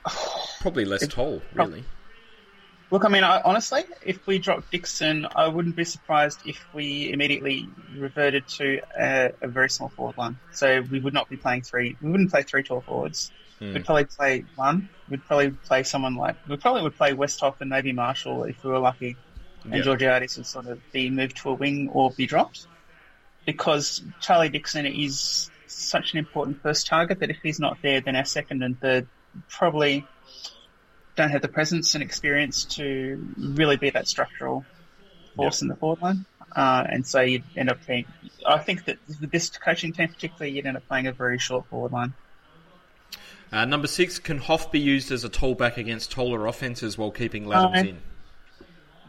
Probably 0.62 0.86
less 0.86 1.08
toll, 1.08 1.42
really. 1.54 1.84
Look, 2.94 3.06
I 3.06 3.08
mean, 3.08 3.24
I, 3.24 3.42
honestly, 3.42 3.86
if 4.06 4.28
we 4.28 4.38
dropped 4.38 4.70
Dixon, 4.70 5.26
I 5.36 5.48
wouldn't 5.48 5.76
be 5.76 5.84
surprised 5.84 6.42
if 6.46 6.64
we 6.76 7.12
immediately 7.12 7.68
reverted 7.98 8.48
to 8.50 8.82
a, 8.96 9.32
a 9.42 9.48
very 9.48 9.72
small 9.72 9.90
forward 9.90 10.16
line. 10.16 10.38
So 10.52 10.84
we 10.92 11.00
would 11.00 11.16
not 11.16 11.28
be 11.28 11.36
playing 11.36 11.64
three. 11.64 11.98
We 12.00 12.12
wouldn't 12.12 12.30
play 12.30 12.44
three 12.44 12.62
tall 12.62 12.82
forwards. 12.82 13.32
Hmm. 13.58 13.74
We'd 13.74 13.86
probably 13.86 14.06
play 14.06 14.46
one. 14.56 14.90
We'd 15.10 15.26
probably 15.26 15.50
play 15.50 15.82
someone 15.82 16.18
like 16.18 16.36
we 16.48 16.56
probably 16.58 16.84
would 16.84 16.96
play 16.96 17.14
Westhoff 17.14 17.56
and 17.62 17.72
maybe 17.72 17.94
Marshall 17.94 18.44
if 18.44 18.64
we 18.64 18.70
were 18.70 18.78
lucky, 18.78 19.18
and 19.64 19.74
Yeah. 19.74 19.82
Georgiades 19.82 20.38
would 20.38 20.46
sort 20.46 20.68
of 20.68 20.80
be 20.92 21.10
moved 21.10 21.38
to 21.38 21.50
a 21.50 21.54
wing 21.56 21.90
or 21.92 22.12
be 22.12 22.28
dropped, 22.28 22.68
because 23.44 24.04
Charlie 24.22 24.50
Dixon 24.50 24.86
is 24.86 25.50
such 25.66 26.14
an 26.14 26.20
important 26.20 26.62
first 26.62 26.86
target 26.86 27.22
that 27.22 27.32
if 27.32 27.38
he's 27.42 27.60
not 27.60 27.80
there, 27.82 28.02
then 28.02 28.16
our 28.16 28.26
second 28.26 28.62
and 28.62 28.80
third 28.80 29.08
probably 29.50 30.06
don't 31.16 31.30
have 31.30 31.42
the 31.42 31.48
presence 31.48 31.94
and 31.96 32.04
experience 32.04 32.66
to 32.66 33.24
really 33.38 33.78
be 33.78 33.90
that 33.92 34.08
structural 34.08 34.66
force 35.36 35.62
in 35.62 35.68
the 35.68 35.76
forward 35.76 36.02
line. 36.02 36.26
Uh, 36.56 36.84
and 36.88 37.06
so 37.06 37.22
you'd 37.22 37.44
end 37.56 37.70
up 37.70 37.86
being, 37.88 38.06
I 38.46 38.60
think 38.60 38.86
that 38.86 38.98
with 39.20 39.32
this 39.32 39.50
coaching 39.50 39.94
team 39.94 40.10
particularly, 40.10 40.56
you'd 40.56 40.66
end 40.66 40.78
up 40.78 40.88
playing 40.88 41.08
a 41.08 41.12
very 41.12 41.40
short 41.40 41.66
forward 41.68 41.92
line. 41.92 42.14
Uh, 43.52 43.66
number 43.66 43.88
six, 43.88 44.18
can 44.20 44.40
Hoff 44.40 44.72
be 44.72 44.80
used 44.80 45.12
as 45.12 45.24
a 45.24 45.30
tollback 45.30 45.78
against 45.78 46.12
taller 46.12 46.48
offences 46.48 46.98
while 46.98 47.12
keeping 47.12 47.46
Ladhams 47.46 47.74
No. 47.74 47.80
in? 47.90 47.98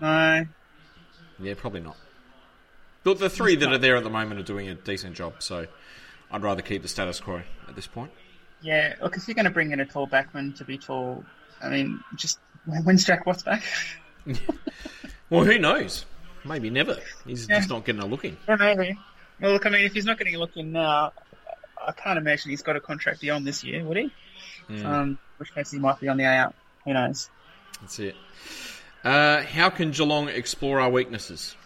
No, 0.00 0.46
Yeah, 1.40 1.54
probably 1.56 1.80
not. 1.80 1.96
The, 3.04 3.14
the 3.14 3.30
three 3.30 3.56
that 3.56 3.70
are 3.72 3.78
there 3.78 3.96
at 3.96 4.04
the 4.04 4.10
moment 4.10 4.40
are 4.40 4.44
doing 4.44 4.68
a 4.68 4.74
decent 4.74 5.14
job, 5.14 5.34
so 5.42 5.66
I'd 6.30 6.42
rather 6.42 6.62
keep 6.62 6.82
the 6.82 6.88
status 6.88 7.20
quo 7.20 7.42
at 7.68 7.76
this 7.76 7.86
point. 7.86 8.10
yeah, 8.62 8.94
look, 9.02 9.16
if 9.16 9.28
you're 9.28 9.34
going 9.34 9.44
to 9.44 9.50
bring 9.50 9.72
in 9.72 9.80
a 9.80 9.84
tall 9.86 10.06
backman 10.06 10.56
to 10.56 10.64
be 10.64 10.78
tall, 10.78 11.24
I 11.64 11.70
mean, 11.70 12.00
just 12.14 12.38
when's 12.66 13.04
Jack 13.04 13.26
Watts 13.26 13.42
back? 13.42 13.62
Well, 15.30 15.44
who 15.44 15.58
knows? 15.58 16.04
Maybe 16.44 16.68
never. 16.70 16.98
He's 17.26 17.48
Yeah. 17.48 17.56
just 17.56 17.70
not 17.70 17.84
getting 17.84 18.02
a 18.02 18.06
look 18.06 18.24
in. 18.26 18.36
Well, 18.46 18.56
look, 19.40 19.66
I 19.66 19.70
mean, 19.70 19.84
if 19.86 19.94
he's 19.94 20.04
not 20.04 20.18
getting 20.18 20.34
a 20.34 20.38
look 20.38 20.56
in 20.56 20.70
now, 20.72 21.12
I 21.84 21.92
can't 21.92 22.18
imagine 22.18 22.50
he's 22.50 22.62
got 22.62 22.76
a 22.76 22.80
contract 22.80 23.22
beyond 23.22 23.46
this 23.46 23.64
year, 23.64 23.82
would 23.84 23.96
he? 23.96 24.12
Um, 24.84 25.18
which 25.38 25.52
case 25.54 25.70
he 25.72 25.78
might 25.78 25.98
be 25.98 26.08
on 26.08 26.18
the 26.18 26.24
way 26.24 26.36
out. 26.36 26.54
Who 26.84 26.92
knows? 26.92 27.30
That's 27.80 27.98
it. 27.98 28.14
Uh, 29.02 29.42
how 29.42 29.70
can 29.70 29.90
Geelong 29.90 30.28
explore 30.28 30.78
our 30.78 30.90
weaknesses? 30.90 31.56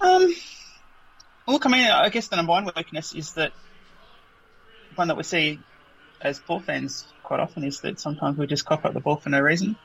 Um, 0.00 0.34
look, 1.46 1.66
I 1.66 1.68
mean, 1.68 1.90
I 1.90 2.08
guess 2.08 2.28
the 2.28 2.36
number 2.36 2.50
one 2.50 2.70
weakness 2.76 3.14
is 3.14 3.34
that 3.34 3.52
one 4.94 5.08
that 5.08 5.16
we 5.16 5.22
see 5.24 5.58
as 6.22 6.38
ball 6.40 6.60
fans 6.60 7.04
quite 7.22 7.40
often 7.40 7.64
is 7.64 7.80
that 7.80 8.00
sometimes 8.00 8.38
we 8.38 8.46
just 8.46 8.64
cock 8.64 8.84
up 8.84 8.94
the 8.94 9.00
ball 9.00 9.16
for 9.16 9.28
no 9.30 9.40
reason. 9.40 9.76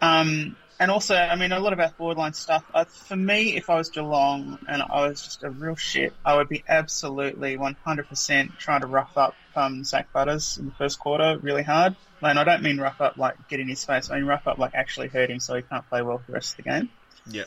Um, 0.00 0.56
and 0.80 0.90
also, 0.90 1.16
I 1.16 1.34
mean, 1.36 1.50
a 1.50 1.58
lot 1.58 1.72
of 1.72 1.80
our 1.80 1.88
forward 1.90 2.18
line 2.18 2.34
stuff. 2.34 2.64
Uh, 2.72 2.84
for 3.08 3.16
me, 3.16 3.56
if 3.56 3.68
I 3.68 3.76
was 3.76 3.90
Geelong 3.90 4.58
and 4.68 4.80
I 4.82 5.08
was 5.08 5.20
just 5.22 5.42
a 5.42 5.50
real 5.50 5.74
shit, 5.74 6.12
I 6.24 6.36
would 6.36 6.48
be 6.48 6.62
absolutely 6.68 7.56
100% 7.56 8.58
trying 8.58 8.80
to 8.82 8.86
rough 8.86 9.16
up 9.16 9.36
um, 9.56 9.82
Zak 9.82 10.12
Butters 10.12 10.56
in 10.58 10.66
the 10.66 10.72
first 10.78 10.98
quarter 11.00 11.36
really 11.40 11.64
hard. 11.64 11.96
And 12.22 12.38
I 12.38 12.44
don't 12.44 12.62
mean 12.62 12.78
rough 12.78 13.00
up 13.00 13.14
like 13.16 13.34
get 13.48 13.60
in 13.60 13.68
his 13.68 13.84
face. 13.84 14.10
I 14.10 14.16
mean 14.16 14.24
rough 14.24 14.46
up 14.46 14.58
like 14.58 14.72
actually 14.74 15.08
hurt 15.08 15.30
him 15.30 15.40
so 15.40 15.54
he 15.56 15.62
can't 15.62 15.88
play 15.88 16.02
well 16.02 16.18
for 16.18 16.24
the 16.28 16.32
rest 16.32 16.52
of 16.58 16.64
the 16.64 16.70
game 16.70 16.88
Yeah. 17.26 17.44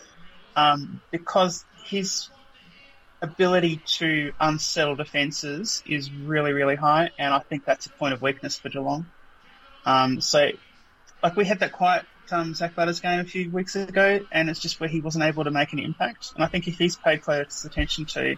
um, 0.56 1.02
because 1.12 1.66
his 1.86 2.30
ability 3.22 3.82
to 3.86 4.34
unsettle 4.40 4.96
defences 4.96 5.84
is 5.86 6.12
really, 6.12 6.54
really 6.54 6.76
high, 6.76 7.12
and 7.18 7.34
I 7.34 7.40
think 7.40 7.66
that's 7.66 7.86
a 7.86 7.90
point 7.92 8.14
of 8.14 8.22
weakness 8.22 8.58
for 8.58 8.70
Geelong. 8.70 9.06
Um, 9.86 10.22
so, 10.22 10.50
like 11.24 11.36
we 11.36 11.46
had 11.46 11.60
that 11.60 11.72
quiet 11.72 12.06
um, 12.32 12.54
Zak 12.54 12.76
Butters 12.76 13.00
game 13.00 13.20
a 13.20 13.24
few 13.24 13.52
weeks 13.52 13.76
ago, 13.76 14.20
and 14.32 14.50
it's 14.50 14.60
just 14.60 14.80
where 14.80 14.90
he 14.90 15.02
wasn't 15.02 15.24
able 15.24 15.44
to 15.44 15.52
make 15.52 15.74
an 15.74 15.80
impact. 15.80 16.32
And 16.36 16.44
I 16.44 16.48
think 16.48 16.68
if 16.68 16.78
he's 16.78 16.96
paid 16.96 17.22
close 17.22 17.66
attention 17.66 18.06
to, 18.06 18.38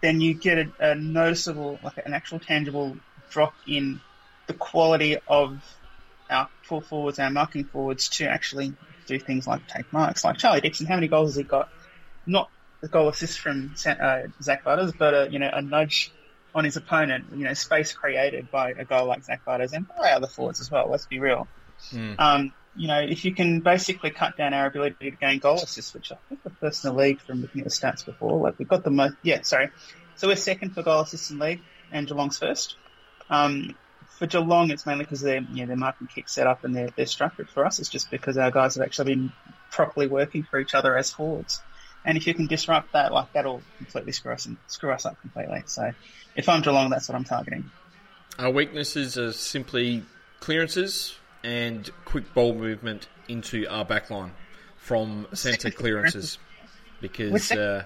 then 0.00 0.20
you 0.20 0.34
get 0.34 0.58
a, 0.58 0.90
a 0.90 0.94
noticeable, 0.94 1.78
like 1.82 1.98
an 2.04 2.14
actual 2.14 2.38
tangible 2.38 2.96
drop 3.30 3.54
in 3.66 4.00
the 4.46 4.54
quality 4.54 5.18
of 5.26 5.62
our 6.30 6.48
full 6.62 6.80
forwards, 6.80 7.18
our 7.18 7.30
marking 7.30 7.64
forwards 7.64 8.08
to 8.08 8.26
actually 8.26 8.74
do 9.06 9.18
things 9.18 9.46
like 9.46 9.66
take 9.68 9.92
marks. 9.92 10.24
Like 10.24 10.38
Charlie 10.38 10.60
Dixon, 10.60 10.86
how 10.86 10.94
many 10.94 11.08
goals 11.08 11.30
has 11.30 11.36
he 11.36 11.42
got? 11.42 11.68
Not 12.26 12.50
the 12.84 12.90
goal 12.90 13.08
assist 13.08 13.40
from 13.40 13.74
uh, 13.86 14.22
Zak 14.42 14.62
Butters, 14.62 14.92
but 14.92 15.14
a, 15.14 15.28
you 15.30 15.38
know 15.38 15.48
a 15.50 15.62
nudge 15.62 16.12
on 16.54 16.64
his 16.64 16.76
opponent. 16.76 17.24
You 17.34 17.44
know 17.44 17.54
space 17.54 17.94
created 17.94 18.50
by 18.50 18.72
a 18.72 18.84
goal 18.84 19.06
like 19.06 19.24
Zak 19.24 19.42
Butters 19.42 19.72
and 19.72 19.88
by 19.88 20.10
other 20.10 20.26
forwards 20.26 20.60
as 20.60 20.70
well. 20.70 20.90
Let's 20.90 21.06
be 21.06 21.18
real. 21.18 21.48
Um, 22.18 22.52
you 22.76 22.88
know, 22.88 23.00
if 23.00 23.24
you 23.24 23.34
can 23.34 23.60
basically 23.60 24.10
cut 24.10 24.36
down 24.36 24.52
our 24.52 24.66
ability 24.66 25.12
to 25.12 25.16
gain 25.16 25.38
goal 25.38 25.56
assists, 25.56 25.94
which 25.94 26.12
I 26.12 26.16
think 26.28 26.40
we're 26.44 26.52
first 26.60 26.84
in 26.84 26.90
the 26.90 26.96
league 26.96 27.20
from 27.22 27.40
looking 27.40 27.62
at 27.62 27.64
the 27.64 27.70
stats 27.70 28.04
before. 28.04 28.38
Like 28.38 28.58
we've 28.58 28.68
got 28.68 28.84
the 28.84 28.90
most. 28.90 29.14
Yeah, 29.22 29.40
sorry. 29.42 29.70
So 30.16 30.28
we're 30.28 30.36
second 30.36 30.74
for 30.74 30.82
goal 30.82 31.00
assists 31.00 31.30
in 31.30 31.38
league, 31.38 31.62
and 31.90 32.06
Geelong's 32.06 32.36
first. 32.36 32.76
Um, 33.30 33.76
for 34.18 34.26
Geelong, 34.26 34.70
it's 34.70 34.84
mainly 34.84 35.04
because 35.04 35.22
their 35.22 35.40
you 35.40 35.62
know, 35.62 35.66
their 35.66 35.76
marking 35.76 36.06
kick 36.06 36.28
set 36.28 36.46
up 36.46 36.64
and 36.64 36.76
they're, 36.76 36.90
they're. 36.94 37.06
For 37.06 37.64
us, 37.64 37.78
it's 37.78 37.88
just 37.88 38.10
because 38.10 38.36
our 38.36 38.50
guys 38.50 38.74
have 38.74 38.84
actually 38.84 39.14
been 39.14 39.32
properly 39.70 40.06
working 40.06 40.42
for 40.42 40.60
each 40.60 40.74
other 40.74 40.98
as 40.98 41.10
forwards. 41.10 41.62
And 42.04 42.18
if 42.18 42.26
you 42.26 42.34
can 42.34 42.46
disrupt 42.46 42.92
that, 42.92 43.12
like 43.12 43.32
that'll 43.32 43.62
completely 43.78 44.12
screw 44.12 44.32
us 44.32 44.46
and 44.46 44.56
screw 44.66 44.92
us 44.92 45.06
up 45.06 45.20
completely. 45.20 45.62
So, 45.66 45.92
if 46.36 46.48
I'm 46.48 46.60
Geelong, 46.60 46.90
that's 46.90 47.08
what 47.08 47.16
I'm 47.16 47.24
targeting. 47.24 47.70
Our 48.38 48.50
weaknesses 48.50 49.16
are 49.16 49.32
simply 49.32 50.02
clearances 50.40 51.16
and 51.42 51.88
quick 52.04 52.34
ball 52.34 52.54
movement 52.54 53.08
into 53.28 53.66
our 53.68 53.84
backline 53.84 54.30
from 54.76 55.26
centre 55.32 55.70
clearances. 55.70 56.38
Because 57.00 57.52
uh, 57.52 57.84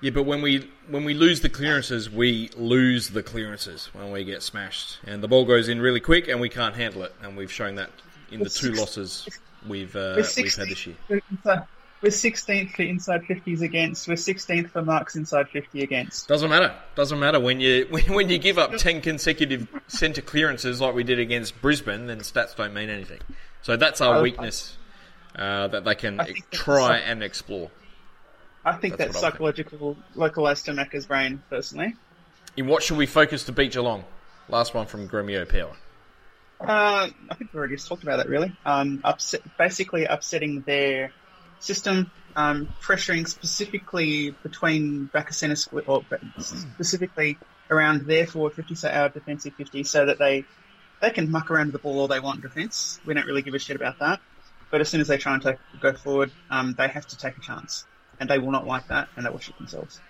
yeah, 0.00 0.10
but 0.10 0.24
when 0.24 0.42
we 0.42 0.70
when 0.88 1.04
we 1.04 1.14
lose 1.14 1.40
the 1.40 1.48
clearances, 1.48 2.10
we 2.10 2.50
lose 2.56 3.10
the 3.10 3.22
clearances 3.22 3.88
when 3.92 4.10
we 4.10 4.24
get 4.24 4.42
smashed, 4.42 4.98
and 5.06 5.22
the 5.22 5.28
ball 5.28 5.44
goes 5.44 5.68
in 5.68 5.80
really 5.80 6.00
quick, 6.00 6.28
and 6.28 6.40
we 6.40 6.48
can't 6.48 6.74
handle 6.74 7.02
it. 7.04 7.14
And 7.22 7.36
we've 7.36 7.52
shown 7.52 7.76
that 7.76 7.90
in 8.30 8.40
the 8.40 8.50
two 8.50 8.72
losses 8.72 9.28
we've 9.66 9.94
uh, 9.96 10.14
we've 10.16 10.54
had 10.54 10.68
this 10.68 10.86
year. 10.86 10.96
For 12.04 12.08
inside- 12.08 12.32
We're 12.48 12.64
16th 12.64 12.70
for 12.72 12.82
inside 12.82 13.22
50s 13.22 13.60
against. 13.62 14.08
We're 14.08 14.14
16th 14.14 14.70
for 14.70 14.82
marks 14.82 15.16
inside 15.16 15.48
50 15.48 15.82
against. 15.82 16.28
Doesn't 16.28 16.50
matter. 16.50 16.74
Doesn't 16.94 17.18
matter 17.18 17.40
when 17.40 17.60
you 17.60 17.86
when, 17.90 18.04
when 18.12 18.28
you 18.28 18.38
give 18.38 18.58
up 18.58 18.76
ten 18.76 19.00
consecutive 19.00 19.68
centre 19.88 20.22
clearances 20.22 20.80
like 20.80 20.94
we 20.94 21.04
did 21.04 21.18
against 21.18 21.60
Brisbane. 21.60 22.06
Then 22.06 22.18
stats 22.20 22.56
don't 22.56 22.74
mean 22.74 22.90
anything. 22.90 23.20
So 23.62 23.76
that's 23.76 24.00
our 24.00 24.20
weakness 24.20 24.76
uh, 25.36 25.68
that 25.68 25.84
they 25.84 25.94
can 25.94 26.20
I 26.20 26.24
think 26.24 26.44
that's 26.50 26.62
try 26.62 26.98
and 26.98 27.22
explore. 27.22 27.70
I 28.64 28.72
think 28.72 28.96
That's 28.96 29.20
that's, 29.20 29.38
what 29.40 29.56
think. 29.56 29.68
psychological, 29.68 29.96
localized 30.14 30.64
to 30.66 30.72
Macca's 30.72 31.06
brain, 31.06 31.42
personally. 31.50 31.94
In 32.56 32.66
what 32.66 32.82
should 32.82 32.96
we 32.96 33.06
focus 33.06 33.44
to 33.44 33.52
beat 33.52 33.72
Geelong? 33.72 34.04
Last 34.48 34.72
one 34.74 34.86
from 34.86 35.08
Gremio 35.08 35.46
Power. 35.46 35.76
Uh, 36.60 37.08
I 37.30 37.34
think 37.34 37.52
we 37.52 37.58
already 37.58 37.76
talked 37.76 38.02
about 38.04 38.18
that, 38.18 38.28
really. 38.28 38.56
Um, 38.64 39.00
upset, 39.04 39.42
basically 39.58 40.04
upsetting 40.06 40.62
their 40.62 41.12
system, 41.64 42.10
um, 42.36 42.68
pressuring 42.82 43.26
specifically 43.26 44.30
between 44.42 45.06
back 45.06 45.30
of 45.30 45.36
centre 45.36 45.56
split, 45.56 45.88
or 45.88 46.04
specifically 46.38 47.38
around 47.70 48.06
their 48.06 48.26
forward 48.26 48.52
50, 48.54 48.74
so 48.74 48.88
our 48.88 49.08
defensive 49.08 49.54
50, 49.54 49.84
so 49.84 50.06
that 50.06 50.18
they 50.18 50.44
they 51.00 51.10
can 51.10 51.30
muck 51.30 51.50
around 51.50 51.66
with 51.66 51.72
the 51.74 51.78
ball 51.80 52.00
all 52.00 52.08
they 52.08 52.20
want 52.20 52.36
in 52.36 52.42
defence. 52.42 53.00
We 53.04 53.14
don't 53.14 53.26
really 53.26 53.42
give 53.42 53.54
a 53.54 53.58
shit 53.58 53.76
about 53.76 53.98
that. 53.98 54.20
But 54.70 54.80
as 54.80 54.88
soon 54.88 55.00
as 55.00 55.08
they 55.08 55.18
try 55.18 55.34
and 55.34 55.42
take, 55.42 55.56
go 55.80 55.92
forward, 55.92 56.32
um, 56.50 56.74
they 56.76 56.88
have 56.88 57.06
to 57.08 57.18
take 57.18 57.36
a 57.36 57.40
chance. 57.40 57.84
And 58.18 58.28
they 58.30 58.38
will 58.38 58.52
not 58.52 58.66
like 58.66 58.88
that, 58.88 59.08
and 59.16 59.26
they 59.26 59.30
will 59.30 59.38
shit 59.38 59.56
themselves. 59.58 60.00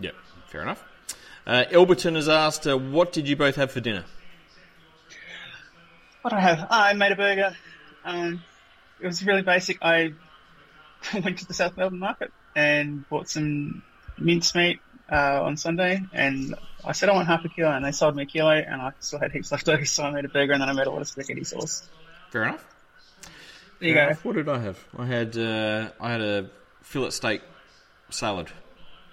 Yep, 0.00 0.14
fair 0.48 0.62
enough. 0.62 0.84
Uh, 1.46 1.64
Elberton 1.70 2.16
has 2.16 2.28
asked, 2.28 2.66
uh, 2.66 2.76
"What 2.76 3.12
did 3.12 3.28
you 3.28 3.36
both 3.36 3.56
have 3.56 3.70
for 3.70 3.80
dinner?" 3.80 4.04
What 6.22 6.32
I 6.32 6.40
have? 6.40 6.66
I 6.70 6.92
made 6.92 7.12
a 7.12 7.16
burger. 7.16 7.56
Um, 8.04 8.42
it 9.00 9.06
was 9.06 9.24
really 9.24 9.42
basic. 9.42 9.78
I 9.82 10.12
went 11.14 11.38
to 11.38 11.46
the 11.46 11.54
South 11.54 11.76
Melbourne 11.76 11.98
market 11.98 12.30
and 12.54 13.08
bought 13.08 13.28
some 13.28 13.82
mincemeat 14.18 14.80
uh, 15.10 15.42
on 15.42 15.56
Sunday, 15.56 16.02
and 16.12 16.54
I 16.84 16.92
said 16.92 17.08
I 17.08 17.12
want 17.14 17.26
half 17.28 17.44
a 17.44 17.48
kilo, 17.48 17.70
and 17.70 17.84
they 17.84 17.92
sold 17.92 18.16
me 18.16 18.22
a 18.22 18.26
kilo, 18.26 18.50
and 18.52 18.80
I 18.80 18.92
still 19.00 19.18
had 19.18 19.32
heaps 19.32 19.52
left 19.52 19.68
over, 19.70 19.84
so 19.84 20.04
I 20.04 20.10
made 20.10 20.24
a 20.24 20.28
burger, 20.28 20.52
and 20.52 20.62
then 20.62 20.68
I 20.68 20.72
made 20.72 20.86
a 20.86 20.90
lot 20.90 21.00
of 21.02 21.08
spaghetti 21.08 21.44
sauce. 21.44 21.88
Fair 22.30 22.44
enough. 22.44 22.64
There 23.78 23.88
you 23.88 23.94
Fair 23.94 24.04
go. 24.04 24.08
enough. 24.10 24.24
What 24.24 24.34
did 24.36 24.48
I 24.48 24.58
have? 24.60 24.78
I 24.96 25.06
had 25.06 25.36
uh, 25.36 25.88
I 26.00 26.12
had 26.12 26.20
a 26.20 26.50
fillet 26.82 27.10
steak 27.10 27.42
salad 28.10 28.48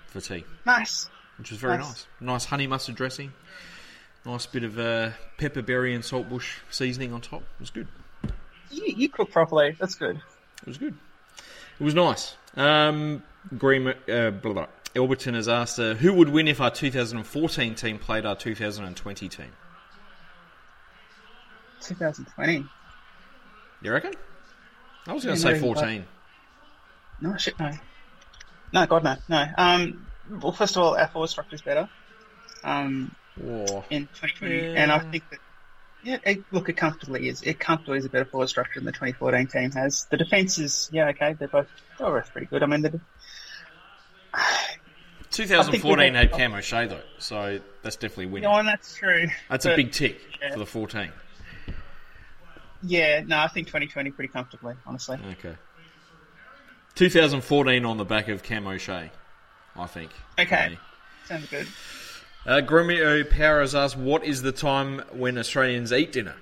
for 0.08 0.22
tea, 0.22 0.44
Nice. 0.66 1.10
which 1.38 1.50
was 1.52 1.60
very 1.60 1.78
Nice. 1.78 1.88
nice. 1.88 2.08
Nice 2.22 2.46
honey 2.46 2.68
mustard 2.68 2.96
dressing, 2.96 3.34
nice 4.26 4.46
bit 4.46 4.64
of 4.64 4.78
uh, 4.80 5.12
pepperberry 5.38 5.94
and 5.96 6.04
saltbush 6.06 6.58
seasoning 6.70 7.14
on 7.14 7.22
top. 7.22 7.42
It 7.42 7.60
was 7.60 7.70
good. 7.72 7.88
You, 8.72 8.84
you 8.86 9.10
cook 9.10 9.32
properly. 9.32 9.76
That's 9.80 9.96
good. 9.96 10.18
It 10.18 10.68
was 10.68 10.78
good. 10.78 10.96
It 11.80 11.84
was 11.84 11.94
nice. 11.96 12.36
Um, 12.56 13.24
Green, 13.58 13.88
uh, 13.88 14.32
blah, 14.32 14.54
blah. 14.54 14.68
Elberton 14.96 15.34
has 15.36 15.48
asked, 15.48 15.80
uh, 15.80 15.94
who 15.94 16.14
would 16.14 16.30
win 16.30 16.48
if 16.48 16.60
our 16.60 16.72
2014 16.72 17.76
team 17.76 18.00
played 18.00 18.26
our 18.26 18.36
2020 18.36 19.30
team? 19.30 19.46
2020. 21.82 22.66
You 23.82 23.92
reckon? 23.94 24.14
I 25.08 25.14
was 25.14 25.24
going 25.24 25.38
to 25.38 25.42
Yeah, 25.42 25.54
say 25.56 25.60
no, 25.60 25.74
14. 25.74 26.06
No 27.22 27.38
shit, 27.38 27.58
no. 27.60 27.72
No, 28.74 28.86
God, 28.86 29.04
no, 29.04 29.16
no. 29.30 29.46
Um, 29.58 30.06
well, 30.42 30.52
first 30.52 30.76
of 30.76 30.84
all, 30.84 30.96
our 30.98 31.08
forward 31.08 31.28
structure 31.30 31.56
is 31.56 31.62
better. 31.62 31.90
Um, 32.64 33.16
Or 33.42 33.86
in 33.90 34.08
2020, 34.08 34.56
Yeah. 34.56 34.62
and 34.84 34.92
I 34.92 35.00
think 35.00 35.24
that 35.30 35.40
yeah, 36.04 36.18
it, 36.26 36.44
look, 36.52 36.70
it 36.70 36.78
comfortably 36.78 37.28
is. 37.30 37.42
It 37.44 37.60
comfortably 37.60 37.98
is 38.00 38.06
a 38.06 38.10
better 38.10 38.26
forward 38.26 38.48
structure 38.50 38.80
than 38.80 38.86
the 38.86 38.92
2014 38.92 39.48
team 39.48 39.72
has. 39.72 40.06
The 40.06 40.18
defense 40.18 40.58
is 40.58 40.90
yeah, 40.94 41.10
okay, 41.10 41.34
they're 41.34 41.48
both 41.48 41.68
they're 41.98 42.10
both 42.10 42.32
pretty 42.32 42.48
good. 42.48 42.64
I 42.64 42.66
mean, 42.68 42.82
the 42.82 43.00
2014 45.32 46.14
had- 46.14 46.30
had 46.30 46.38
Cam 46.38 46.54
O'Shea 46.54 46.88
though, 46.88 47.02
so 47.20 47.60
that's 47.84 47.96
definitely 47.98 48.28
winning. 48.28 48.50
no, 48.50 48.56
and 48.58 48.68
that's 48.68 48.96
true. 48.96 49.28
That's 49.50 49.66
a 49.66 49.70
But, 49.70 49.76
big 49.78 49.92
tick 49.92 50.20
yeah. 50.42 50.54
for 50.54 50.60
the 50.60 50.66
14. 50.66 51.12
Yeah, 52.82 53.22
no, 53.26 53.38
I 53.40 53.48
think 53.48 53.68
2020 53.68 54.12
pretty 54.12 54.32
comfortably, 54.32 54.76
honestly. 54.86 55.18
Okay. 55.32 55.56
2014 56.96 57.86
on 57.86 57.98
the 57.98 58.06
back 58.06 58.28
of 58.30 58.42
Cam 58.42 58.66
O'Shea, 58.68 59.12
I 59.76 59.86
think. 59.88 60.12
Okay. 60.40 60.78
Sounds 61.26 61.48
good. 61.50 61.68
Uh, 62.50 62.62
Gromio 62.62 63.30
Power 63.30 63.60
has 63.62 63.76
asked, 63.76 63.96
what 63.96 64.24
is 64.24 64.42
the 64.42 64.52
time 64.52 65.04
when 65.12 65.38
Australians 65.38 65.94
eat 65.94 66.12
dinner? 66.12 66.34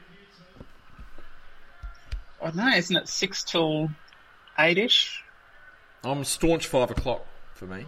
I 2.42 2.46
don't 2.46 2.56
know, 2.56 2.70
isn't 2.70 2.96
it 2.96 3.10
six 3.10 3.44
till 3.44 3.90
eight 4.58 4.78
ish? 4.78 5.22
I'm 6.06 6.24
staunch 6.24 6.66
five 6.68 6.92
o'clock 6.92 7.26
for 7.56 7.66
me. 7.66 7.86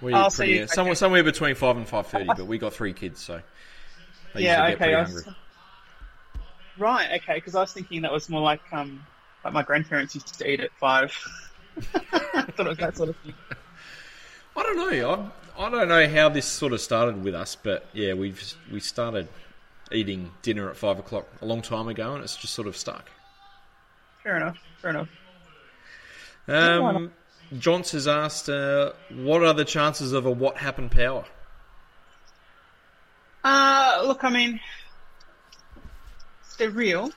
We 0.00 0.12
Oh, 0.12 0.28
so 0.28 0.42
you- 0.42 0.64
uh, 0.64 0.66
somewhere, 0.66 0.94
okay. 0.94 0.98
somewhere 0.98 1.22
between 1.22 1.54
five 1.54 1.76
and 1.76 1.86
five 1.86 2.08
thirty, 2.08 2.26
but 2.36 2.46
we 2.46 2.58
got 2.58 2.72
three 2.72 2.92
kids, 2.92 3.20
so 3.20 3.40
they 4.34 4.42
Yeah, 4.42 4.66
usually 4.66 4.70
get 4.72 4.74
okay. 4.80 4.84
Pretty 4.96 5.02
hungry. 5.04 5.34
right, 6.78 7.22
okay, 7.22 7.34
because 7.36 7.54
I 7.54 7.60
was 7.60 7.72
thinking 7.72 8.02
that 8.02 8.10
was 8.12 8.28
more 8.28 8.40
like 8.40 8.62
um 8.72 9.00
like 9.44 9.52
my 9.52 9.62
grandparents 9.62 10.16
used 10.16 10.36
to 10.36 10.50
eat 10.50 10.58
at 10.58 10.72
five. 10.80 11.16
I 11.76 11.80
thought 12.56 12.66
it 12.66 12.70
was 12.70 12.78
that 12.78 12.96
sort 12.96 13.10
of 13.10 13.16
thing. 13.18 13.34
I 14.56 14.62
don't 14.62 14.76
know. 14.76 15.10
I, 15.12 15.45
I 15.58 15.70
don't 15.70 15.88
know 15.88 16.08
how 16.08 16.28
this 16.28 16.46
sort 16.46 16.72
of 16.72 16.80
started 16.80 17.24
with 17.24 17.34
us, 17.34 17.56
but 17.56 17.86
yeah, 17.92 18.14
we've 18.14 18.54
we 18.70 18.80
started 18.80 19.28
eating 19.90 20.32
dinner 20.42 20.68
at 20.68 20.76
five 20.76 20.98
o'clock 20.98 21.26
a 21.40 21.46
long 21.46 21.62
time 21.62 21.88
ago, 21.88 22.14
and 22.14 22.22
it's 22.22 22.36
just 22.36 22.54
sort 22.54 22.68
of 22.68 22.76
stuck. 22.76 23.10
Fair 24.22 24.36
enough. 24.36 24.58
Fair 24.82 24.90
enough. 24.90 25.08
Um, 26.48 27.12
Johns 27.58 27.92
has 27.92 28.08
asked, 28.08 28.48
uh, 28.48 28.92
what 29.10 29.42
are 29.42 29.54
the 29.54 29.64
chances 29.64 30.12
of 30.12 30.26
a 30.26 30.30
what 30.30 30.56
happened 30.56 30.90
power? 30.90 31.24
Uh, 33.44 34.02
look, 34.04 34.24
I 34.24 34.30
mean, 34.30 34.60
they're 36.58 36.70
real, 36.70 37.10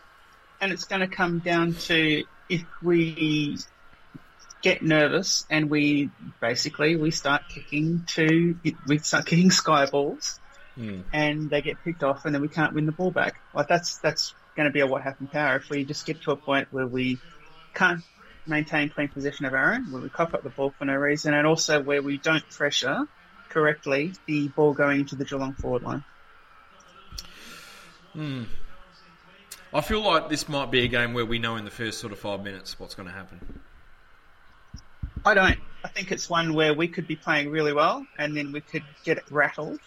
and 0.61 0.71
it's 0.71 0.85
going 0.85 1.01
to 1.01 1.07
come 1.07 1.39
down 1.39 1.73
to 1.73 2.23
if 2.49 2.63
we 2.83 3.57
get 4.61 4.81
nervous 4.81 5.45
and 5.49 5.69
we 5.69 6.09
basically 6.41 6.95
we 6.95 7.11
start 7.11 7.43
kicking 7.49 8.03
to 8.07 8.57
we 8.87 8.97
start 8.99 9.25
kicking 9.25 9.51
sky 9.51 9.85
balls, 9.85 10.39
Hmm. 10.75 11.01
and 11.11 11.49
they 11.49 11.61
get 11.61 11.83
picked 11.83 12.03
off, 12.03 12.23
and 12.23 12.33
then 12.33 12.41
we 12.41 12.47
can't 12.47 12.73
win 12.73 12.85
the 12.85 12.93
ball 12.93 13.11
back. 13.11 13.41
Like 13.53 13.67
that's 13.67 13.97
that's 13.97 14.33
going 14.55 14.65
to 14.65 14.71
be 14.71 14.79
a 14.79 14.87
what 14.87 15.01
happened 15.01 15.29
power 15.31 15.57
if 15.57 15.69
we 15.69 15.83
just 15.83 16.05
get 16.05 16.21
to 16.21 16.31
a 16.31 16.37
point 16.37 16.69
where 16.71 16.87
we 16.87 17.17
can't 17.73 18.01
maintain 18.45 18.89
clean 18.89 19.09
possession 19.09 19.45
of 19.45 19.53
our 19.53 19.73
own, 19.73 19.91
where 19.91 20.01
we 20.01 20.09
cough 20.09 20.33
up 20.33 20.43
the 20.43 20.49
ball 20.49 20.73
for 20.77 20.85
no 20.85 20.95
reason, 20.95 21.33
and 21.33 21.45
also 21.45 21.81
where 21.81 22.01
we 22.01 22.17
don't 22.17 22.49
pressure 22.49 23.07
correctly 23.49 24.13
the 24.25 24.47
ball 24.47 24.73
going 24.73 25.01
into 25.01 25.15
the 25.17 25.25
Geelong 25.25 25.53
forward 25.53 25.83
line. 25.83 26.03
I 29.73 29.81
feel 29.81 30.01
like 30.01 30.29
this 30.29 30.47
might 30.49 30.71
be 30.71 30.83
a 30.83 30.87
game 30.87 31.13
where 31.13 31.25
we 31.25 31.39
know 31.39 31.55
in 31.57 31.65
the 31.65 31.71
first 31.71 31.99
sort 31.99 32.13
of 32.13 32.19
five 32.19 32.43
minutes 32.43 32.79
what's 32.79 32.95
going 32.95 33.07
to 33.07 33.13
happen. 33.13 33.61
I 35.25 35.33
don't. 35.33 35.59
I 35.83 35.87
think 35.87 36.11
it's 36.11 36.29
one 36.29 36.53
where 36.53 36.73
we 36.73 36.87
could 36.87 37.07
be 37.07 37.15
playing 37.15 37.51
really 37.51 37.73
well 37.73 38.05
and 38.17 38.35
then 38.35 38.51
we 38.51 38.61
could 38.61 38.83
get 39.05 39.19
rattled 39.31 39.79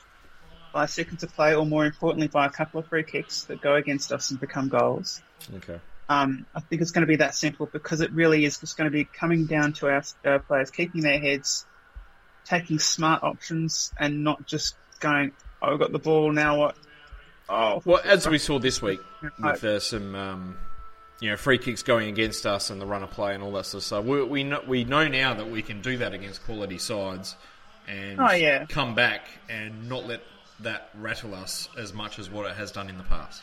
by 0.72 0.86
seconds 0.86 1.22
of 1.22 1.34
play 1.34 1.54
or 1.54 1.66
more 1.66 1.84
importantly 1.84 2.28
by 2.28 2.46
a 2.46 2.50
couple 2.50 2.80
of 2.80 2.86
free 2.86 3.02
kicks 3.02 3.44
that 3.44 3.60
go 3.60 3.74
against 3.74 4.10
us 4.10 4.30
and 4.30 4.40
become 4.40 4.68
goals. 4.68 5.20
Okay. 5.56 5.78
Um, 6.08 6.46
I 6.54 6.60
think 6.60 6.82
it's 6.82 6.90
going 6.90 7.02
to 7.02 7.06
be 7.06 7.16
that 7.16 7.34
simple 7.34 7.66
because 7.66 8.00
it 8.00 8.10
really 8.12 8.44
is 8.44 8.58
just 8.58 8.76
going 8.76 8.90
to 8.90 8.92
be 8.92 9.04
coming 9.04 9.46
down 9.46 9.74
to 9.74 9.88
our, 9.88 10.02
our 10.24 10.38
players 10.38 10.70
keeping 10.70 11.02
their 11.02 11.18
heads, 11.18 11.66
taking 12.44 12.78
smart 12.78 13.22
options 13.22 13.92
and 13.98 14.24
not 14.24 14.46
just 14.46 14.74
going, 15.00 15.32
oh, 15.60 15.70
we've 15.70 15.78
got 15.78 15.92
the 15.92 15.98
ball, 15.98 16.32
now 16.32 16.58
what? 16.58 16.76
Oh, 17.48 17.82
Well, 17.84 18.00
as 18.04 18.26
we 18.28 18.38
saw 18.38 18.58
this 18.58 18.80
week, 18.80 19.00
with 19.38 19.64
uh, 19.64 19.78
some 19.78 20.14
um, 20.14 20.56
you 21.22 21.30
know 21.30 21.36
free 21.36 21.56
kicks 21.58 21.82
going 21.82 22.08
against 22.08 22.44
us 22.46 22.68
and 22.70 22.80
the 22.80 22.86
run 22.86 23.02
of 23.02 23.10
play 23.10 23.32
and 23.34 23.42
all 23.42 23.52
that 23.52 23.64
sort 23.66 23.80
of 23.80 23.84
stuff, 23.84 24.04
we, 24.04 24.22
we 24.24 24.44
know 24.44 24.60
we 24.66 24.84
know 24.84 25.06
now 25.06 25.32
that 25.34 25.48
we 25.50 25.62
can 25.62 25.80
do 25.80 25.96
that 25.98 26.12
against 26.12 26.44
quality 26.44 26.78
sides 26.78 27.36
and 27.88 28.20
Oh, 28.20 28.32
yeah. 28.32 28.66
come 28.66 28.94
back 28.94 29.26
and 29.48 29.88
not 29.88 30.06
let 30.06 30.22
that 30.60 30.90
rattle 31.00 31.34
us 31.34 31.68
as 31.78 31.92
much 31.92 32.18
as 32.18 32.28
what 32.28 32.50
it 32.50 32.56
has 32.56 32.72
done 32.72 32.88
in 32.88 32.98
the 32.98 33.04
past. 33.04 33.42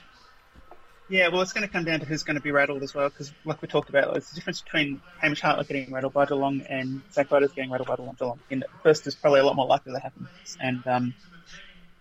Yeah, 1.10 1.30
well, 1.30 1.42
it's 1.42 1.54
going 1.54 1.66
to 1.66 1.72
come 1.72 1.86
down 1.86 2.02
to 2.02 2.06
who's 2.06 2.22
going 2.22 2.36
to 2.36 2.42
be 2.42 2.52
rattled 2.52 2.84
as 2.84 2.94
well, 2.94 3.10
because 3.10 3.34
like 3.44 3.62
we 3.64 3.68
talked 3.68 3.90
about, 3.90 4.12
there's 4.12 4.32
a 4.32 4.36
difference 4.36 4.62
between 4.62 5.02
Hamish 5.20 5.42
Hartley 5.42 5.66
getting 5.66 5.92
rattled 5.92 6.14
by 6.14 6.26
Geelong 6.26 6.62
and 6.70 7.02
Zak 7.12 7.30
Butters 7.30 7.52
getting 7.52 7.72
rattled 7.72 7.88
by 7.88 7.96
Geelong. 7.96 8.40
In 8.52 8.60
the 8.60 8.68
first 8.84 9.08
is 9.08 9.16
probably 9.16 9.40
a 9.40 9.44
lot 9.44 9.56
more 9.56 9.66
likely 9.66 9.94
to 9.94 10.00
happen. 10.00 10.28
And 10.62 10.86
um, 10.86 11.14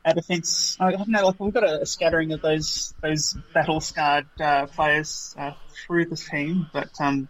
our 0.08 0.14
defence, 0.14 0.76
I 0.80 0.92
don't 0.92 1.08
know, 1.08 1.26
like 1.26 1.38
we've 1.38 1.52
got 1.52 1.64
a, 1.64 1.86
scattering 1.86 2.32
of 2.32 2.40
those 2.40 2.94
those 3.02 3.36
battle 3.52 3.80
scarred 3.80 4.26
uh, 4.40 4.66
players 4.66 5.34
uh, 5.38 5.52
through 5.86 6.06
the 6.06 6.16
team, 6.16 6.66
but 6.72 6.90
um, 7.00 7.28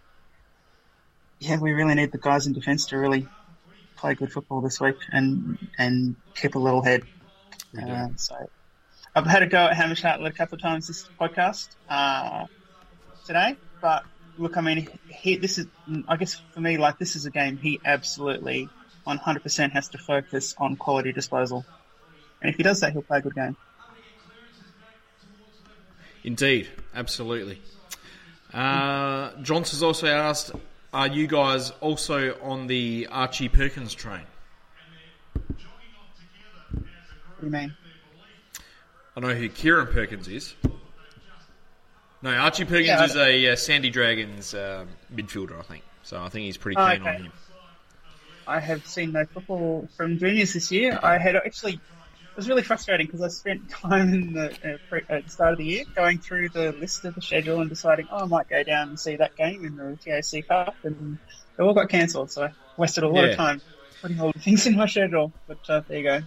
yeah, 1.39 1.59
we 1.59 1.73
really 1.73 1.95
need 1.95 2.11
the 2.11 2.17
guys 2.17 2.47
in 2.47 2.53
defence 2.53 2.87
to 2.87 2.97
really 2.97 3.27
play 3.97 4.15
good 4.15 4.31
football 4.31 4.61
this 4.61 4.79
week 4.79 4.95
and 5.11 5.57
and 5.77 6.15
keep 6.35 6.55
a 6.55 6.59
little 6.59 6.81
head. 6.81 7.03
Uh, 7.77 8.07
so 8.15 8.35
I've 9.13 9.25
had 9.25 9.43
a 9.43 9.47
go 9.47 9.57
at 9.57 9.75
Hamish 9.75 10.01
Hartley 10.01 10.29
a 10.29 10.33
couple 10.33 10.55
of 10.55 10.61
times 10.61 10.87
this 10.87 11.07
podcast 11.19 11.67
uh, 11.89 12.45
today, 13.25 13.57
but 13.81 14.03
look, 14.37 14.55
I 14.55 14.61
mean, 14.61 14.87
he, 15.09 15.35
this 15.35 15.57
is, 15.57 15.67
I 16.07 16.15
guess 16.15 16.41
for 16.53 16.61
me, 16.61 16.77
like 16.77 16.97
this 16.97 17.17
is 17.17 17.25
a 17.25 17.29
game 17.29 17.57
he 17.57 17.79
absolutely 17.83 18.69
100% 19.05 19.71
has 19.71 19.89
to 19.89 19.97
focus 19.97 20.55
on 20.57 20.77
quality 20.77 21.11
disposal, 21.11 21.65
and 22.41 22.49
if 22.49 22.55
he 22.55 22.63
does 22.63 22.79
that, 22.81 22.93
he'll 22.93 23.01
play 23.01 23.19
a 23.19 23.21
good 23.21 23.35
game. 23.35 23.55
Indeed, 26.23 26.67
absolutely. 26.93 27.61
Uh, 28.53 29.31
Johns 29.41 29.71
has 29.71 29.83
also 29.83 30.07
asked, 30.07 30.51
are 30.91 31.07
you 31.07 31.27
guys 31.27 31.71
also 31.81 32.37
on 32.41 32.67
the 32.67 33.07
Archie 33.11 33.49
Perkins 33.49 33.93
train? 33.93 34.21
What 35.33 35.47
do 37.41 37.45
you 37.45 37.51
mean? 37.51 37.73
I 39.15 39.19
know 39.21 39.33
who 39.33 39.49
Kieran 39.49 39.87
Perkins 39.87 40.27
is. 40.27 40.55
No, 42.21 42.31
Archie 42.31 42.65
Perkins 42.65 42.87
Yeah, 42.87 43.05
is 43.05 43.15
a 43.15 43.51
uh, 43.51 43.55
Sandy 43.55 43.89
Dragons 43.89 44.53
uh, 44.53 44.85
midfielder, 45.13 45.57
I 45.57 45.63
think. 45.63 45.83
So 46.03 46.21
I 46.21 46.29
think 46.29 46.45
he's 46.45 46.57
pretty 46.57 46.77
Oh, 46.77 46.85
keen 46.85 47.01
okay. 47.01 47.15
on 47.15 47.21
him. 47.23 47.31
I 48.47 48.59
have 48.59 48.85
seen 48.85 49.11
no 49.11 49.25
football 49.25 49.87
from 49.95 50.17
juniors 50.17 50.53
this 50.53 50.71
year. 50.71 50.99
I 51.01 51.17
had 51.17 51.35
actually, 51.35 51.79
was 52.39 52.47
really 52.49 52.63
frustrating 52.63 53.05
because 53.05 53.21
I 53.21 53.27
spent 53.27 53.69
time 53.81 54.13
in 54.13 54.33
the 54.33 54.51
uh, 54.51 54.77
pre, 54.89 55.01
at 55.09 55.25
the 55.25 55.29
start 55.29 55.51
of 55.51 55.57
the 55.57 55.65
year 55.65 55.83
going 55.95 56.19
through 56.19 56.49
the 56.49 56.71
list 56.71 57.03
of 57.05 57.13
the 57.15 57.21
schedule 57.21 57.59
and 57.59 57.69
deciding, 57.69 58.07
oh, 58.11 58.23
I 58.23 58.25
might 58.25 58.47
go 58.49 58.63
down 58.63 58.89
and 58.89 58.99
see 58.99 59.17
that 59.17 59.35
game 59.35 59.65
in 59.65 59.75
the 59.75 59.97
TAC 60.03 60.47
Cup, 60.47 60.75
and 60.83 61.19
it 61.57 61.61
all 61.61 61.73
got 61.73 61.89
cancelled. 61.89 62.31
So 62.31 62.45
I 62.45 62.51
wasted 62.77 63.03
a 63.03 63.09
lot 63.09 63.25
Yeah. 63.25 63.29
of 63.31 63.35
time 63.35 63.61
putting 64.01 64.19
all 64.21 64.31
the 64.31 64.39
things 64.43 64.65
in 64.65 64.75
my 64.77 64.85
schedule. 64.85 65.33
But 65.47 65.59
uh, 65.69 65.81
there 65.87 65.97
you 65.97 66.03
go. 66.03 66.21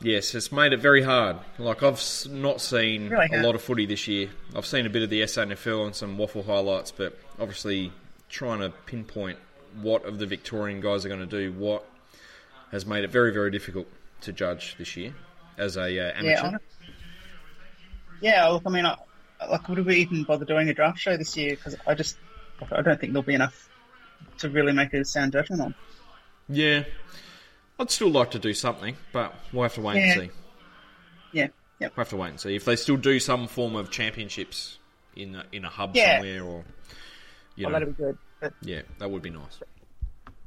Yes, 0.00 0.34
it's 0.34 0.50
made 0.50 0.72
it 0.72 0.80
very 0.80 1.02
hard. 1.02 1.36
Like 1.58 1.82
I've 1.82 2.02
not 2.30 2.60
seen 2.60 3.10
Really 3.10 3.28
a 3.32 3.42
lot 3.42 3.54
of 3.54 3.62
footy 3.62 3.86
this 3.86 4.08
year. 4.08 4.30
I've 4.56 4.66
seen 4.66 4.86
a 4.86 4.90
bit 4.90 5.02
of 5.02 5.10
the 5.10 5.20
SANFL 5.22 5.86
and 5.86 5.94
some 5.94 6.18
waffle 6.18 6.42
highlights, 6.42 6.90
but 6.90 7.16
obviously 7.38 7.92
trying 8.28 8.60
to 8.60 8.70
pinpoint 8.86 9.38
what 9.80 10.04
of 10.04 10.18
the 10.18 10.26
Victorian 10.26 10.80
guys 10.80 11.04
are 11.04 11.08
going 11.08 11.20
to 11.20 11.26
do 11.26 11.52
what 11.52 11.84
has 12.70 12.84
made 12.86 13.04
it 13.04 13.10
very, 13.10 13.32
very 13.32 13.50
difficult 13.50 13.86
to 14.22 14.32
judge 14.32 14.76
this 14.78 14.96
year 14.96 15.14
as 15.58 15.76
a 15.76 15.82
uh, 15.82 16.12
amateur. 16.18 16.50
Yeah, 16.50 16.58
yeah. 18.20 18.48
Look, 18.48 18.62
I 18.66 18.70
mean, 18.70 18.86
I, 18.86 18.96
like, 19.50 19.68
would 19.68 19.84
we 19.84 19.96
even 19.96 20.24
bother 20.24 20.44
doing 20.44 20.68
a 20.68 20.74
draft 20.74 20.98
show 20.98 21.16
this 21.16 21.36
year? 21.36 21.50
Because 21.50 21.76
I 21.86 21.94
just, 21.94 22.16
I 22.72 22.82
don't 22.82 22.98
think 23.00 23.12
there'll 23.12 23.22
be 23.22 23.34
enough 23.34 23.68
to 24.38 24.48
really 24.48 24.72
make 24.72 24.92
it 24.94 25.00
a 25.00 25.04
sound 25.04 25.32
judgment 25.32 25.62
on. 25.62 25.74
Yeah. 26.48 26.84
I'd 27.78 27.90
still 27.90 28.10
like 28.10 28.30
to 28.32 28.38
do 28.38 28.54
something, 28.54 28.96
but 29.12 29.34
we'll 29.52 29.64
have 29.64 29.74
to 29.74 29.80
wait 29.80 29.96
Yeah. 29.96 30.12
and 30.12 30.20
see. 30.22 30.30
Yeah, 31.32 31.48
yep. 31.80 31.92
We'll 31.96 32.04
have 32.04 32.10
to 32.10 32.16
wait 32.16 32.28
and 32.28 32.40
see 32.40 32.54
if 32.54 32.64
they 32.64 32.76
still 32.76 32.96
do 32.96 33.18
some 33.18 33.48
form 33.48 33.74
of 33.74 33.90
championships 33.90 34.78
in 35.16 35.34
a, 35.34 35.44
in 35.52 35.64
a 35.64 35.68
hub 35.68 35.96
Yeah. 35.96 36.18
somewhere, 36.18 36.44
or 36.44 36.64
you 37.56 37.64
Well, 37.66 37.72
know, 37.72 37.78
that'd 37.80 37.96
be 37.96 38.02
good, 38.02 38.18
but 38.40 38.52
yeah, 38.62 38.82
that 38.98 39.10
would 39.10 39.22
be 39.22 39.30
nice. 39.30 39.58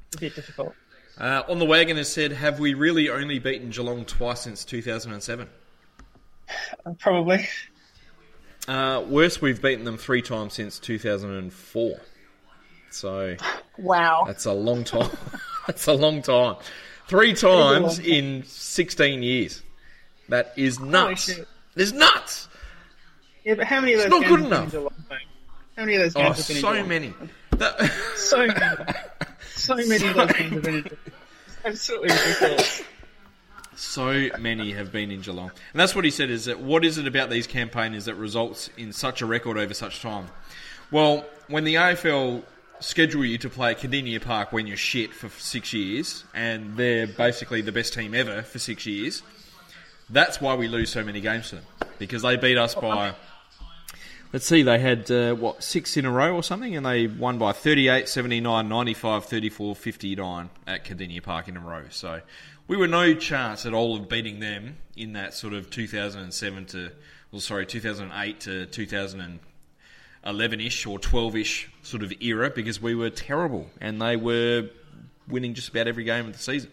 it's 0.08 0.16
a 0.16 0.20
bit 0.20 0.36
difficult. 0.36 0.74
Uh, 1.20 1.44
on 1.50 1.58
the 1.60 1.66
wagon 1.66 1.98
has 1.98 2.12
said, 2.12 2.32
have 2.32 2.60
we 2.60 2.74
really 2.74 3.10
only 3.10 3.40
beaten 3.40 3.70
Geelong 3.72 4.06
twice 4.06 4.42
since 4.42 4.64
2007? 4.66 5.48
Uh, 6.86 6.92
Probably. 7.00 7.48
Uh, 8.68 9.04
worse, 9.08 9.42
we've 9.42 9.62
beaten 9.62 9.84
them 9.86 9.98
three 9.98 10.22
times 10.22 10.54
since 10.54 10.78
2004. 10.80 12.00
So 12.92 13.36
Wow. 13.78 14.24
that's 14.28 14.46
a 14.46 14.52
long 14.54 14.84
time. 14.84 15.10
that's 15.68 15.88
a 15.88 15.94
long 15.94 16.22
time. 16.22 16.58
Three 17.08 17.34
times 17.34 17.98
time. 17.98 18.06
in 18.06 18.44
16 18.44 19.24
years. 19.24 19.64
That 20.30 20.54
is 20.58 20.80
nuts. 20.80 21.32
It's 21.76 21.94
nuts. 21.94 22.48
Yeah, 23.46 23.56
but 23.56 23.66
how 23.66 23.80
many 23.80 23.94
of 23.94 24.00
those 24.00 24.06
It's 24.08 24.12
not 24.12 24.22
games 24.24 24.36
good 24.36 24.46
enough. 24.46 24.64
in 24.66 24.70
Geelong, 24.72 24.94
though? 25.10 25.16
How 25.78 25.86
many 25.86 25.96
of 25.96 26.02
those 26.02 26.16
Oh, 26.16 26.22
games 26.24 26.38
have 26.38 26.48
been 26.48 26.58
so 26.62 26.84
many. 26.86 27.14
That- 27.52 27.92
So 28.18 28.38
many. 28.46 28.54
so 28.60 28.68
many 28.68 28.94
of 29.58 29.78
those 29.78 29.88
games 29.88 30.02
have 30.02 30.34
been 30.34 30.54
in 30.54 30.62
Geelong. 30.62 30.86
Absolutely 31.66 32.10
ridiculous. 32.10 32.84
So 33.76 34.30
many 34.40 34.72
have 34.74 34.92
been 34.92 35.12
in 35.12 35.22
Geelong. 35.22 35.52
And 35.74 35.80
that's 35.80 35.96
what 35.96 36.06
he 36.06 36.12
said 36.12 36.30
is 36.30 36.46
that 36.46 36.60
what 36.60 36.84
is 36.84 36.98
it 36.98 37.08
about 37.08 37.30
these 37.30 37.46
campaigners 37.46 38.06
that 38.06 38.16
results 38.16 38.70
in 38.78 38.92
such 38.92 39.22
a 39.22 39.26
record 39.26 39.58
over 39.58 39.74
such 39.74 40.02
time? 40.02 40.30
Well, 40.92 41.26
when 41.48 41.64
the 41.64 41.76
AFL 41.76 42.44
schedule 42.80 43.26
you 43.26 43.38
to 43.40 43.50
play 43.50 43.72
at 43.72 43.80
Kardinia 43.80 44.22
Park 44.22 44.52
when 44.52 44.68
you're 44.68 44.78
shit 44.78 45.14
for 45.14 45.30
six 45.30 45.74
years, 45.74 46.24
and 46.34 46.78
they're 46.78 47.08
basically 47.08 47.62
the 47.62 47.72
best 47.72 47.94
team 47.94 48.14
ever 48.14 48.42
for 48.42 48.60
six 48.60 48.86
years. 48.86 49.24
That's 50.10 50.40
why 50.40 50.56
we 50.56 50.68
lose 50.68 50.90
so 50.90 51.04
many 51.04 51.20
games 51.20 51.50
to 51.50 51.56
them 51.56 51.66
because 52.00 52.22
they 52.22 52.38
beat 52.38 52.58
us 52.58 52.76
by. 52.76 53.14
Let's 54.34 54.46
see, 54.46 54.62
they 54.62 54.80
had 54.80 55.10
uh, 55.10 55.36
what 55.36 55.64
six 55.64 55.96
in 55.96 56.06
a 56.06 56.12
row 56.12 56.36
or 56.36 56.44
something, 56.44 56.76
and 56.76 56.86
they 56.86 57.08
won 57.08 57.38
by 57.38 57.54
38, 57.54 58.10
79, 58.10 58.68
95, 58.68 59.24
34, 59.24 59.76
59 59.76 60.50
at 60.68 60.84
Kardinia 60.84 61.24
Park 61.24 61.48
in 61.48 61.56
a 61.56 61.62
row. 61.62 61.84
So 61.90 62.20
we 62.68 62.76
were 62.76 62.88
no 62.88 63.14
chance 63.14 63.66
at 63.66 63.74
all 63.74 63.96
of 63.96 64.10
beating 64.10 64.42
them 64.42 64.76
in 64.98 65.14
that 65.14 65.34
sort 65.34 65.54
of 65.54 65.70
2007 65.70 66.66
to, 66.66 66.92
well, 67.32 67.40
sorry, 67.40 67.66
2008 67.66 68.40
to 68.42 68.66
2011 68.66 70.60
ish 70.60 70.86
or 70.86 71.00
12 71.00 71.36
ish 71.38 71.70
sort 71.82 72.04
of 72.04 72.12
era 72.20 72.50
because 72.50 72.82
we 72.82 72.96
were 72.96 73.10
terrible 73.10 73.70
and 73.80 74.02
they 74.02 74.18
were 74.18 74.70
winning 75.30 75.54
just 75.54 75.70
about 75.70 75.88
every 75.88 76.04
game 76.04 76.26
of 76.26 76.34
the 76.34 76.40
season. 76.40 76.70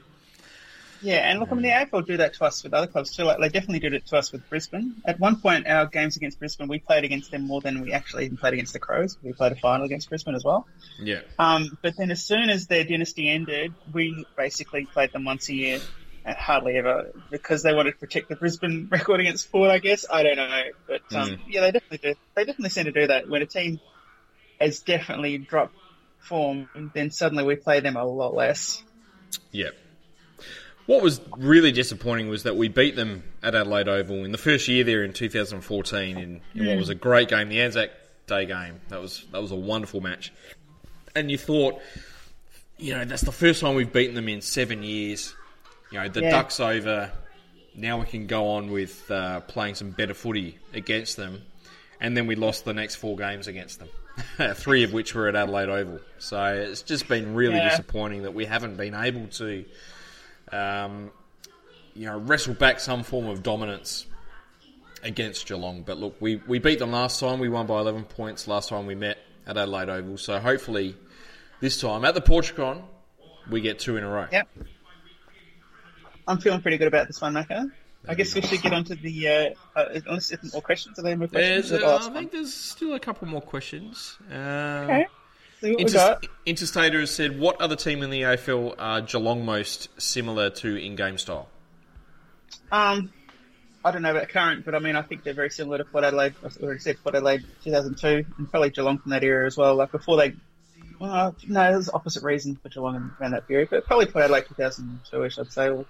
Yeah, 1.05 1.17
and 1.31 1.39
look, 1.39 1.51
I 1.53 1.55
mean, 1.55 1.63
the 1.65 1.69
AFL 1.69 2.07
do 2.07 2.17
that 2.17 2.33
to 2.35 2.45
us 2.45 2.65
with 2.65 2.73
other 2.73 2.87
clubs 2.87 3.15
too. 3.15 3.25
Like 3.25 3.39
they 3.39 3.51
definitely 3.51 3.81
did 3.81 3.93
it 3.93 4.07
to 4.07 4.17
us 4.17 4.33
with 4.33 4.49
Brisbane. 4.49 4.95
At 5.05 5.21
one 5.21 5.37
point, 5.39 5.67
our 5.67 5.85
games 5.87 6.17
against 6.17 6.39
Brisbane, 6.39 6.67
we 6.67 6.79
played 6.79 7.05
against 7.05 7.31
them 7.31 7.47
more 7.47 7.61
than 7.61 7.83
we 7.83 7.93
actually 7.93 8.25
even 8.25 8.39
played 8.39 8.55
against 8.55 8.73
the 8.73 8.79
Crows. 8.79 9.19
We 9.23 9.35
played 9.35 9.53
a 9.53 9.57
final 9.57 9.85
against 9.85 10.09
Brisbane 10.09 10.35
as 10.35 10.45
well. 10.45 10.67
Yeah. 10.99 11.21
Um, 11.39 11.77
but 11.83 11.93
then 11.99 12.11
as 12.11 12.25
soon 12.25 12.49
as 12.49 12.69
their 12.69 12.85
dynasty 12.85 13.29
ended, 13.29 13.75
we 13.93 14.25
basically 14.35 14.87
played 14.87 15.13
them 15.13 15.25
once 15.25 15.51
a 15.51 15.55
year, 15.55 15.81
and 16.25 16.37
hardly 16.37 16.79
ever, 16.79 17.13
because 17.31 17.63
they 17.63 17.75
wanted 17.75 17.93
to 17.93 17.99
protect 17.99 18.31
the 18.31 18.37
Brisbane 18.37 18.89
record 18.91 19.21
against 19.21 19.53
Port. 19.53 19.71
I 19.71 19.81
guess 19.81 20.07
I 20.11 20.23
don't 20.23 20.37
know, 20.37 20.63
but 20.89 21.03
um, 21.15 21.29
Mm. 21.31 21.39
yeah, 21.49 21.61
they 21.61 21.73
definitely 21.73 22.13
do. 22.13 22.15
They 22.35 22.45
definitely 22.47 22.71
seem 22.71 22.85
to 22.87 22.93
do 22.93 23.07
that 23.09 23.29
when 23.29 23.43
a 23.43 23.47
team 23.47 23.79
has 24.59 24.81
definitely 24.81 25.37
dropped 25.37 25.75
form. 26.21 26.67
Then 26.95 27.11
suddenly 27.11 27.45
we 27.45 27.57
play 27.57 27.81
them 27.81 27.97
a 27.97 28.05
lot 28.07 28.35
less. 28.35 28.83
Yeah. 29.53 29.69
What 30.87 31.03
was 31.03 31.21
really 31.39 31.73
disappointing 31.73 32.29
was 32.29 32.43
that 32.43 32.57
we 32.57 32.69
beat 32.69 32.95
them 32.95 33.23
at 33.43 33.55
Adelaide 33.55 33.89
Oval 33.89 34.25
in 34.25 34.33
the 34.33 34.39
first 34.39 34.69
year 34.69 34.85
there 34.85 35.03
in 35.03 35.13
2014 35.15 36.19
in, 36.19 36.41
in 36.55 36.67
what 36.67 36.77
was 36.77 36.91
a 36.91 36.95
great 36.95 37.29
game, 37.29 37.49
the 37.49 37.63
Anzac 37.63 37.91
Day 38.27 38.45
game. 38.45 38.81
That 38.89 39.01
was 39.01 39.25
that 39.33 39.41
was 39.41 39.51
a 39.51 39.55
wonderful 39.57 40.01
match. 40.03 40.33
And 41.17 41.31
you 41.31 41.39
thought, 41.39 41.81
you 42.77 42.93
know, 42.95 43.05
that's 43.05 43.23
the 43.23 43.33
first 43.33 43.61
time 43.63 43.77
we've 43.77 43.93
beaten 43.93 44.15
them 44.15 44.29
in 44.29 44.41
seven 44.43 44.83
years. 44.83 45.35
You 45.91 46.01
know, 46.01 46.09
the 46.09 46.23
Yeah. 46.23 46.31
duck's 46.31 46.61
over. 46.61 47.13
Now 47.75 47.99
we 48.01 48.07
can 48.07 48.27
go 48.27 48.49
on 48.51 48.71
with 48.71 49.11
uh, 49.11 49.41
playing 49.41 49.77
some 49.77 49.91
better 49.91 50.15
footy 50.15 50.59
against 50.75 51.17
them. 51.17 51.43
And 52.01 52.17
then 52.17 52.27
we 52.27 52.35
lost 52.35 52.65
the 52.67 52.75
next 52.75 52.97
four 52.97 53.17
games 53.17 53.47
against 53.47 53.79
them, 53.79 53.89
three 54.57 54.83
of 54.83 54.93
which 54.93 55.15
were 55.15 55.29
at 55.29 55.37
Adelaide 55.37 55.69
Oval. 55.71 56.01
So 56.19 56.45
it's 56.45 56.83
just 56.83 57.09
been 57.09 57.35
really 57.35 57.57
Yeah. 57.57 57.71
disappointing 57.71 58.23
that 58.25 58.35
we 58.35 58.45
haven't 58.45 58.77
been 58.77 58.95
able 58.95 59.29
to 59.39 59.65
um, 60.55 61.11
you 61.95 62.07
know, 62.07 62.19
wrestle 62.19 62.55
back 62.55 62.81
some 62.81 63.03
form 63.03 63.27
of 63.27 63.43
dominance 63.43 64.07
against 65.03 65.47
Geelong. 65.47 65.83
But 65.83 65.99
look, 65.99 66.17
we, 66.21 66.37
we 66.37 66.59
beat 66.59 66.79
them 66.79 66.93
last 66.93 67.21
time. 67.21 67.39
We 67.39 67.49
won 67.49 67.67
by 67.67 67.81
11 67.81 68.05
points 68.05 68.49
last 68.49 68.69
time 68.71 68.87
we 68.87 68.95
met 68.95 69.19
at 69.47 69.57
Adelaide 69.57 69.89
Oval. 69.89 70.17
So 70.19 70.39
hopefully 70.39 70.97
this 71.61 71.81
time 71.81 72.05
at 72.05 72.15
the 72.15 72.21
Portugon, 72.21 72.83
we 73.51 73.61
get 73.61 73.79
two 73.79 73.97
in 73.97 74.05
a 74.05 74.09
row. 74.09 74.27
Yep. 74.33 74.49
I'm 76.27 76.39
feeling 76.39 76.63
pretty 76.63 76.79
good 76.79 76.89
about 76.89 77.07
this 77.07 77.21
one, 77.21 77.35
Macca. 77.35 77.71
I 78.07 78.15
guess 78.15 78.35
we 78.35 78.43
should 78.43 78.61
get 78.61 78.73
on 78.73 78.85
to 78.85 78.95
the. 78.95 79.29
Uh, 79.29 79.79
uh, 79.79 80.01
unless 80.07 80.29
there's 80.29 80.53
more 80.53 80.61
questions, 80.63 80.99
are 80.99 81.03
there 81.03 81.17
more 81.17 81.29
questions? 81.29 81.71
There's, 81.71 81.73
Or 81.73 81.85
the 81.85 81.91
uh, 81.91 81.93
last 81.97 82.03
I 82.03 82.07
one? 82.07 82.15
think 82.15 82.33
there's 82.33 82.53
still 82.53 82.95
a 82.95 83.01
couple 83.01 83.29
more 83.29 83.41
questions. 83.41 84.19
Um, 84.31 84.37
Okay. 84.37 85.07
See 85.61 85.71
what 85.71 85.79
we 85.79 85.83
Inter- 85.85 86.19
Interstater 86.47 87.01
has 87.01 87.11
said, 87.11 87.39
what 87.39 87.61
other 87.61 87.77
team 87.77 88.03
in 88.03 88.11
the 88.11 88.23
AFL 88.23 88.75
are 88.79 89.01
Geelong 89.01 89.45
most 89.45 89.89
similar 90.01 90.51
to 90.51 90.77
in 90.77 90.97
game 90.97 91.19
style? 91.19 91.49
Um, 92.71 93.13
I 93.85 93.91
don't 93.91 94.03
know 94.03 94.11
about 94.11 94.29
current, 94.29 94.65
but 94.65 94.75
I 94.75 94.79
mean, 94.79 94.97
I 94.97 95.03
think 95.03 95.25
they're 95.25 95.35
very 95.35 95.51
similar 95.51 95.79
to 95.79 95.85
Port 95.85 96.05
Adelaide. 96.05 96.35
I 96.43 96.49
already 96.63 96.81
said 96.81 96.97
Port 97.03 97.15
Adelaide 97.15 97.45
2002, 97.65 98.25
and 98.39 98.51
probably 98.51 98.71
Geelong 98.71 98.99
from 98.99 99.11
that 99.11 99.23
era 99.23 99.47
as 99.47 99.57
well. 99.57 99.75
Like 99.75 99.93
before 99.93 100.17
they, 100.17 100.35
well, 100.99 101.35
no, 101.47 101.73
there's 101.73 101.91
opposite 101.91 102.23
reasons 102.23 102.59
for 102.63 102.69
Geelong 102.69 103.13
around 103.21 103.33
that 103.33 103.47
period, 103.47 103.69
but 103.71 103.85
probably 103.87 104.07
Port 104.07 104.25
Adelaide 104.25 104.47
2002ish, 104.47 105.39
I'd 105.39 105.53
say. 105.53 105.85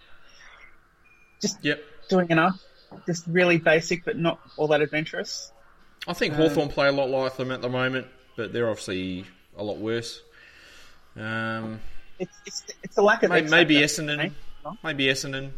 Just 1.41 1.59
Yep. 1.63 1.83
doing 2.09 2.31
enough, 2.31 2.61
just 3.07 3.27
really 3.27 3.59
basic, 3.59 4.05
but 4.05 4.17
not 4.17 4.41
all 4.57 4.69
that 4.69 4.81
adventurous. 4.81 5.53
I 6.07 6.13
think 6.13 6.35
Hawthorn 6.35 6.69
play 6.69 6.89
a 6.89 6.93
lot 6.93 7.09
like 7.09 7.37
them 7.37 7.51
at 7.51 7.63
the 7.63 7.69
moment, 7.69 8.07
but 8.37 8.53
they're 8.53 8.69
obviously 8.69 9.25
a 9.57 9.63
lot 9.63 9.79
worse. 9.79 10.21
Um, 11.17 11.81
It's 12.19 12.37
it's 12.47 12.65
it's 12.83 12.97
a 12.97 13.03
lack 13.03 13.23
of. 13.23 13.31
Maybe 13.31 13.49
factor, 13.51 14.03
Essendon. 14.03 14.25
eh? 14.27 14.71
maybe 14.83 15.07
Essendon. 15.07 15.51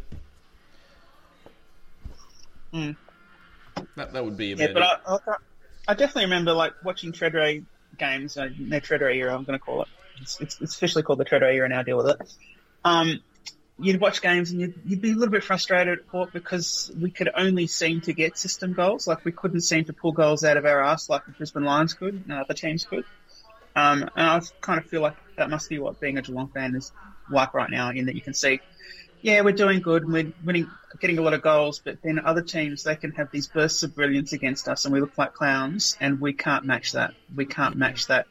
Hmm. 2.73 2.91
That 3.97 4.13
that 4.13 4.25
would 4.25 4.37
be 4.37 4.49
Yeah, 4.49 4.69
but. 4.73 4.83
I, 4.83 4.99
I, 5.07 5.37
I 5.89 5.95
definitely 5.95 6.25
remember 6.25 6.53
like 6.53 6.73
watching 6.85 7.13
Tredrea 7.13 7.65
games, 7.97 8.37
uh, 8.37 8.49
no 8.59 8.81
Tredrea 8.81 9.15
era, 9.15 9.35
I'm 9.35 9.45
going 9.45 9.59
to 9.59 9.65
call 9.65 9.83
it. 9.83 9.89
It's, 10.21 10.41
it's, 10.41 10.61
it's 10.61 10.75
officially 10.75 11.03
called 11.03 11.21
the 11.21 11.25
Tredrea 11.25 11.55
era 11.55 11.69
now. 11.69 11.83
Deal 11.83 11.99
with 11.99 12.09
it. 12.09 12.35
Um, 12.85 13.21
you'd 13.79 14.01
watch 14.01 14.21
games 14.21 14.51
and 14.51 14.61
you'd, 14.61 14.75
you'd 14.85 15.01
be 15.01 15.13
a 15.13 15.15
little 15.15 15.31
bit 15.31 15.45
frustrated 15.45 15.99
at 15.99 16.07
Port 16.09 16.33
because 16.33 16.91
we 17.01 17.11
could 17.11 17.31
only 17.37 17.67
seem 17.67 18.01
to 18.03 18.13
get 18.13 18.37
system 18.37 18.73
goals. 18.73 19.07
Like 19.07 19.25
we 19.25 19.33
couldn't 19.33 19.61
seem 19.61 19.85
to 19.85 19.93
pull 19.93 20.13
goals 20.13 20.45
out 20.45 20.57
of 20.57 20.65
our 20.65 20.83
ass 20.83 21.09
like 21.09 21.25
the 21.27 21.33
Brisbane 21.33 21.65
Lions 21.65 21.95
could 21.95 22.15
and 22.15 22.33
other 22.33 22.55
teams 22.55 22.85
could. 22.85 23.05
Um, 23.77 24.03
and 24.17 24.27
I 24.31 24.41
kind 24.63 24.81
of 24.81 24.87
feel 24.87 25.03
like 25.03 25.17
that 25.37 25.51
must 25.51 25.69
be 25.69 25.79
what 25.79 26.01
being 26.01 26.19
a 26.19 26.23
Geelong 26.23 26.51
fan 26.53 26.75
is 26.77 26.93
like 27.29 27.55
right 27.55 27.71
now, 27.71 27.91
in 27.91 28.07
that 28.07 28.17
you 28.17 28.23
can 28.23 28.35
see, 28.35 28.63
yeah, 29.23 29.43
we're 29.43 29.53
doing 29.53 29.81
good 29.83 30.05
and 30.05 30.13
we're 30.13 30.33
winning, 30.43 30.73
getting 31.01 31.19
a 31.19 31.23
lot 31.23 31.35
of 31.35 31.43
goals, 31.43 31.81
but 31.85 31.99
then 32.03 32.21
other 32.25 32.43
teams, 32.43 32.85
they 32.85 32.97
can 32.97 33.13
have 33.13 33.29
these 33.33 33.49
bursts 33.49 33.83
of 33.85 33.95
brilliance 33.95 34.33
against 34.33 34.69
us 34.69 34.85
and 34.85 34.95
we 34.95 35.01
look 35.01 35.15
like 35.19 35.35
clowns 35.35 35.97
and 36.01 36.21
we 36.21 36.33
can't 36.33 36.65
match 36.65 36.93
that. 36.93 37.15
We 37.35 37.47
can't 37.47 37.77
match 37.77 38.07
that, 38.09 38.29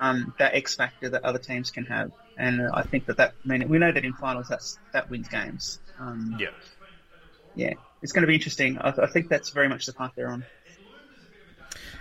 um, 0.00 0.34
that 0.38 0.54
X 0.54 0.74
factor 0.76 1.10
that 1.10 1.24
other 1.24 1.38
teams 1.40 1.70
can 1.70 1.86
have. 1.86 2.10
And 2.36 2.60
I 2.72 2.82
think 2.82 3.06
that 3.06 3.18
that, 3.18 3.34
I 3.44 3.48
mean, 3.48 3.68
we 3.68 3.78
know 3.78 3.92
that 3.92 4.04
in 4.04 4.14
finals 4.14 4.48
that's, 4.48 4.78
that 4.92 5.10
wins 5.10 5.28
games. 5.28 5.80
Um, 6.00 6.36
Yeah. 6.38 6.50
yeah, 7.54 7.74
it's 8.02 8.12
going 8.12 8.22
to 8.22 8.28
be 8.28 8.34
interesting. 8.34 8.78
I, 8.78 8.92
I 9.02 9.06
think 9.06 9.28
that's 9.28 9.50
very 9.50 9.68
much 9.68 9.86
the 9.86 9.94
path 9.94 10.12
they're 10.16 10.30
on. 10.30 10.46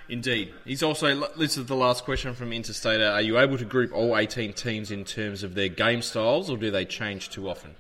Indeed. 0.08 0.54
He's 0.66 0.84
also, 0.84 1.28
this 1.38 1.58
is 1.58 1.66
the 1.66 1.76
last 1.76 2.04
question 2.04 2.34
from 2.36 2.52
Interstater. 2.52 3.12
Are 3.12 3.22
you 3.22 3.40
able 3.40 3.58
to 3.58 3.66
group 3.66 3.92
all 3.92 4.16
18 4.16 4.54
teams 4.54 4.92
in 4.92 5.04
terms 5.04 5.44
of 5.44 5.56
their 5.56 5.70
game 5.70 6.02
styles, 6.02 6.50
or 6.50 6.58
do 6.58 6.70
they 6.70 6.86
change 6.86 7.30
too 7.30 7.50
often? 7.50 7.76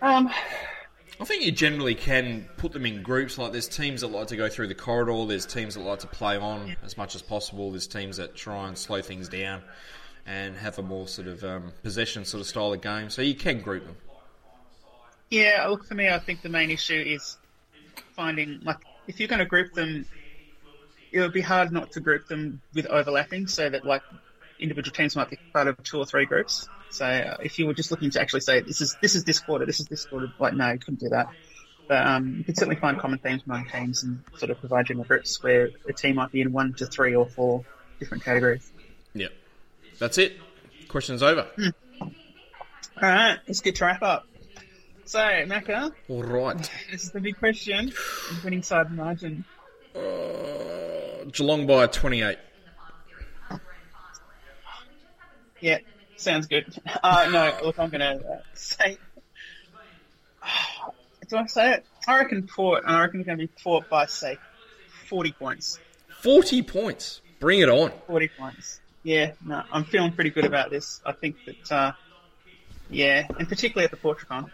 Um, 0.00 0.30
I 1.20 1.24
think 1.24 1.44
you 1.44 1.52
generally 1.52 1.94
can 1.94 2.48
put 2.56 2.72
them 2.72 2.86
in 2.86 3.02
groups. 3.02 3.38
Like 3.38 3.52
there's 3.52 3.68
teams 3.68 4.02
that 4.02 4.08
like 4.08 4.28
to 4.28 4.36
go 4.36 4.48
through 4.48 4.68
the 4.68 4.74
corridor. 4.74 5.26
There's 5.26 5.46
teams 5.46 5.74
that 5.74 5.80
like 5.80 6.00
to 6.00 6.06
play 6.06 6.36
on 6.36 6.76
as 6.82 6.96
much 6.96 7.14
as 7.14 7.22
possible. 7.22 7.70
There's 7.70 7.86
teams 7.86 8.18
that 8.18 8.34
try 8.34 8.68
and 8.68 8.76
slow 8.76 9.00
things 9.02 9.28
down 9.28 9.62
and 10.26 10.56
have 10.56 10.78
a 10.78 10.82
more 10.82 11.08
sort 11.08 11.28
of 11.28 11.44
um, 11.44 11.72
possession 11.82 12.24
sort 12.24 12.40
of 12.40 12.46
style 12.46 12.72
of 12.72 12.80
game. 12.80 13.08
So 13.10 13.22
you 13.22 13.34
can 13.34 13.60
group 13.60 13.86
them. 13.86 13.96
Yeah, 15.30 15.66
look 15.68 15.86
for 15.86 15.94
me. 15.94 16.08
I 16.08 16.18
think 16.18 16.42
the 16.42 16.48
main 16.48 16.70
issue 16.70 17.02
is 17.06 17.38
finding 18.14 18.60
like 18.62 18.78
if 19.06 19.18
you're 19.18 19.28
going 19.28 19.38
to 19.38 19.46
group 19.46 19.72
them, 19.72 20.04
it 21.12 21.20
would 21.20 21.32
be 21.32 21.40
hard 21.40 21.72
not 21.72 21.92
to 21.92 22.00
group 22.00 22.26
them 22.26 22.60
with 22.74 22.86
overlapping, 22.86 23.46
so 23.46 23.68
that 23.68 23.84
like 23.84 24.02
individual 24.58 24.94
teams 24.94 25.16
might 25.16 25.30
be 25.30 25.38
part 25.52 25.68
of 25.68 25.82
two 25.82 25.98
or 25.98 26.06
three 26.06 26.26
groups. 26.26 26.68
So 26.90 27.04
uh, 27.04 27.36
if 27.42 27.58
you 27.58 27.66
were 27.66 27.74
just 27.74 27.90
looking 27.90 28.10
to 28.10 28.20
actually 28.20 28.40
say 28.40 28.60
this 28.60 28.80
is 28.80 28.96
this 29.00 29.14
is 29.14 29.24
this 29.24 29.40
quarter, 29.40 29.66
this 29.66 29.80
is 29.80 29.86
this 29.86 30.04
quarter, 30.06 30.32
like 30.38 30.54
no, 30.54 30.72
you 30.72 30.78
couldn't 30.78 31.00
do 31.00 31.08
that. 31.10 31.28
But 31.88 32.06
um, 32.06 32.34
you 32.38 32.44
could 32.44 32.56
certainly 32.56 32.80
find 32.80 32.98
common 32.98 33.18
themes 33.20 33.42
among 33.46 33.66
teams 33.66 34.02
and 34.02 34.22
sort 34.36 34.50
of 34.50 34.58
provide 34.58 34.86
general 34.86 35.04
groups 35.04 35.40
where 35.42 35.70
a 35.88 35.92
team 35.92 36.16
might 36.16 36.32
be 36.32 36.40
in 36.40 36.52
one 36.52 36.74
to 36.74 36.86
three 36.86 37.14
or 37.14 37.26
four 37.26 37.64
different 38.00 38.24
categories. 38.24 38.68
Yep. 39.14 39.30
That's 39.98 40.18
it. 40.18 40.36
Questions 40.88 41.22
over. 41.22 41.46
All 42.00 42.10
right, 43.00 43.38
let's 43.46 43.60
get 43.60 43.76
to 43.76 43.84
wrap 43.84 44.02
up. 44.02 44.26
So, 45.04 45.18
Macca, 45.18 45.92
All 46.08 46.22
right. 46.22 46.70
this 46.90 47.04
is 47.04 47.12
the 47.12 47.20
big 47.20 47.38
question: 47.38 47.92
winning 48.42 48.62
side 48.62 48.90
margin. 48.90 49.44
Uh, 49.96 51.24
Geelong 51.32 51.66
by 51.66 51.86
28. 51.86 52.38
Yeah, 55.60 55.78
sounds 56.16 56.46
good. 56.46 56.66
Uh, 57.02 57.28
no, 57.32 57.66
look, 57.66 57.78
I'm 57.78 57.90
gonna 57.90 58.20
uh, 58.30 58.38
say. 58.54 58.98
Do 61.28 61.36
I 61.38 61.46
say 61.46 61.72
it? 61.72 61.86
I 62.06 62.18
reckon 62.18 62.46
Port. 62.46 62.84
And 62.84 62.94
I 62.94 63.00
reckon 63.00 63.20
it's 63.20 63.26
gonna 63.26 63.38
be 63.38 63.48
Port 63.48 63.88
by 63.88 64.06
say 64.06 64.38
40 65.08 65.32
points. 65.32 65.78
40 66.20 66.62
points. 66.62 67.20
Bring 67.40 67.60
it 67.60 67.68
on. 67.68 67.92
40 68.06 68.28
points. 68.38 68.80
Yeah, 69.02 69.32
no, 69.44 69.62
I'm 69.70 69.84
feeling 69.84 70.12
pretty 70.12 70.30
good 70.30 70.44
about 70.44 70.70
this. 70.70 71.00
I 71.06 71.12
think 71.12 71.36
that, 71.46 71.72
uh, 71.72 71.92
yeah, 72.90 73.26
and 73.38 73.48
particularly 73.48 73.84
at 73.84 73.92
the 73.92 73.96
Portugal. 73.96 74.50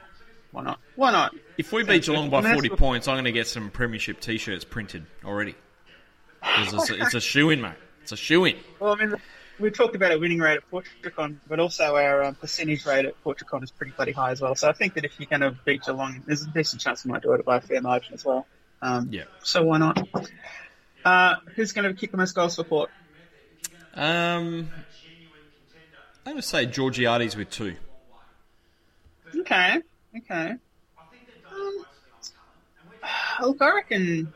Why 0.53 0.63
not? 0.63 0.79
Why 0.97 1.11
not? 1.11 1.35
If 1.59 1.73
we 1.73 1.83
beat 1.83 2.05
Geelong 2.05 2.31
by 2.31 2.43
40 2.53 2.69
points, 2.71 3.09
I'm 3.09 3.15
going 3.15 3.25
to 3.25 3.33
get 3.33 3.47
some 3.47 3.71
Premiership 3.71 4.21
t 4.21 4.39
shirts 4.39 4.65
printed 4.65 5.07
already. 5.25 5.55
It's 6.45 6.91
a, 6.91 7.03
it's 7.03 7.15
a 7.15 7.21
shoe 7.21 7.51
in, 7.51 7.61
mate. 7.61 7.75
It's 8.03 8.13
a 8.13 8.17
shoe 8.17 8.45
in. 8.45 8.57
Well, 8.79 8.93
I 8.93 8.97
mean, 8.97 9.15
we 9.59 9.71
talked 9.71 9.95
about 9.95 10.13
our 10.13 10.19
winning 10.19 10.41
rate 10.41 10.59
at 10.59 10.71
Portricon, 10.71 11.37
but 11.49 11.59
also 11.61 11.97
our 11.97 12.25
um, 12.25 12.35
percentage 12.35 12.85
rate 12.85 13.07
at 13.07 13.23
Portricon 13.25 13.63
is 13.63 13.71
pretty 13.71 13.93
bloody 13.93 14.13
high 14.13 14.33
as 14.33 14.41
well. 14.41 14.55
So 14.55 14.69
I 14.69 14.73
think 14.73 14.95
that 14.95 15.05
if 15.05 15.19
you're 15.19 15.29
going 15.29 15.41
to 15.41 15.53
beat 15.65 15.85
Geelong, 15.85 16.23
there's 16.27 16.43
a 16.43 16.49
decent 16.51 16.83
chance 16.83 17.05
you 17.05 17.13
might 17.13 17.23
do 17.23 17.33
it 17.33 17.45
by 17.45 17.57
a 17.57 17.61
fair 17.61 17.81
margin 17.81 18.15
as 18.15 18.25
well. 18.25 18.47
Um, 18.83 19.09
Yeah. 19.11 19.25
So 19.43 19.63
why 19.63 19.79
not? 19.79 20.07
Uh, 21.05 21.37
who's 21.55 21.73
going 21.73 21.89
to 21.89 21.99
kick 21.99 22.11
the 22.11 22.17
most 22.17 22.35
goals 22.35 22.57
for 22.57 22.65
Port? 22.65 22.91
Um, 23.95 24.71
I'm 26.27 26.33
going 26.33 26.37
to 26.37 26.43
say 26.43 26.67
Georgiades 26.67 27.37
with 27.37 27.51
two. 27.51 27.77
Okay, 29.35 29.81
okay. 30.17 30.55
Um, 31.51 31.85
look, 33.41 33.63
I 33.63 33.75
reckon. 33.75 34.33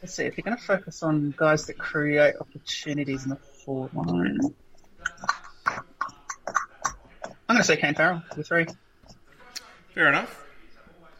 Let's 0.00 0.14
see 0.14 0.24
if 0.24 0.36
you're 0.36 0.42
going 0.42 0.56
to 0.56 0.62
focus 0.62 1.02
on 1.02 1.32
guys 1.36 1.66
that 1.66 1.78
create 1.78 2.34
opportunities 2.40 3.24
in 3.24 3.30
the 3.30 3.36
forward 3.36 3.94
line. 3.94 4.40
I'm 7.48 7.56
going 7.56 7.58
to 7.58 7.64
say 7.64 7.76
Kane 7.76 7.94
Farrell 7.94 8.22
with 8.36 8.48
three. 8.48 8.66
Fair 9.94 10.08
enough. 10.08 10.44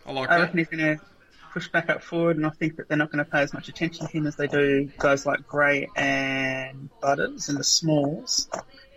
I 0.04 0.12
like 0.12 0.30
I 0.30 0.38
that. 0.38 0.42
reckon 0.44 0.58
he's 0.58 0.68
going 0.68 0.96
to 0.96 1.04
push 1.52 1.68
back 1.68 1.90
up 1.90 2.02
forward, 2.02 2.38
and 2.38 2.46
I 2.46 2.50
think 2.50 2.76
that 2.76 2.88
they're 2.88 2.96
not 2.96 3.12
going 3.12 3.24
to 3.24 3.30
pay 3.30 3.40
as 3.40 3.52
much 3.52 3.68
attention 3.68 4.06
to 4.06 4.12
him 4.12 4.26
as 4.26 4.34
they 4.36 4.46
do 4.48 4.90
guys 4.98 5.26
like 5.26 5.46
Gray 5.46 5.88
and 5.94 6.88
Butters 7.00 7.50
and 7.50 7.58
the 7.58 7.64
smalls, 7.64 8.48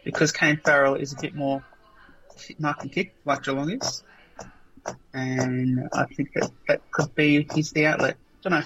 because 0.04 0.32
Kane 0.32 0.60
Farrell 0.64 0.96
is 0.96 1.14
a 1.14 1.18
bit 1.22 1.36
more 1.36 1.64
mark 2.58 2.82
and 2.82 2.92
kick 2.92 3.14
like 3.26 3.44
Geelong 3.44 3.70
is, 3.70 4.04
and 5.14 5.88
I 5.94 6.06
think 6.06 6.34
that 6.34 6.52
that 6.68 6.92
could 6.92 7.14
be 7.16 7.48
he's 7.54 7.72
the 7.72 7.86
outlet. 7.88 8.18
Don't 8.42 8.52
know. 8.54 8.64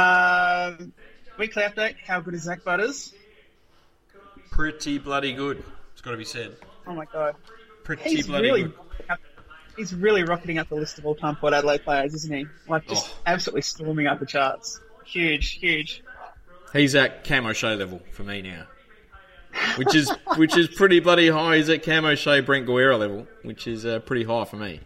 Um, 0.00 0.92
weekly 1.38 1.62
update: 1.62 1.96
How 2.06 2.20
good 2.20 2.34
is 2.34 2.42
Zak 2.42 2.64
Butters? 2.64 3.12
Pretty 4.50 4.98
bloody 4.98 5.32
good. 5.32 5.62
It's 5.92 6.00
got 6.00 6.12
to 6.12 6.16
be 6.16 6.24
said. 6.24 6.56
Oh 6.86 6.94
my 6.94 7.04
god, 7.06 7.34
Pretty 7.84 8.02
he's 8.08 8.26
bloody 8.26 8.48
really 8.48 8.62
good. 8.64 9.18
he's 9.76 9.94
really 9.94 10.22
rocketing 10.24 10.58
up 10.58 10.68
the 10.68 10.74
list 10.76 10.98
of 10.98 11.06
all-time 11.06 11.36
Port 11.36 11.52
Adelaide 11.52 11.84
players, 11.84 12.14
isn't 12.14 12.32
he? 12.34 12.46
Like 12.68 12.86
just 12.88 13.10
Oh. 13.10 13.18
absolutely 13.26 13.62
storming 13.62 14.06
up 14.06 14.20
the 14.20 14.26
charts. 14.26 14.80
Huge, 15.04 15.52
huge. 15.52 16.02
He's 16.72 16.94
at 16.94 17.24
Cam 17.24 17.46
O'Shea 17.46 17.74
level 17.76 18.00
for 18.12 18.22
me 18.24 18.42
now. 18.42 18.64
Which 19.76 19.94
is 19.94 20.10
which 20.36 20.56
is 20.56 20.68
pretty 20.68 21.00
bloody 21.00 21.28
high. 21.28 21.56
He's 21.56 21.68
at 21.70 21.82
Cam 21.82 22.04
O'Shea 22.04 22.40
Brent 22.40 22.66
Guerra 22.66 22.96
level, 22.96 23.26
which 23.42 23.66
is 23.66 23.84
uh, 23.86 23.98
pretty 24.00 24.24
high 24.24 24.44
for 24.44 24.56
me. 24.56 24.80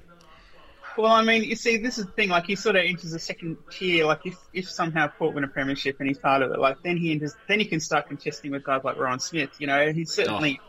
Well, 0.96 1.12
I 1.12 1.22
mean, 1.22 1.44
you 1.44 1.56
see, 1.56 1.78
this 1.78 1.98
is 1.98 2.06
the 2.06 2.12
thing. 2.12 2.28
Like, 2.28 2.46
he 2.46 2.54
sort 2.56 2.76
of 2.76 2.84
enters 2.84 3.12
the 3.12 3.18
second 3.18 3.56
tier. 3.70 4.04
Like, 4.04 4.26
if 4.26 4.36
if 4.52 4.68
somehow 4.68 5.08
Port 5.08 5.34
win 5.34 5.44
a 5.44 5.48
premiership 5.48 5.96
and 6.00 6.08
he's 6.08 6.18
part 6.18 6.42
of 6.42 6.50
it, 6.52 6.58
like 6.58 6.82
then 6.82 6.96
he 6.96 7.12
enters, 7.12 7.34
then 7.48 7.58
he 7.60 7.64
can 7.64 7.80
start 7.80 8.08
contesting 8.08 8.50
with 8.50 8.64
guys 8.64 8.82
like 8.84 8.98
Ryan 8.98 9.18
Smith. 9.18 9.50
You 9.58 9.66
know, 9.66 9.92
he's 9.92 10.12
certainly 10.12 10.60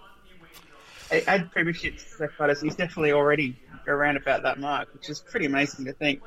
add 1.12 1.52
premierships 1.52 2.10
to 2.12 2.18
Zak 2.18 2.38
Butters. 2.38 2.62
He's 2.62 2.76
definitely 2.76 3.12
already 3.12 3.58
around 3.88 4.18
about 4.18 4.44
that 4.44 4.60
mark, 4.60 4.94
which 4.94 5.10
is 5.10 5.20
pretty 5.20 5.46
amazing 5.46 5.86
to 5.86 5.94
think. 5.94 6.22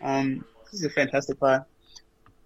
Um, 0.00 0.44
he's 0.70 0.84
a 0.84 0.90
fantastic 0.90 1.38
player. 1.38 1.66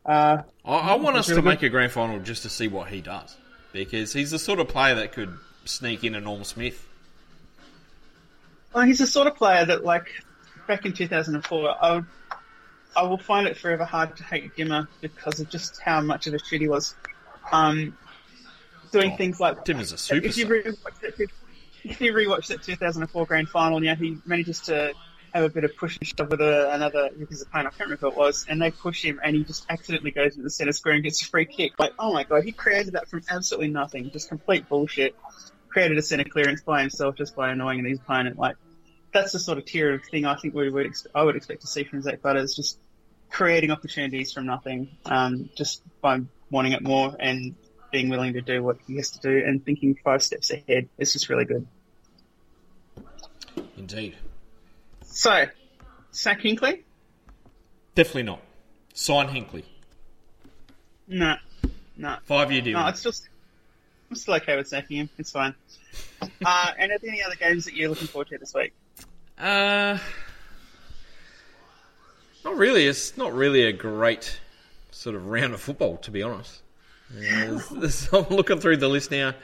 Uh, 0.05 0.43
I, 0.65 0.73
I 0.75 0.95
want 0.97 1.17
us 1.17 1.29
Really 1.29 1.41
to 1.41 1.43
good. 1.43 1.49
make 1.49 1.63
a 1.63 1.69
grand 1.69 1.93
final 1.93 2.19
just 2.21 2.43
to 2.43 2.51
see 2.51 2.69
what 2.69 2.89
he 2.89 3.01
does 3.01 3.37
because 3.73 4.13
he's 4.13 4.33
the 4.33 4.39
sort 4.39 4.61
of 4.61 4.69
player 4.69 4.97
that 4.97 5.13
could 5.13 5.39
sneak 5.65 6.05
in 6.05 6.15
a 6.15 6.21
Norm 6.21 6.45
Smith. 6.45 6.87
Well, 8.75 8.85
he's 8.85 8.99
the 8.99 9.07
sort 9.07 9.29
of 9.29 9.37
player 9.37 9.65
that, 9.65 9.85
like, 9.85 10.09
back 10.67 10.87
in 10.87 10.93
2004, 10.93 11.75
I 11.81 11.95
would, 11.95 12.07
I 12.97 13.03
will 13.03 13.19
find 13.19 13.47
it 13.47 13.57
forever 13.57 13.85
hard 13.85 14.17
to 14.17 14.25
hate 14.25 14.57
Dimmer 14.57 14.89
because 15.01 15.41
of 15.41 15.49
just 15.49 15.81
how 15.81 16.01
much 16.01 16.27
of 16.27 16.35
a 16.35 16.39
shit 16.39 16.61
he 16.61 16.69
was. 16.69 16.95
Um, 17.53 17.97
doing 18.93 19.13
Oh, 19.13 19.17
things 19.17 19.41
like 19.41 19.65
Dimmer's 19.65 19.93
a 19.93 20.17
if 20.17 20.37
you 20.37 20.47
rewatch 20.47 21.01
that, 21.01 21.29
if 21.85 22.01
you 22.01 22.13
rewatch 22.13 22.47
that 22.49 22.63
2004 22.63 23.27
grand 23.27 23.49
final, 23.49 23.83
yeah, 23.83 23.95
he 23.95 24.19
manages 24.25 24.61
to 24.63 24.95
have 25.35 25.45
a 25.45 25.49
bit 25.49 25.65
of 25.65 25.77
push 25.77 25.99
and 26.01 26.07
shove 26.07 26.31
with 26.31 26.41
another 26.41 27.11
with 27.19 27.29
his 27.29 27.43
opponent. 27.43 27.75
I 27.75 27.77
can't 27.77 27.91
remember 27.91 28.09
who 28.09 28.13
it 28.13 28.17
was, 28.17 28.47
and 28.49 28.63
they 28.63 28.71
push 28.71 29.05
him, 29.05 29.21
and 29.23 29.35
he 29.35 29.45
just 29.45 29.67
accidentally 29.69 30.13
goes 30.13 30.33
into 30.33 30.45
the 30.45 30.51
center 30.51 30.73
square 30.73 30.95
and 30.95 31.03
gets 31.03 31.23
a 31.23 31.27
free 31.27 31.45
kick. 31.45 31.73
Like, 31.79 31.93
oh 31.99 32.13
my 32.13 32.25
god, 32.25 32.45
he 32.45 32.53
created 32.53 32.95
that 32.95 33.09
from 33.09 33.23
absolutely 33.29 33.69
nothing, 33.69 34.11
just 34.11 34.29
complete 34.29 34.69
bullshit. 34.69 35.17
Created 35.69 35.99
a 35.99 36.03
center 36.03 36.25
clearance 36.25 36.63
by 36.63 36.81
himself 36.81 37.17
just 37.17 37.35
by 37.35 37.51
annoying 37.51 37.85
his 37.85 37.99
opponent. 37.99 38.39
Like, 38.39 38.55
that's 39.15 39.33
the 39.33 39.39
sort 39.39 39.57
of 39.57 39.65
tier 39.65 39.95
of 39.95 40.05
thing 40.05 40.27
I 40.27 40.35
think 40.35 40.55
we 40.55 40.69
would 40.69 40.87
ex- 40.87 41.07
I 41.15 41.23
would 41.23 41.37
expect 41.37 41.63
to 41.63 41.67
see 41.67 41.85
from 41.85 42.03
Zak 42.03 42.21
Butters, 42.21 42.55
just 42.55 42.79
creating 43.31 43.71
opportunities 43.71 44.33
from 44.33 44.45
nothing, 44.45 44.89
um, 45.07 45.49
just 45.57 45.83
by 46.03 46.21
wanting 46.51 46.73
it 46.73 46.83
more 46.83 47.17
and 47.19 47.55
being 47.91 48.09
willing 48.09 48.33
to 48.35 48.43
do 48.43 48.63
what 48.63 48.77
he 48.87 48.97
has 48.97 49.11
to 49.11 49.21
do 49.21 49.47
and 49.47 49.65
thinking 49.65 49.99
five 50.05 50.23
steps 50.23 50.51
ahead. 50.51 50.89
It's 50.99 51.13
just 51.13 51.29
really 51.29 51.45
good. 51.45 51.67
Indeed. 53.77 54.17
So, 55.05 55.47
sack 56.11 56.41
Hinkley? 56.41 56.83
Definitely 57.95 58.25
not. 58.25 58.41
Sign 58.95 59.29
Hinkley. 59.29 59.63
No, 61.07 61.37
no, 61.97 62.17
Five 62.25 62.51
year 62.51 62.63
deal. 62.63 62.79
no. 62.81 62.87
It's 62.89 63.01
still, 63.01 63.13
I'm 64.11 64.17
still 64.17 64.35
okay 64.35 64.57
with 64.57 64.67
sacking 64.69 64.97
him. 64.97 65.11
It's 65.19 65.31
fine. 65.31 65.55
uh, 66.23 66.71
and 66.79 66.91
are 66.91 66.99
there 66.99 67.11
any 67.11 67.23
other 67.23 67.37
games 67.37 67.67
that 67.67 67.75
you're 67.75 67.91
looking 67.91 68.09
forward 68.09 68.29
to 68.29 68.39
this 68.39 68.55
week? 68.55 68.73
Uh, 69.45 69.99
not 72.45 72.57
really. 72.57 72.87
It's 72.87 73.17
not 73.17 73.33
really 73.35 73.65
a 73.65 73.73
great 73.73 74.41
sort 74.91 75.15
of 75.17 75.27
round 75.27 75.55
of 75.55 75.61
football, 75.61 75.99
to 75.99 76.11
be 76.11 76.23
honest. 76.23 76.63
Uh, 77.11 77.21
there's- 77.21 77.69
there's- 77.73 78.09
I'm 78.13 78.27
looking 78.35 78.59
through 78.61 78.79
the 78.79 78.89
list 78.89 79.11
now. 79.11 79.35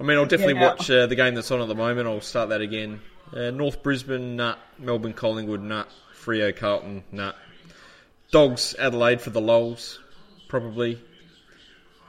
I 0.00 0.02
mean, 0.02 0.16
I'll 0.18 0.26
definitely 0.26 0.54
Yeah. 0.54 0.68
watch 0.74 0.90
uh, 0.90 1.06
the 1.06 1.14
game 1.16 1.34
that's 1.34 1.50
on 1.50 1.60
at 1.60 1.68
the 1.68 1.74
moment. 1.74 2.08
I'll 2.08 2.20
start 2.20 2.48
that 2.50 2.60
again. 2.60 3.00
Uh, 3.32 3.50
North 3.50 3.82
Brisbane, 3.82 4.36
nut. 4.36 4.58
Melbourne, 4.78 5.12
Collingwood, 5.14 5.62
nut. 5.62 5.88
Freo, 6.20 6.54
Carlton, 6.56 7.04
nut. 7.12 7.36
Dogs, 8.30 8.74
Adelaide 8.78 9.20
for 9.20 9.30
the 9.30 9.40
lulls, 9.40 10.00
probably. 10.48 11.00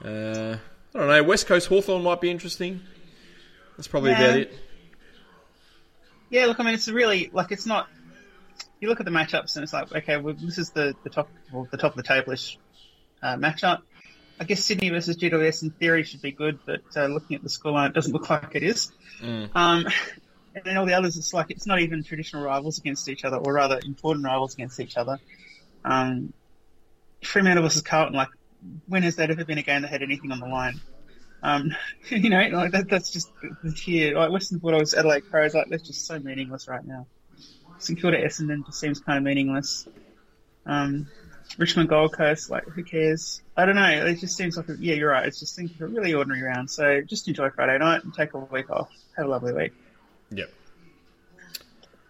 Uh, 0.03 0.57
I 0.93 0.97
don't 0.99 1.07
know. 1.07 1.23
West 1.23 1.45
Coast 1.47 1.67
Hawthorn 1.67 2.01
might 2.03 2.21
be 2.21 2.31
interesting. 2.31 2.81
That's 3.77 3.87
probably 3.87 4.11
Yeah. 4.11 4.23
about 4.23 4.39
it. 4.39 4.59
Yeah, 6.29 6.45
look, 6.47 6.59
I 6.59 6.63
mean, 6.63 6.73
it's 6.73 6.87
really 6.87 7.29
like 7.31 7.51
it's 7.51 7.65
not. 7.65 7.87
You 8.79 8.89
look 8.89 8.99
at 8.99 9.05
the 9.05 9.11
matchups 9.11 9.55
and 9.55 9.63
it's 9.63 9.73
like, 9.73 9.91
okay, 9.93 10.17
well, 10.17 10.33
this 10.33 10.57
is 10.57 10.71
the 10.71 10.95
the 11.03 11.09
top, 11.09 11.29
well, 11.51 11.67
the 11.69 11.77
top 11.77 11.91
of 11.91 11.97
the 11.97 12.03
table-ish 12.03 12.57
uh, 13.21 13.35
matchup. 13.35 13.81
I 14.39 14.43
guess 14.43 14.63
Sydney 14.63 14.89
versus 14.89 15.17
GWS 15.17 15.63
in 15.63 15.69
theory 15.71 16.03
should 16.03 16.21
be 16.21 16.31
good, 16.31 16.59
but 16.65 16.81
uh, 16.95 17.05
looking 17.05 17.37
at 17.37 17.43
the 17.43 17.49
scoreline, 17.49 17.89
it 17.89 17.93
doesn't 17.93 18.11
look 18.11 18.29
like 18.29 18.53
it 18.53 18.63
is. 18.63 18.91
Mm. 19.21 19.49
Um, 19.55 19.85
and 20.55 20.63
then 20.65 20.77
all 20.77 20.85
the 20.85 20.93
others, 20.93 21.17
it's 21.17 21.33
like 21.33 21.51
it's 21.51 21.65
not 21.65 21.79
even 21.79 22.03
traditional 22.03 22.43
rivals 22.43 22.77
against 22.77 23.07
each 23.07 23.23
other, 23.23 23.37
or 23.37 23.53
rather 23.53 23.79
important 23.85 24.25
rivals 24.25 24.53
against 24.53 24.79
each 24.79 24.97
other. 24.97 25.19
Um, 25.85 26.33
Fremantle 27.23 27.63
versus 27.63 27.81
Carlton, 27.81 28.15
like 28.15 28.29
when 28.87 29.03
has 29.03 29.17
that 29.17 29.31
ever 29.31 29.45
been 29.45 29.57
a 29.57 29.63
game 29.63 29.81
that 29.83 29.89
had 29.89 30.01
anything 30.01 30.31
on 30.31 30.39
the 30.39 30.47
line? 30.47 30.79
Um, 31.45 31.75
you 32.09 32.29
know, 32.29 32.41
like 32.51 32.71
that, 32.71 32.89
that's 32.89 33.11
just 33.11 33.29
the 33.63 33.71
tier. 33.71 34.17
Like 34.17 34.31
Western 34.31 34.57
Bulldogs, 34.57 34.95
Adelaide 34.95 35.29
Crows, 35.29 35.53
like 35.53 35.67
that's 35.69 35.83
just 35.83 36.05
so 36.05 36.19
meaningless 36.19 36.67
right 36.67 36.83
now. 36.83 37.05
St 37.77 37.99
Kilda 37.99 38.17
Essendon 38.17 38.65
just 38.65 38.79
seems 38.79 38.99
kind 38.99 39.17
of 39.17 39.23
meaningless. 39.23 39.87
Um, 40.65 41.07
Richmond 41.59 41.89
Gold 41.89 42.13
Coast, 42.13 42.49
like 42.49 42.63
who 42.63 42.83
cares? 42.83 43.43
I 43.55 43.65
don't 43.65 43.75
know. 43.75 44.05
It 44.07 44.19
just 44.19 44.35
seems 44.35 44.57
like 44.57 44.69
a, 44.69 44.75
yeah, 44.79 44.95
you're 44.95 45.11
right. 45.11 45.27
It's 45.27 45.39
just 45.39 45.55
seems 45.55 45.71
like 45.71 45.81
a 45.81 45.87
really 45.87 46.15
ordinary 46.15 46.41
round. 46.41 46.71
So 46.71 47.01
just 47.01 47.27
enjoy 47.27 47.51
Friday 47.51 47.77
night 47.77 48.03
and 48.03 48.13
take 48.13 48.33
a 48.33 48.39
week 48.39 48.71
off. 48.71 48.89
Have 49.15 49.27
a 49.27 49.29
lovely 49.29 49.53
week. 49.53 49.73
Yep. 50.31 50.49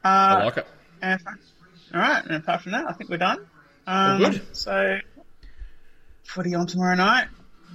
Uh, 0.04 0.08
I 0.08 0.44
like 0.46 0.58
it. 0.58 0.68
and, 1.02 1.22
all 1.94 2.00
right, 2.00 2.24
and 2.24 2.36
apart 2.36 2.62
from 2.62 2.72
that, 2.72 2.86
I 2.88 2.94
think 2.94 3.10
we're 3.10 3.18
done. 3.18 3.46
Um, 3.86 4.20
good. 4.20 4.56
So, 4.56 5.00
footy 6.24 6.56
on 6.56 6.68
tomorrow 6.68 6.96
night. 6.96 7.28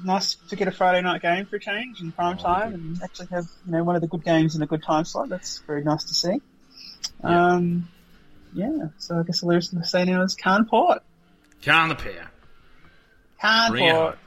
Nice 0.03 0.37
to 0.49 0.57
get 0.57 0.69
a 0.69 0.71
Friday 0.71 1.03
night 1.03 1.23
game 1.23 1.47
for 1.47 1.57
a 1.57 1.61
change 1.61 2.01
in 2.01 2.13
prime 2.13 2.39
time, 2.39 2.75
and 2.75 3.03
actually 3.03 3.29
have 3.33 3.47
you 3.67 3.73
know 3.73 3.85
one 3.85 3.97
of 3.97 4.03
the 4.03 4.09
good 4.09 4.25
games 4.25 4.57
in 4.57 4.63
a 4.63 4.67
good 4.67 4.83
time 4.83 5.05
slot. 5.05 5.29
That's 5.29 5.59
very 5.67 5.85
nice 5.85 6.05
to 6.05 6.15
see. 6.15 6.41
Um, 7.23 7.89
yeah. 8.55 8.89
So 8.99 9.19
I 9.19 9.23
guess 9.23 9.41
the 9.41 9.47
lyrics 9.47 9.69
to 9.69 9.85
say 9.85 10.05
now 10.05 10.23
is 10.23 10.35
Carn 10.35 10.65
Port. 10.65 11.03
Can 11.61 11.89
the 11.91 11.95
pair. 11.95 12.31
Bring 13.71 13.91
Port. 13.91 14.19